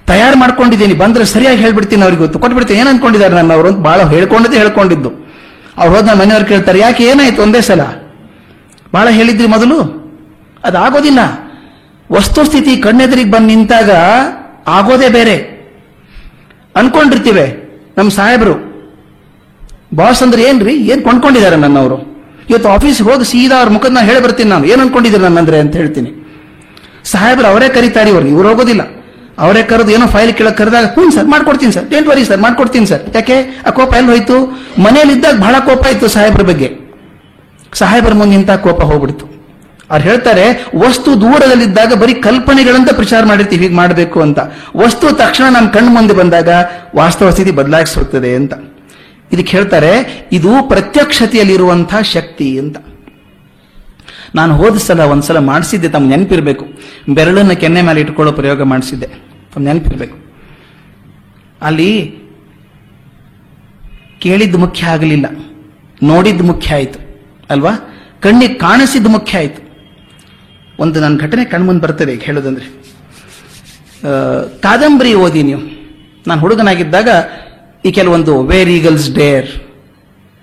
ತಯಾರು 0.07 0.37
ಮಾಡ್ಕೊಂಡಿದ್ದೀನಿ. 0.39 0.95
ಬಂದ್ರೆ 0.95 1.25
ಸರಿಯಾಗಿ 1.25 1.61
ಹೇಳ್ಬಿಡ್ತೀನಿ 1.61 2.03
ಅವ್ರಿಗೆ 2.03 2.23
ಗೊತ್ತು. 2.23 2.39
ಕೊಟ್ಬಿಡ್ತೀನಿ. 2.39 2.81
ಏನ್ 2.81 2.89
ಅನ್ಕೊಂಡಿದ್ದಾರೆ 2.89 3.35
ನನ್ನ 3.35 3.53
ಅವರು 3.53 3.69
ಅಂತ 3.69 3.79
ಬಹಳ 3.79 4.03
ಹೇಳ್ಕೊಂಡದ್ದು 4.03 4.57
ಹೇಳ್ಕೊಂಡಿದ್ದು. 4.57 5.11
ಅವ್ರು 5.79 5.97
ಹೋದ 5.97 6.09
ಮನೆಯವ್ರು 6.09 6.47
ಕೇಳ್ತಾರೆ, 6.47 6.79
ಯಾಕೆ 6.79 7.05
ಏನಾಯ್ತು 7.05 7.43
ಒಂದೇ 7.43 7.61
ಸಲ? 7.61 7.81
ಬಹಳ 8.95 9.09
ಹೇಳಿದ್ರಿ 9.09 9.47
ಮೊದಲು. 9.47 9.79
ಅದಾಗೋದಿಲ್ಲ. 10.65 11.19
ವಸ್ತುಸ್ಥಿತಿ 12.13 12.77
ಕಣ್ಣೆದುರಿಗೆ 12.77 13.31
ಬಂದು 13.31 13.47
ನಿಂತಾಗ 13.47 13.91
ಆಗೋದೇ 14.67 15.09
ಬೇರೆ. 15.09 15.37
ಅನ್ಕೊಂಡಿರ್ತೀವಿ 16.77 17.47
ನಮ್ಮ 17.99 18.11
ಸಾಹೇಬರು. 18.11 18.55
ಬಾಸ್ 19.95 20.23
ಅಂದ್ರೆ 20.23 20.43
ಏನ್ರಿ? 20.43 20.75
ಏನ್ 20.75 21.03
ಕೊಂಡ್ಕೊಂಡಿದ್ದಾರೆ 21.03 21.57
ನನ್ನವರು 21.57 22.17
ಇವತ್ತು 22.51 22.69
ಆಫೀಸ್ಗೆ 22.69 23.11
ಹೋಗಿ 23.11 23.25
ಸೀದಾ 23.25 23.59
ಅವ್ರ 23.59 23.71
ಮುಖದ 23.71 23.99
ಹೇಳಿ 23.99 24.23
ಬರ್ತೀನಿ 24.23 24.51
ನಾನು. 24.51 24.65
ಏನ್ 24.65 24.81
ಅನ್ಕೊಂಡಿದ್ದೀನಿ 24.81 25.25
ನನ್ನಂದ್ರೆ 25.25 25.59
ಅಂತ 25.61 25.77
ಹೇಳ್ತೀನಿ. 25.77 26.11
ಸಾಹೇಬ್ರು 27.05 27.47
ಅವರೇ 27.47 27.69
ಕರೀತಾರೆ 27.69 28.11
ಇವ್ರಿಗೆ 28.11 28.31
ಇವ್ರು 28.31 28.49
ಹೋಗೋದಿಲ್ಲ. 28.49 28.83
ಅವರೇ 29.39 29.63
ಕರೆದು 29.63 29.91
ಏನೋ 29.91 30.07
ಫೈಲ್ 30.07 30.35
ಕೇಳಕ್ 30.35 30.57
ಕರೆದಾಗ, 30.57 30.85
ಹ್ಞೂ 30.85 31.11
ಸರ್, 31.11 31.27
ಮಾಡ್ಕೊಡ್ತೀನಿ 31.27 31.73
ಸರ್ 31.73 31.89
ಡೇಂಟ್ 31.91 32.09
ವರಿ 32.09 32.25
ಸರ್, 32.25 32.41
ಮಾಡ್ಕೊಡ್ತೀನಿ 32.41 32.87
ಸರ್. 32.87 33.17
ಯಾಕೆ? 33.17 33.63
ಆ 33.67 33.71
ಕೋಪ 33.71 33.95
ಎಲ್ಲಿ 33.95 34.11
ಹೋಯ್ತು? 34.11 34.37
ಮನೇಲಿದ್ದಾಗ 34.83 35.39
ಬಹಳ 35.39 35.57
ಕೋಪ 35.59 35.87
ಇತ್ತು 35.87 36.09
ಸಾಹೇಬ್ರ 36.09 36.43
ಬಗ್ಗೆ. 36.43 36.69
ಸಾಹೇಬರ 37.73 38.13
ಮುಂದೆ 38.13 38.37
ನಿಂತ 38.37 38.51
ಕೋಪ 38.51 38.83
ಹೋಗ್ಬಿಡ್ತು. 38.83 39.37
ಅವ್ರು 39.91 40.05
ಹೇಳ್ತಾರೆ, 40.05 40.65
ವಸ್ತು 40.77 41.21
ದೂರದಲ್ಲಿದ್ದಾಗ 41.21 41.93
ಬರೀ 41.93 42.15
ಕಲ್ಪನೆಗಳಂತ 42.15 42.91
ಪ್ರಚಾರ 42.91 43.25
ಮಾಡಿರ್ತೀವಿ, 43.25 43.65
ಹೀಗೆ 43.65 43.75
ಮಾಡಬೇಕು 43.75 44.21
ಅಂತ. 44.21 44.39
ವಸ್ತು 44.77 45.13
ತಕ್ಷಣ 45.13 45.45
ನಮ್ಮ 45.45 45.71
ಕಣ್ಣು 45.71 45.91
ಮುಂದೆ 45.91 46.15
ಬಂದಾಗ 46.15 46.49
ವಾಸ್ತವ 46.95 47.31
ಸ್ಥಿತಿ 47.31 47.51
ಬದಲಾಯಿಸುತ್ತದೆ 47.51 48.35
ಅಂತ. 48.35 48.55
ಇದಕ್ಕೆ 49.33 49.57
ಹೇಳ್ತಾರೆ, 49.57 50.27
ಇದು 50.33 50.69
ಪ್ರತ್ಯಕ್ಷತೆಯಲ್ಲಿರುವಂತಹ 50.69 52.01
ಶಕ್ತಿ 52.01 52.59
ಅಂತ. 52.59 52.77
ನಾನು 54.35 54.57
ಹೋದ 54.57 54.77
ಸಲ 54.77 55.01
ಒಂದ್ಸಲ 55.01 55.39
ಮಾಡಿಸಿದ್ದೆ 55.39 55.89
ತಮ್ಮ 55.89 56.09
ನೆನಪಿರಬೇಕು. 56.09 56.67
ಬೆರಳನ್ನು 57.09 57.61
ಕೆನ್ನೆ 57.61 57.83
ಮೇಲೆ 57.83 58.01
ಇಟ್ಕೊಳ್ಳೋ 58.01 58.33
ಪ್ರಯೋಗ 58.33 58.63
ಮಾಡಿಸಿದ್ದೆ. 58.63 59.26
ನೆನಪಿರ್ಬೇಕು. 59.61 60.17
ಅಲ್ಲಿ 61.63 62.19
ಕೇಳಿದ್ದು 64.19 64.59
ಮುಖ್ಯ 64.59 64.87
ಆಗಲಿಲ್ಲ. 64.87 65.27
ನೋಡಿದ್ದು 66.03 66.45
ಮುಖ್ಯ 66.45 66.75
ಆಯಿತು. 66.75 66.99
ಅಲ್ವಾ? 67.51 67.71
ಕಣ್ಣಿಗೆ 68.21 68.55
ಕಾಣಿಸಿದ್ದು 68.55 69.09
ಮುಖ್ಯ 69.09 69.39
ಆಯಿತು. 69.39 69.67
ಒಂದು 70.79 71.01
ನನ್ನ 71.01 71.19
ಘಟನೆ 71.19 71.45
ಕಣ್ಮುಂದೆ 71.45 71.83
ಬರ್ತದೆ 71.83 72.15
ಹೇಳೋದಂದ್ರೆ. 72.15 72.67
ಕಾದಂಬರಿ 74.61 75.15
ಓದಿ 75.15 75.43
ನೀವು. 75.43 75.61
ನಾನು 76.27 76.41
ಹುಡುಗನಾಗಿದ್ದಾಗ 76.41 77.09
ಈ 77.85 77.93
ಕೆಲವೊಂದು 77.93 78.43
where 78.43 78.71
eagles 78.71 79.15
dare 79.15 79.51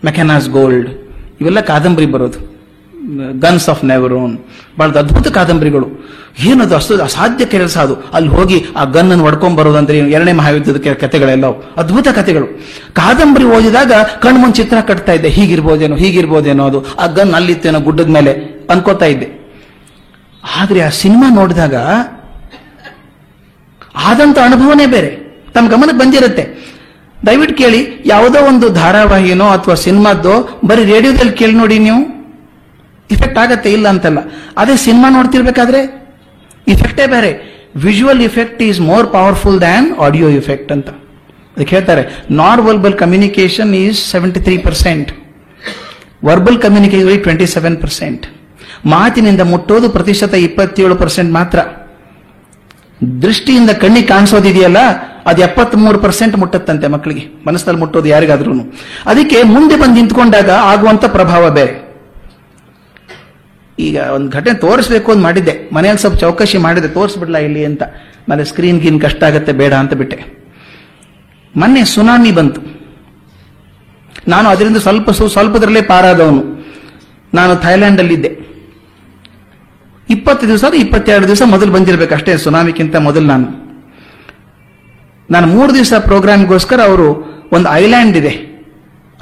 Mackenna's 0.05 0.49
gold 0.49 0.89
ಇವೆಲ್ಲ 1.41 1.59
ಕಾದಂಬರಿ 1.59 2.05
ಬರೋದು. 2.05 2.52
ಗನ್ಸ್ 3.39 3.69
ಆಫ್ 3.69 3.85
ನೆವರೋನ್ 3.85 4.37
ಬಹಳ 4.79 4.91
ಅದ್ಭುತ 4.91 5.27
ಕಾದಂಬರಿಗಳು. 5.27 5.87
ಏನದು 6.45 6.75
ಅಷ್ಟು 6.75 7.03
ಅಸಾಧ್ಯ 7.03 7.45
ಕೆಲಸ 7.45 7.77
ಅದು. 7.77 7.95
ಅಲ್ಲಿ 8.13 8.29
ಹೋಗಿ 8.29 8.65
ಆ 8.75 8.83
ಗನ್ 8.83 9.09
ಅನ್ನು 9.09 9.23
ಹೊಡ್ಕೊಂಡ್ 9.23 9.57
ಬರೋದಂದ್ರೆ 9.57 9.97
ಎರಡನೇ 9.97 10.31
ಮಹಾಯುದ್ಧದ 10.31 10.93
ಕಥೆಗಳೆಲ್ಲ 10.93 11.45
ಅದ್ಭುತ 11.77 12.07
ಕಥೆಗಳು. 12.07 12.47
ಕಾದಂಬರಿ 12.93 13.43
ಓದಿದಾಗ 13.43 13.91
ಕಣ್ಮುಂದ್ 14.21 14.55
ಚಿತ್ರ 14.55 14.77
ಕಟ್ತಾ 14.87 15.11
ಇದ್ದೆ. 15.11 15.29
ಹೀಗಿರ್ಬೋದೇನೋ 15.29 15.95
ಹೀಗಿರ್ಬೋದೇನೋ 15.95 16.65
ಅದು. 16.65 16.85
ಆ 16.99 17.05
ಗನ್ 17.07 17.33
ಅಲ್ಲಿತ್ತೇನೋ 17.33 17.79
ಗುಡ್ಡದ 17.79 18.07
ಮೇಲೆ 18.07 18.31
ಅನ್ಕೋತಾ 18.69 19.05
ಇದ್ದೆ. 19.05 19.43
ಆದ್ರೆ 20.59 20.81
ಆ 20.81 20.89
ಸಿನಿಮಾ 20.89 21.35
ನೋಡಿದಾಗ 21.35 21.75
ಆದಂತ 23.95 24.37
ಅನುಭವನೇ 24.39 24.85
ಬೇರೆ. 24.85 25.09
ತಮ್ಮ 25.53 25.69
ಗಮನಕ್ಕೆ 25.69 25.97
ಬಂದಿರುತ್ತೆ. 25.97 26.73
ದಯವಿಟ್ಟು 27.25 27.55
ಕೇಳಿ, 27.55 28.03
ಯಾವುದೋ 28.05 28.47
ಒಂದು 28.47 28.69
ಧಾರಾವಾಹಿನೋ 28.69 29.45
ಅಥವಾ 29.45 29.75
ಸಿನಿಮಾದ್ದೋ 29.75 30.59
ಬರೀ 30.65 30.85
ರೇಡಿಯೋದಲ್ಲಿ 30.85 31.31
ಕೇಳಿ 31.31 31.53
ನೋಡಿ 31.53 31.79
ನೀವು. 31.79 32.12
ಇಫೆಕ್ಟ್ 33.09 33.39
ಆಗತ್ತೆ 33.43 33.69
ಇಲ್ಲ 33.77 33.87
ಅಂತಲ್ಲ. 33.93 34.19
ಅದೇ 34.61 34.75
ಸಿನಿಮಾ 34.85 35.07
ನೋಡ್ತಿರ್ಬೇಕಾದ್ರೆ 35.17 35.81
ಇಫೆಕ್ಟೇ 36.73 37.05
ಬೇರೆ. 37.15 37.31
Visual 37.85 38.21
effect 38.29 38.61
is 38.69 38.79
more 38.89 39.07
powerful 39.15 39.59
than 39.65 39.87
audio 40.05 40.27
effect 40.41 40.71
ಅಂತ. 40.75 40.89
ಅದಕ್ಕೆ 41.55 41.73
ಹೇಳ್ತಾರೆ 41.75 42.03
non 42.41 42.61
verbal 42.67 42.95
communication 43.01 43.71
is 43.83 43.99
seventy 44.13 44.41
three 44.47 44.55
percent 44.67 45.11
verbal 46.29 46.57
communication 46.65 47.21
twenty 47.25 47.47
seven 47.55 47.77
percent 47.83 48.25
ಮಾತಿನಿಂದ 48.93 49.43
ಮುಟ್ಟೋದು 49.51 49.87
ಪ್ರತಿಶತ 49.95 50.33
ಇಪ್ಪತ್ತೇಳು 50.47 50.95
ಪರ್ಸೆಂಟ್ 51.01 51.31
ಮಾತ್ರ. 51.39 51.59
ದೃಷ್ಟಿಯಿಂದ 53.23 53.71
ಕಣ್ಣಿಗೆ 53.81 54.07
ಕಾಣಿಸೋದಿದೆಯಲ್ಲ, 54.11 54.79
ಅದು 55.29 55.39
ಎಪ್ಪತ್ಮೂರು 55.47 55.97
ಪರ್ಸೆಂಟ್ 56.05 56.35
ಮುಟ್ಟತ್ತಂತೆ 56.41 56.87
ಮಕ್ಕಳಿಗೆ. 56.95 57.23
ಮನಸ್ಸಲ್ಲಿ 57.47 57.79
ಮುಟ್ಟೋದು 57.83 58.07
ಯಾರಿಗಾದ್ರೂ 58.13 58.53
ಅದಕ್ಕೆ 59.11 59.39
ಮುಂದೆ 59.55 59.75
ಬಂದು 59.81 59.95
ನಿಂತ್ಕೊಂಡಾಗ 59.99 60.49
ಆಗುವಂತ 60.71 61.05
ಪ್ರಭಾವ 61.17 61.43
ಬೇರೆ. 61.59 61.73
ಈಗ 63.79 63.97
ಒಂದು 63.97 64.31
ಘಟನೆ 64.31 64.53
ತೋರಿಸ್ಬೇಕು 64.53 65.11
ಅಂತ 65.11 65.23
ಮಾಡಿದ್ದೆ. 65.23 65.69
ಮನೆಯಲ್ಲಿ 65.73 66.01
ಸ್ವಲ್ಪ 66.01 66.17
ಚೌಕಶಿ 66.17 66.57
ಮಾಡಿದೆ. 66.57 66.87
ತೋರಿಸ್ಬಿಡ್ಲಾ 66.87 67.39
ಇಲ್ಲಿ 67.39 67.65
ಅಂತ. 67.65 67.83
ಮತ್ತೆ 68.29 68.45
ಸ್ಕ್ರೀನ್ 68.45 68.81
ಗೀನ್ 68.81 69.01
ಕಷ್ಟ 69.01 69.23
ಆಗತ್ತೆ, 69.23 69.51
ಬೇಡ 69.51 69.73
ಅಂತ 69.73 69.93
ಬಿಟ್ಟೆ. 69.93 70.23
ಮೊನ್ನೆ 71.55 71.85
ಸುನಾಮಿ 71.85 72.31
ಬಂತು. 72.31 72.61
ನಾನು 74.27 74.49
ಅದರಿಂದ 74.49 74.77
ಸ್ವಲ್ಪ 74.77 75.09
ಸ್ವಲ್ಪದರಲ್ಲೇ 75.09 75.81
ಪಾರಾದವನು. 75.81 76.65
ನಾನು 77.33 77.55
ಥೈಲ್ಯಾಂಡ್ 77.55 77.99
ಅಲ್ಲಿದ್ದೆ 77.99 78.53
ಇಪ್ಪತ್ತು 80.09 80.47
ದಿವಸ 80.47 80.65
ಇಪ್ಪತ್ತೆರಡು 80.75 81.27
ದಿವಸ 81.27 81.41
ಮೊದಲು 81.45 81.71
ಬಂದಿರಬೇಕು. 81.71 82.13
ಅಷ್ಟೇ 82.13 82.37
ಸುನಾಮಿಗಿಂತ 82.37 82.95
ಮೊದಲು 82.95 83.25
ನಾನು. 83.25 83.63
ನಾನು 85.31 85.47
ಮೂರು 85.47 85.73
ದಿವಸ 85.73 85.93
ಪ್ರೋಗ್ರಾಮ್ಗೋಸ್ಕರ 85.99 86.79
ಅವರು 86.81 87.33
ಒಂದು 87.51 87.69
ಐಲ್ಯಾಂಡ್ 87.69 88.17
ಇದೆ. 88.17 88.52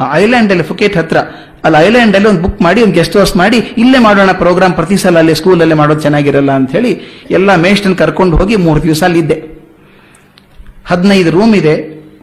ಆ 0.01 0.05
ಐಲ್ಯಾಂಡ್ 0.23 0.51
ಅಲ್ಲಿ 0.53 0.65
ಫುಕೇಟ್ 0.71 0.95
ಹತ್ರ, 1.01 1.17
ಅಲ್ಲಿ 1.65 1.77
ಐಲ್ಯಾಂಡ್ 1.87 2.15
ಅಲ್ಲಿ 2.17 2.29
ಒಂದು 2.31 2.41
ಬುಕ್ 2.45 2.59
ಮಾಡಿ, 2.65 2.79
ಒಂದು 2.85 2.95
ಗೆಸ್ಟ್ 2.99 3.15
ಹೌಸ್ 3.19 3.33
ಮಾಡಿ, 3.41 3.59
ಇಲ್ಲೇ 3.83 3.99
ಮಾಡೋಣ 4.07 4.31
ಪ್ರೋಗ್ರಾಮ್ 4.43 4.73
ಪ್ರತಿ 4.79 4.97
ಸಲ 5.03 5.17
ಅಲ್ಲಿ 5.23 5.35
ಸ್ಕೂಲಲ್ಲೇ 5.39 5.77
ಮಾಡೋದು 5.81 6.01
ಚೆನ್ನಾಗಿರಲ್ಲ 6.05 6.51
ಅಂತ 6.59 6.69
ಹೇಳಿ 6.77 6.91
ಎಲ್ಲ 7.37 7.55
ಮೇಸ್ಟನ್ 7.65 7.95
ಕರ್ಕೊಂಡು 8.01 8.37
ಹೋಗಿ 8.41 8.57
ಮೂರು 8.67 8.81
ದಿವಸ 8.87 9.03
ಅಲ್ಲಿದ್ದೆ 9.09 9.37
ಹದಿನೈದು 10.91 11.31
ರೂಮ್ 11.37 11.53
ಇದೆ 11.61 11.75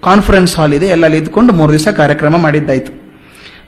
ಕಾನ್ಫರೆನ್ಸ್ 0.08 0.52
ಹಾಲ್ 0.58 0.74
ಇದೆ, 0.78 0.88
ಎಲ್ಲ 0.94 1.04
ಅಲ್ಲಿ 1.08 1.18
ಇದ್ಕೊಂಡು 1.22 1.52
ಮೂರು 1.60 1.70
ದಿವಸ 1.76 1.88
ಕಾರ್ಯಕ್ರಮ 2.00 2.36
ಮಾಡಿದ್ದಾಯ್ತು. 2.46 2.92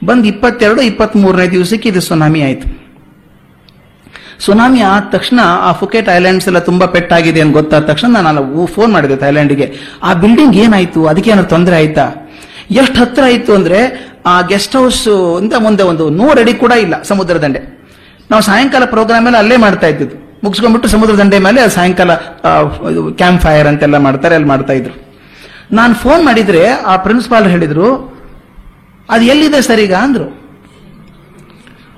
ಬಂದು 0.09 0.27
ಇಪ್ಪತ್ತೆರಡು 0.33 0.81
ಇಪ್ಪತ್ತ್ 0.90 1.16
ಮೂರನೇ 1.23 1.46
ದಿವಸಕ್ಕೆ 1.55 1.88
ಇದು 1.92 2.01
ಸುನಾಮಿ 2.11 2.40
ಆಯ್ತು. 2.49 2.68
ಸುನಾಮಿ 4.44 4.81
ಆದ 4.90 5.05
ತಕ್ಷಣ 5.14 5.40
ಆ 5.68 5.70
ಫುಕೆಟ್ 5.81 6.07
ಐಲ್ಯಾಂಡ್ಸ್ 6.14 6.46
ಎಲ್ಲ 6.51 6.61
ತುಂಬಾ 6.68 6.87
ಪೆಟ್ಟಾಗಿದೆ 6.94 7.40
ಅಂತ 7.44 7.53
ಗೊತ್ತಾದ 7.59 7.83
ತಕ್ಷಣ 7.90 8.09
ನಾನು 8.27 8.42
ಫೋನ್ 8.75 8.90
ಮಾಡಿದೆ 8.94 9.16
ಥೈಲ್ಯಾಂಡ್ಗೆ 9.25 9.66
ಆ 10.09 10.12
ಬಿಲ್ಡಿಂಗ್ 10.23 10.57
ಏನಾಯ್ತು? 10.64 11.01
ಅದಕ್ಕೆ 11.11 11.31
ಏನಾದ್ರು 11.35 11.51
ತೊಂದರೆ 11.55 11.77
ಆಯ್ತಾ? 11.81 12.07
ಎಷ್ಟು 12.70 13.00
ಹತ್ರ 13.00 13.22
ಇತ್ತು 13.22 13.54
ಅಂದ್ರೆ 13.54 13.78
ಆ 14.26 14.42
ಗೆಸ್ಟ್ 14.42 14.76
ಹೌಸ್ 14.76 15.09
ಇಂದ 15.42 15.52
ಮುಂದೆ 15.59 15.83
ಒಂದು 15.83 16.11
ನೂರು 16.11 16.40
ಅಡಿ 16.40 16.54
ಕೂಡ 16.54 16.72
ಇಲ್ಲ 16.72 17.02
ಸಮುದ್ರ 17.02 17.37
ದಂಡೆ. 17.37 17.61
ನಾವು 18.30 18.42
ಸಾಯಂಕಾಲ 18.42 18.85
ಪ್ರೋಗ್ರಾಮ್ 18.85 19.26
ಎಲ್ಲ 19.26 19.37
ಅಲ್ಲೇ 19.37 19.56
ಮಾಡ್ತಾ 19.56 19.87
ಇದ್ದಿದ್ದು. 19.87 20.16
ಮುಗಿಸ್ಕೊಂಡ್ಬಿಟ್ಟು 20.44 20.88
ಸಮುದ್ರ 20.88 21.14
ದಂಡೆ 21.18 21.38
ಮೇಲೆ 21.38 21.68
ಸಾಯಂಕಾಲ 21.68 22.14
ಕ್ಯಾಂಪ್ 23.11 23.42
ಫೈರ್ 23.42 23.66
ಅಂತೆಲ್ಲ 23.66 23.98
ಮಾಡ್ತಾರೆ, 23.98 24.35
ಅಲ್ಲಿ 24.35 24.48
ಮಾಡ್ತಾ 24.48 24.72
ಇದ್ರು. 24.72 24.94
ನಾನು 25.72 25.94
ಫೋನ್ 25.94 26.24
ಮಾಡಿದ್ರೆ 26.24 26.66
ಆ 26.66 26.96
ಪ್ರಿನ್ಸಿಪಾಲ್ 26.96 27.48
ಹೇಳಿದ್ರು, 27.48 27.88
ಅದು 29.11 29.24
ಎಲ್ಲಿದೆ 29.24 29.62
ಸರ್ 29.62 29.80
ಈಗ? 29.80 29.94
ಅಂದ್ರು. 29.94 30.40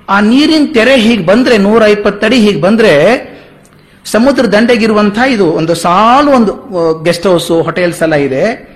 ಆ 0.09 0.21
ನೀರಿನ 0.21 0.67
ತೆರೆ 0.75 0.97
ಹೀಗೆ 0.97 1.27
ಬಂದ್ರೆ, 1.27 1.59
ನೂರ 1.59 1.83
ಇಪ್ಪತ್ತಡಿ 1.83 2.37
ಹೀಗೆ 2.37 2.61
ಬಂದ್ರೆ, 2.61 2.93
ಸಮುದ್ರ 4.05 4.47
ದಂಡೆಗಿರುವಂತಹ 4.47 5.23
ಇದು 5.23 5.47
ಒಂದು 5.53 5.75
ಸಾಲು 5.75 6.31
ಒಂದು 6.31 6.53
ಗೆಸ್ಟ್ 7.05 7.27
ಹೌಸ್ 7.27 7.63
ಹೋಟೆಲ್ಸ್ 7.63 8.03
ಎಲ್ಲ 8.03 8.15
ಇದೆ. 8.15 8.72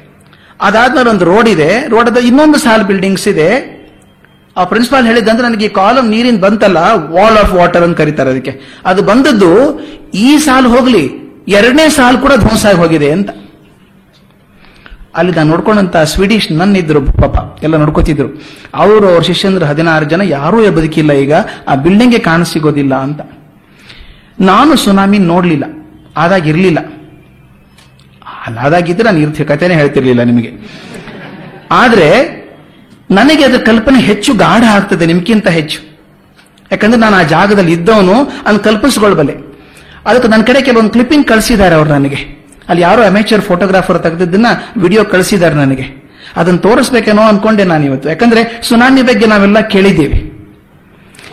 ಅದಾದ್ಮೇಲೆ 0.61 1.11
ಒಂದು 1.11 1.25
ರೋಡ್ 1.25 1.49
ಇದೆ. 1.49 1.89
ರೋಡ್ 1.89 2.19
ಇನ್ನೊಂದು 2.19 2.59
ಸಾಲು 2.59 2.85
ಬಿಲ್ಡಿಂಗ್ಸ್ 2.85 3.29
ಇದೆ. 3.29 3.77
ಆ 4.57 4.65
ಪ್ರಿನ್ಸಿಪಾಲ್ 4.65 5.07
ಹೇಳಿದ್ದಂದ್ರೆ 5.07 5.49
ನನಗೆ 5.49 5.65
ಈ 5.65 5.69
ಕಾಲಮ್ 5.69 6.11
ನೀರಿನ 6.11 6.41
ಬಂತಲ್ಲ 6.41 6.77
ವಾಲ್ 7.11 7.39
ಆಫ್ 7.39 7.55
ವಾಟರ್ 7.55 7.83
ಅಂತ 7.83 7.97
ಕರೀತಾರೆ 7.97 8.31
ಅದಕ್ಕೆ. 8.31 8.83
ಅದು 8.87 9.03
ಬಂದದ್ದು, 9.03 9.81
ಈ 10.15 10.39
ಸಾಲು 10.39 10.69
ಹೋಗ್ಲಿ, 10.69 11.11
ಎರಡನೇ 11.49 11.89
ಸಾಲು 11.89 12.19
ಕೂಡ 12.19 12.33
ಧ್ವಂಸ 12.37 12.67
ಆಗಿ 12.67 12.79
ಹೋಗಿದೆ 12.79 13.13
ಅಂತ. 13.13 13.31
ಅಲ್ಲಿ 15.15 15.33
ನಾನು 15.33 15.51
ನೋಡ್ಕೊಂಡಂತ 15.51 15.97
ಸ್ವೀಡಿಶ್ 15.97 16.53
ನನ್ನ 16.53 16.77
ಇದ್ರು 16.77 17.01
ಪಾಪ, 17.01 17.65
ಎಲ್ಲ 17.65 17.77
ನೋಡ್ಕೋತಿದ್ರು. 17.77 18.43
ಅವರು, 18.75 19.09
ಅವ್ರ 19.09 19.23
ಶಿಷ್ಯಂದ್ರ 19.23 19.65
ಹದಿನಾರು 19.65 20.05
ಜನ, 20.05 20.21
ಯಾರೂ 20.21 20.71
ಬದುಕಿಲ್ಲ 20.71 21.13
ಈಗ. 21.13 21.33
ಆ 21.69 21.75
ಬಿಲ್ಡಿಂಗ್ಗೆ 21.75 22.19
ಕಾಣ 22.19 22.43
ಸಿಗೋದಿಲ್ಲ 22.43 22.95
ಅಂತ. 22.95 23.21
ನಾನು 24.41 24.77
ಸುನಾಮಿ 24.77 25.19
ನೋಡ್ಲಿಲ್ಲ. 25.19 25.65
ಆದಾಗ 26.17 26.47
ಇರ್ಲಿಲ್ಲ. 26.47 26.79
ಅಲ್ಲ 28.47 28.61
ಅದಾಗಿದ್ದು 28.61 29.03
ನಾನು 29.03 29.19
ಇರ್ತಿ 29.19 29.45
ಕಥೆನೇ 29.45 29.75
ಹೇಳ್ತಿರ್ಲಿಲ್ಲ 29.75 30.23
ನಿಮಗೆ. 30.23 30.53
ಆದ್ರೆ, 31.71 32.37
ನನಗೆ 33.11 33.45
ಅದರ 33.45 33.59
ಕಲ್ಪನೆ 33.59 34.01
ಹೆಚ್ಚು 34.01 34.35
ಗಾಢ 34.35 34.65
ಆಗ್ತದೆ, 34.65 35.07
ನಿಮ್ಗಿಂತ 35.07 35.49
ಹೆಚ್ಚು. 35.49 35.99
ಯಾಕಂದ್ರೆ 36.73 37.01
ನಾನು 37.01 37.17
ಆ 37.17 37.23
ಜಾಗದಲ್ಲಿ 37.23 37.73
ಇದ್ದವನು 37.73 38.15
ಅದನ್ನು 38.23 38.61
ಕಲ್ಪಿಸ್ಕೊಳ್ಬಲ್ಲೆ. 38.61 39.35
ಅದಕ್ಕೆ 40.07 40.29
ನನ್ನ 40.29 40.43
ಕಡೆ 40.43 40.63
ಕೆಲವೊಂದು 40.63 40.91
ಕ್ಲಿಪ್ಪಿಂಗ್ 40.91 41.27
ಕಳಿಸಿದ್ದಾರೆ 41.27 41.75
ಅವ್ರು 41.75 41.91
ನನಗೆ. 41.91 42.47
ಅಲ್ಲಿ 42.69 42.83
ಯಾರೋ 42.83 43.03
ಅಮೇಚರ್ 43.03 43.41
ಫೋಟೋಗ್ರಾಫರ್ 43.41 44.03
ತೆಗೆದಿದ್ದನ್ನ 44.03 44.47
ವಿಡಿಯೋ 44.77 45.05
ಕಳಿಸಿದ್ದಾರೆ 45.05 45.55
ನನಗೆ. 45.55 46.13
ಅದನ್ನು 46.37 46.59
ತೋರಿಸ್ಬೇಕೇನೋ 46.59 47.23
ಅನ್ಕೊಂಡೆ 47.23 47.65
ನಾನು 47.65 47.85
ಇವತ್ತು. 47.85 48.09
ಯಾಕಂದ್ರೆ, 48.09 48.61
ಸುನಾಮಿ 48.63 49.03
ಬಗ್ಗೆ 49.03 49.27
ನಾವೆಲ್ಲ 49.27 49.61
ಕೇಳಿದ್ದೀವಿ. 49.61 50.33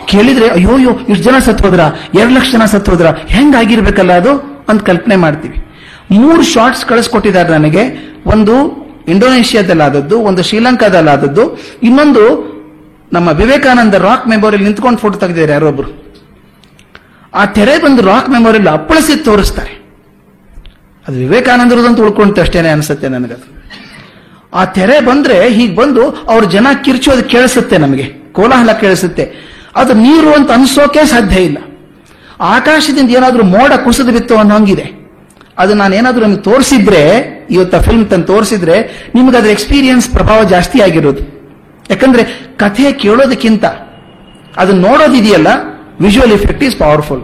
ಕೇಳಿದ್ರೆ 0.06 0.48
ಅಯ್ಯೋ 0.48 0.76
ಅಯ್ಯೋ 0.76 0.92
ಇಷ್ಟು 0.92 1.24
ಜನ 1.24 1.40
ಸತ್ 1.40 1.62
ಹೋದ್ರ 1.62 1.80
ಎರಡು 2.14 2.34
ಲಕ್ಷ 2.34 2.52
ಜನ 2.52 2.66
ಸತ್ 2.66 2.90
ಹೋದ್ರ 2.90 3.08
ಹೆಂಗಾಗಿರ್ಬೇಕಲ್ಲ 3.28 4.14
ಅದು? 4.14 4.66
ಅಂತ 4.70 4.84
ಕಲ್ಪನೆ 4.84 5.16
ಮಾಡ್ತೀವಿ. 5.16 5.73
ಮೂರು 6.12 6.44
ಶಾರ್ಟ್ಸ್ 6.44 6.86
ಕಳಿಸ್ಕೊಟ್ಟಿದ್ದಾರೆ 6.86 7.50
ನನಗೆ 7.50 7.84
ಒಂದು 8.26 8.84
ಇಂಡೋನೇಷ್ಯಾದಲ್ಲಾದದ್ದು, 9.08 10.20
ಒಂದು 10.20 10.44
ಶ್ರೀಲಂಕಾದಲ್ಲಾದದ್ದು, 10.44 11.60
ಇನ್ನೊಂದು 11.84 12.54
ನಮ್ಮ 13.14 13.30
ವಿವೇಕಾನಂದ 13.30 13.94
ರಾಕ್ 13.94 14.28
ಮೆಮೋರಿಯಲ್ 14.28 14.64
ನಿಂತ್ಕೊಂಡು 14.64 15.00
ಫೋಟೋ 15.00 15.20
ತೆಗೆದಿದ್ದಾರೆ 15.20 15.52
ಯಾರೊಬ್ರು 15.52 16.04
ಆ 17.34 17.46
ತೆರೆ 17.46 17.78
ಬಂದು 17.78 18.02
ರಾಕ್ 18.02 18.30
ಮೆಮೋರಿಯಲ್ 18.30 18.68
ಅಪ್ಪಳಿಸಿ 18.68 19.16
ತೋರಿಸ್ತಾರೆ. 19.16 19.84
ಅದು 21.08 21.18
ವಿವೇಕಾನಂದರದಂತ 21.18 22.00
ಉಳ್ಕೊಂತ 22.00 22.40
ಅಷ್ಟೇನೆ 22.40 22.70
ಅನ್ಸುತ್ತೆ 22.70 23.08
ನನಗದು 23.08 23.64
ಆ 24.54 24.66
ತೆರೆ 24.66 25.00
ಬಂದ್ರೆ 25.00 25.50
ಹೀಗೆ 25.50 25.76
ಬಂದು 25.76 26.10
ಅವ್ರ 26.10 26.44
ಜನ 26.44 26.68
ಕಿರ್ಚೋದು 26.84 27.24
ಕೇಳಿಸುತ್ತೆ 27.24 27.78
ನಮಗೆ. 27.78 28.04
ಕೋಲಾಹಲ 28.34 28.72
ಕೇಳಿಸುತ್ತೆ. 28.72 29.32
ಅದು 29.76 29.94
ನೀರು 29.94 30.34
ಅಂತ 30.34 30.52
ಅನ್ಸೋಕೆ 30.52 31.06
ಸಾಧ್ಯ 31.06 31.42
ಇಲ್ಲ. 31.42 31.58
ಆಕಾಶದಿಂದ 32.40 33.10
ಏನಾದರೂ 33.10 33.44
ಮೋಡ 33.44 33.72
ಕುಸಿದು 33.86 34.12
ಬಿತ್ತು 34.12 34.38
ಅನ್ನೋಂಗಿದೆ 34.38 35.03
ಅದು 35.58 35.74
ನಾನು 35.74 35.96
ಏನಾದ್ರೂ 35.96 36.26
ನಿಮ್ಗೆ 36.26 36.42
ತೋರಿಸಿದ್ರೆ, 36.42 37.02
ಇವತ್ತ 37.52 37.76
ಫಿಲ್ಮ್ 37.76 38.10
ತಂದು 38.10 38.26
ತೋರಿಸಿದ್ರೆ 38.26 39.08
ನಿಮ್ಗೆ 39.16 39.38
ಅದ್ರ 39.38 39.50
ಎಕ್ಸ್ಪೀರಿಯನ್ಸ್ 39.50 40.10
ಪ್ರಭಾವ 40.10 40.44
ಜಾಸ್ತಿ 40.44 40.82
ಆಗಿರೋದು. 40.82 41.20
ಯಾಕಂದ್ರೆ 41.90 42.24
ಕಥೆ 42.58 42.92
ಕೇಳೋದಕ್ಕಿಂತ 42.92 43.66
ಅದನ್ನ 44.58 44.86
ನೋಡೋದಿದೆಯಲ್ಲ 44.86 45.48
ವಿಜುವಲ್ 46.02 46.32
ಇಫೆಕ್ಟ್ 46.32 46.64
ಈಸ್ 46.64 46.78
ಪವರ್ಫುಲ್ 46.78 47.24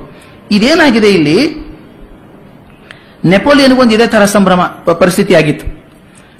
ಇದೇನಾಗಿದೆ 0.52 1.10
ಇಲ್ಲಿ? 1.10 1.70
ನೆಪೋಲಿಯನ್ಗೂ 3.26 3.82
ಒಂದು 3.82 3.96
ಇದೇ 3.96 4.08
ತರ 4.08 4.26
ಸಂಭ್ರಮ 4.26 4.62
ಪರಿಸ್ಥಿತಿ 5.00 5.36
ಆಗಿತ್ತು. 5.36 5.84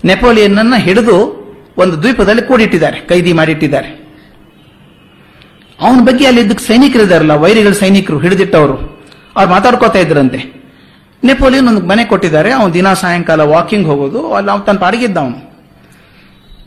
ನೆಪೋಲಿಯನ್ನ 0.06 0.76
ಹಿಡಿದು 0.76 1.40
ಒಂದು 1.78 2.02
ದ್ವೀಪದಲ್ಲಿ 2.02 2.42
ಕೂಡಿಟ್ಟಿದ್ದಾರೆ, 2.42 3.00
ಕೈದಿ 3.00 3.34
ಮಾಡಿಟ್ಟಿದ್ದಾರೆ. 3.34 4.10
ಅವನ 5.82 6.00
ಬಗ್ಗೆ 6.06 6.26
ಅಲ್ಲಿ 6.26 6.42
ಇದ್ದಕ್ಕೆ 6.42 6.66
ಸೈನಿಕರು 6.66 7.04
ಇದಾರಲ್ಲ 7.04 7.32
ವೈರಿಗಳ 7.32 7.72
ಸೈನಿಕರು 7.72 8.20
ಹಿಡಿದಿಟ್ಟವರು. 8.20 9.00
ಅವ್ರು 9.36 9.52
ಮಾತಾಡ್ಕೋತಾ 9.52 10.00
ಇದ್ರಂತೆ. 10.00 10.59
ನೆಪೋಲಿಯನ್ 11.24 11.68
ಒಂದು 11.68 11.82
ಮನೆ 11.82 12.04
ಕೊಟ್ಟಿದ್ದಾರೆ. 12.06 12.52
ಅವನು 12.52 12.74
ದಿನ 12.74 12.94
ಸಾಯಂಕಾಲ 12.94 13.42
ವಾಕಿಂಗ್ 13.42 13.88
ಹೋಗೋದು. 13.88 14.34
ಅಲ್ಲಿ 14.34 14.52
ಅವನು 14.52 14.64
ತನ್ನ 14.64 14.78
ಪಾಡಿಗಿದ್ದ 14.78 15.18
ಅವನು 15.18 15.40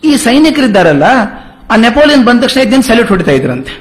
ಈ 0.04 0.16
ಸೈನಿಕರಿದ್ದಾರಲ್ಲ, 0.16 1.02
ಆ 1.70 1.76
ನೆಪೋಲಿಯನ್ 1.76 2.24
ಬಂದ 2.24 2.40
ತಕ್ಷಣ 2.40 2.60
ದಿನ 2.70 2.80
ಸಲ್ಯೂಟ್ 2.80 3.08
ಹೊಡಿತಾ 3.08 3.30
ಇದ್ರಂತೆ. 3.30 3.72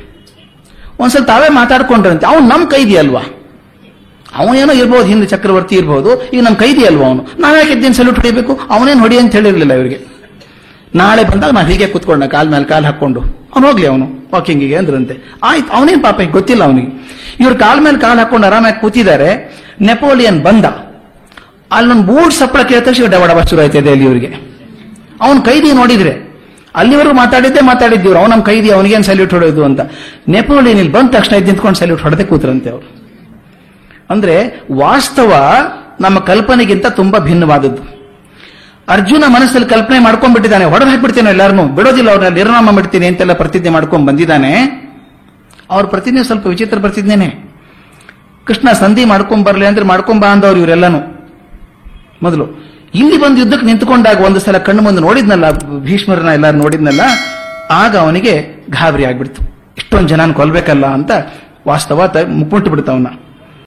ಒಂದ್ಸಲ 1.00 1.24
ತಾವೇ 1.24 1.50
ಮಾತಾಡ್ಕೊಂಡ್ರಂತೆ. 1.50 2.26
ಅವ್ನು 2.26 2.48
ನಮ್ಮ 2.48 2.70
ಕೈದಿ 2.70 2.96
ಅಲ್ವಾ 2.96 3.22
ಅವನೇನೋ 4.36 4.74
ಇರ್ಬೋದು, 4.74 5.04
ಹಿಂದೆ 5.04 5.26
ಚಕ್ರವರ್ತಿ 5.26 5.76
ಇರ್ಬೋದು. 5.76 6.30
ಈಗ 6.30 6.42
ನಮ್ 6.44 6.56
ಕೈದಿ 6.56 6.86
ಅಲ್ವಾ 6.86 7.06
ಅವನು 7.08 7.28
ನಾವ್ಯಾಕೆ 7.40 7.76
ದಿನ 7.82 7.92
ಸಲ್ಯೂಟ್ 7.92 8.20
ಹೊಡಿಬೇಕು? 8.20 8.60
ಅವನೇನು 8.70 9.00
ಹೊಡಿ 9.00 9.18
ಅಂತ 9.18 9.32
ಹೇಳಿರ್ಲಿಲ್ಲ 9.36 9.74
ಇವರಿಗೆ. 9.74 10.00
ನಾಳೆ 10.96 11.24
ಬಂದಾಗ 11.24 11.52
ನಾನು 11.52 11.68
ಹೀಗೆ 11.68 11.88
ಕೂತ್ಕೊಂಡ, 11.88 12.24
ಕಾಲ್ 12.24 12.50
ಮೇಲೆ 12.50 12.66
ಕಾಲು 12.66 12.86
ಹಾಕೊಂಡು 12.86 13.20
ಅವ್ನು 13.22 13.68
ಹೋಗ್ಲಿ 13.68 13.88
ಅವನು 13.88 14.30
ವಾಕಿಂಗಿಗೆ 14.34 14.76
ಅಂದ್ರಂತೆ. 14.76 15.38
ಆಯ್ತು, 15.44 15.74
ಅವನೇನ್ 15.74 16.04
ಪಾಪ 16.04 16.22
ಗೊತ್ತಿಲ್ಲ 16.32 16.64
ಅವನಿಗೆ. 16.64 16.92
ಇವ್ರು 17.40 17.56
ಕಾಲ್ 17.56 17.82
ಮೇಲೆ 17.82 18.00
ಕಾಲು 18.00 18.20
ಹಾಕೊಂಡು 18.20 18.48
ಆರಾಮಾಗಿ 18.48 18.82
ಕೂತಿದ್ದಾರೆ. 18.82 19.62
ನೆಪೋಲಿಯನ್ 19.82 20.44
ಬಂದ. 20.44 20.66
ಅಲ್ಲೊಂದು 21.72 22.04
ಬೂಟ್ 22.04 22.34
ಸಪ್ಪಳ 22.34 22.62
ಕೇಳಿದ 22.62 22.84
ತಕ್ಷಣ 22.84 23.06
ಡಬಡಬ 23.06 23.42
ಶುರು 23.42 23.62
ಆಯ್ತದೆ 23.62 23.92
ಅಲ್ಲಿ 23.92 24.06
ಇವರಿಗೆ. 24.06 24.52
ಅವನ್ 25.22 25.46
ಕೈದಿ 25.46 25.72
ನೋಡಿದ್ರೆ, 25.72 26.32
ಅಲ್ಲಿವರೆಗೂ 26.76 27.16
ಮಾತಾಡಿದ್ದೆ 27.16 27.62
ಮಾತಾಡಿದ್ದೀವ್ರು 27.62 28.20
ಅವ್ನು 28.20 28.36
ನಮ್ಮ 28.36 28.46
ಕೈದಿ, 28.46 28.70
ಅವನಿಗೇನು 28.70 29.04
ಸಲ್ಯೂಟ್ 29.04 29.34
ಹೊಡೆಯೋದು 29.34 29.66
ಅಂತ. 29.66 29.80
ನೆಪೋಲಿಯನ್ 30.28 30.80
ಇಲ್ಲಿ 30.80 30.94
ಬಂದ 30.94 31.10
ತಕ್ಷಣ 31.10 31.36
ಇದ್ದು 31.36 31.48
ನಿಂತ್ಕೊಂಡು 31.48 31.80
ಸಲ್ಯೂಟ್ 31.80 32.02
ಹೊಡೆದೇ 32.02 32.24
ಕೂತ್ರಂತೆ 32.24 32.70
ಅವರು. 32.70 33.02
ಅಂದ್ರೆ 34.10 34.64
ವಾಸ್ತವ 34.72 35.36
ನಮ್ಮ 36.02 36.20
ಕಲ್ಪನೆಗಿಂತ 36.20 36.86
ತುಂಬಾ 36.86 37.20
ಭಿನ್ನವಾದದ್ದು. 37.20 38.02
ಅರ್ಜುನ 38.90 39.24
ಮನಸ್ಸಲ್ಲಿ 39.28 39.70
ಕಲ್ಪನೆ 39.70 40.00
ಮಾಡ್ಕೊಂಡ್ಬಿಟ್ಟಿದ್ದಾನೆ. 40.00 40.66
ಹೊಡೆದು 40.66 40.90
ಹಾಕ್ಬಿಡ್ತೇನೆ 40.90 41.30
ಎಲ್ಲಾರನು? 41.30 41.64
ಬಿಡೋದಿಲ್ಲ 41.68 42.12
ಅವ್ರನ್ನ 42.12 42.36
ನಿರ್ನಾಮ 42.36 42.72
ಮಾಡ್ತೀನಿ 42.72 43.08
ಅಂತೆಲ್ಲ 43.08 43.34
ಪ್ರತಿಜ್ಞೆ 43.34 43.70
ಮಾಡ್ಕೊಂಡ್ 43.70 44.08
ಬಂದಿದ್ದಾನೆ. 44.08 44.54
ಅವ್ರ 45.72 45.86
ಪ್ರತಿಜ್ಞೆ 45.86 46.24
ಸ್ವಲ್ಪ 46.24 46.48
ವಿಚಿತ್ರ 46.48 46.80
ಪ್ರತಿಜ್ಞೆನೆ. 46.80 47.51
ಕೃಷ್ಣ 48.48 48.72
ಸಂಧಿ 48.72 49.06
ಮಾಡ್ಕೊಂಬರ್ಲಿ 49.06 49.66
ಅಂದ್ರೆ 49.66 49.86
ಮಾಡ್ಕೊಂಬ 49.86 50.26
ಅಂದವ್ರು 50.26 50.60
ಇವರೆಲ್ಲಾನು. 50.60 51.00
ಮೊದಲು. 52.24 52.46
ಇಲ್ಲಿ 52.96 53.18
ಬಂದು 53.18 53.38
ಯುದ್ಧಕ್ಕೆ 53.38 53.66
ನಿಂತ್ಕೊಂಡಾಗ 53.66 54.20
ಒಂದು 54.20 54.40
ಸಲ 54.40 54.58
ಕಣ್ಣು 54.58 54.82
ಮುಂದೆ 54.82 55.02
ನೋಡಿದ್ನಲ್ಲ, 55.02 55.46
ಭೀಷ್ಮರನ್ನ 55.80 56.30
ಎಲ್ಲಾರು 56.30 56.58
ನೋಡಿದ್ನಲ್ಲ, 56.58 57.02
ಆಗ 57.72 57.98
ಅವನಿಗೆ 57.98 58.34
ಗಾಬರಿ 58.70 59.06
ಆಗ್ಬಿಡ್ತು. 59.06 59.42
ಇಷ್ಟೊಂದು 59.78 60.08
ಜನನ 60.08 60.32
ಕೊಲ್ಬೇಕಲ್ಲ 60.32 60.86
ಅಂತ 60.86 61.12
ವಾಸ್ತವ 61.68 62.08
ಬಿಡ್ತಾವನ್ನ 62.70 63.08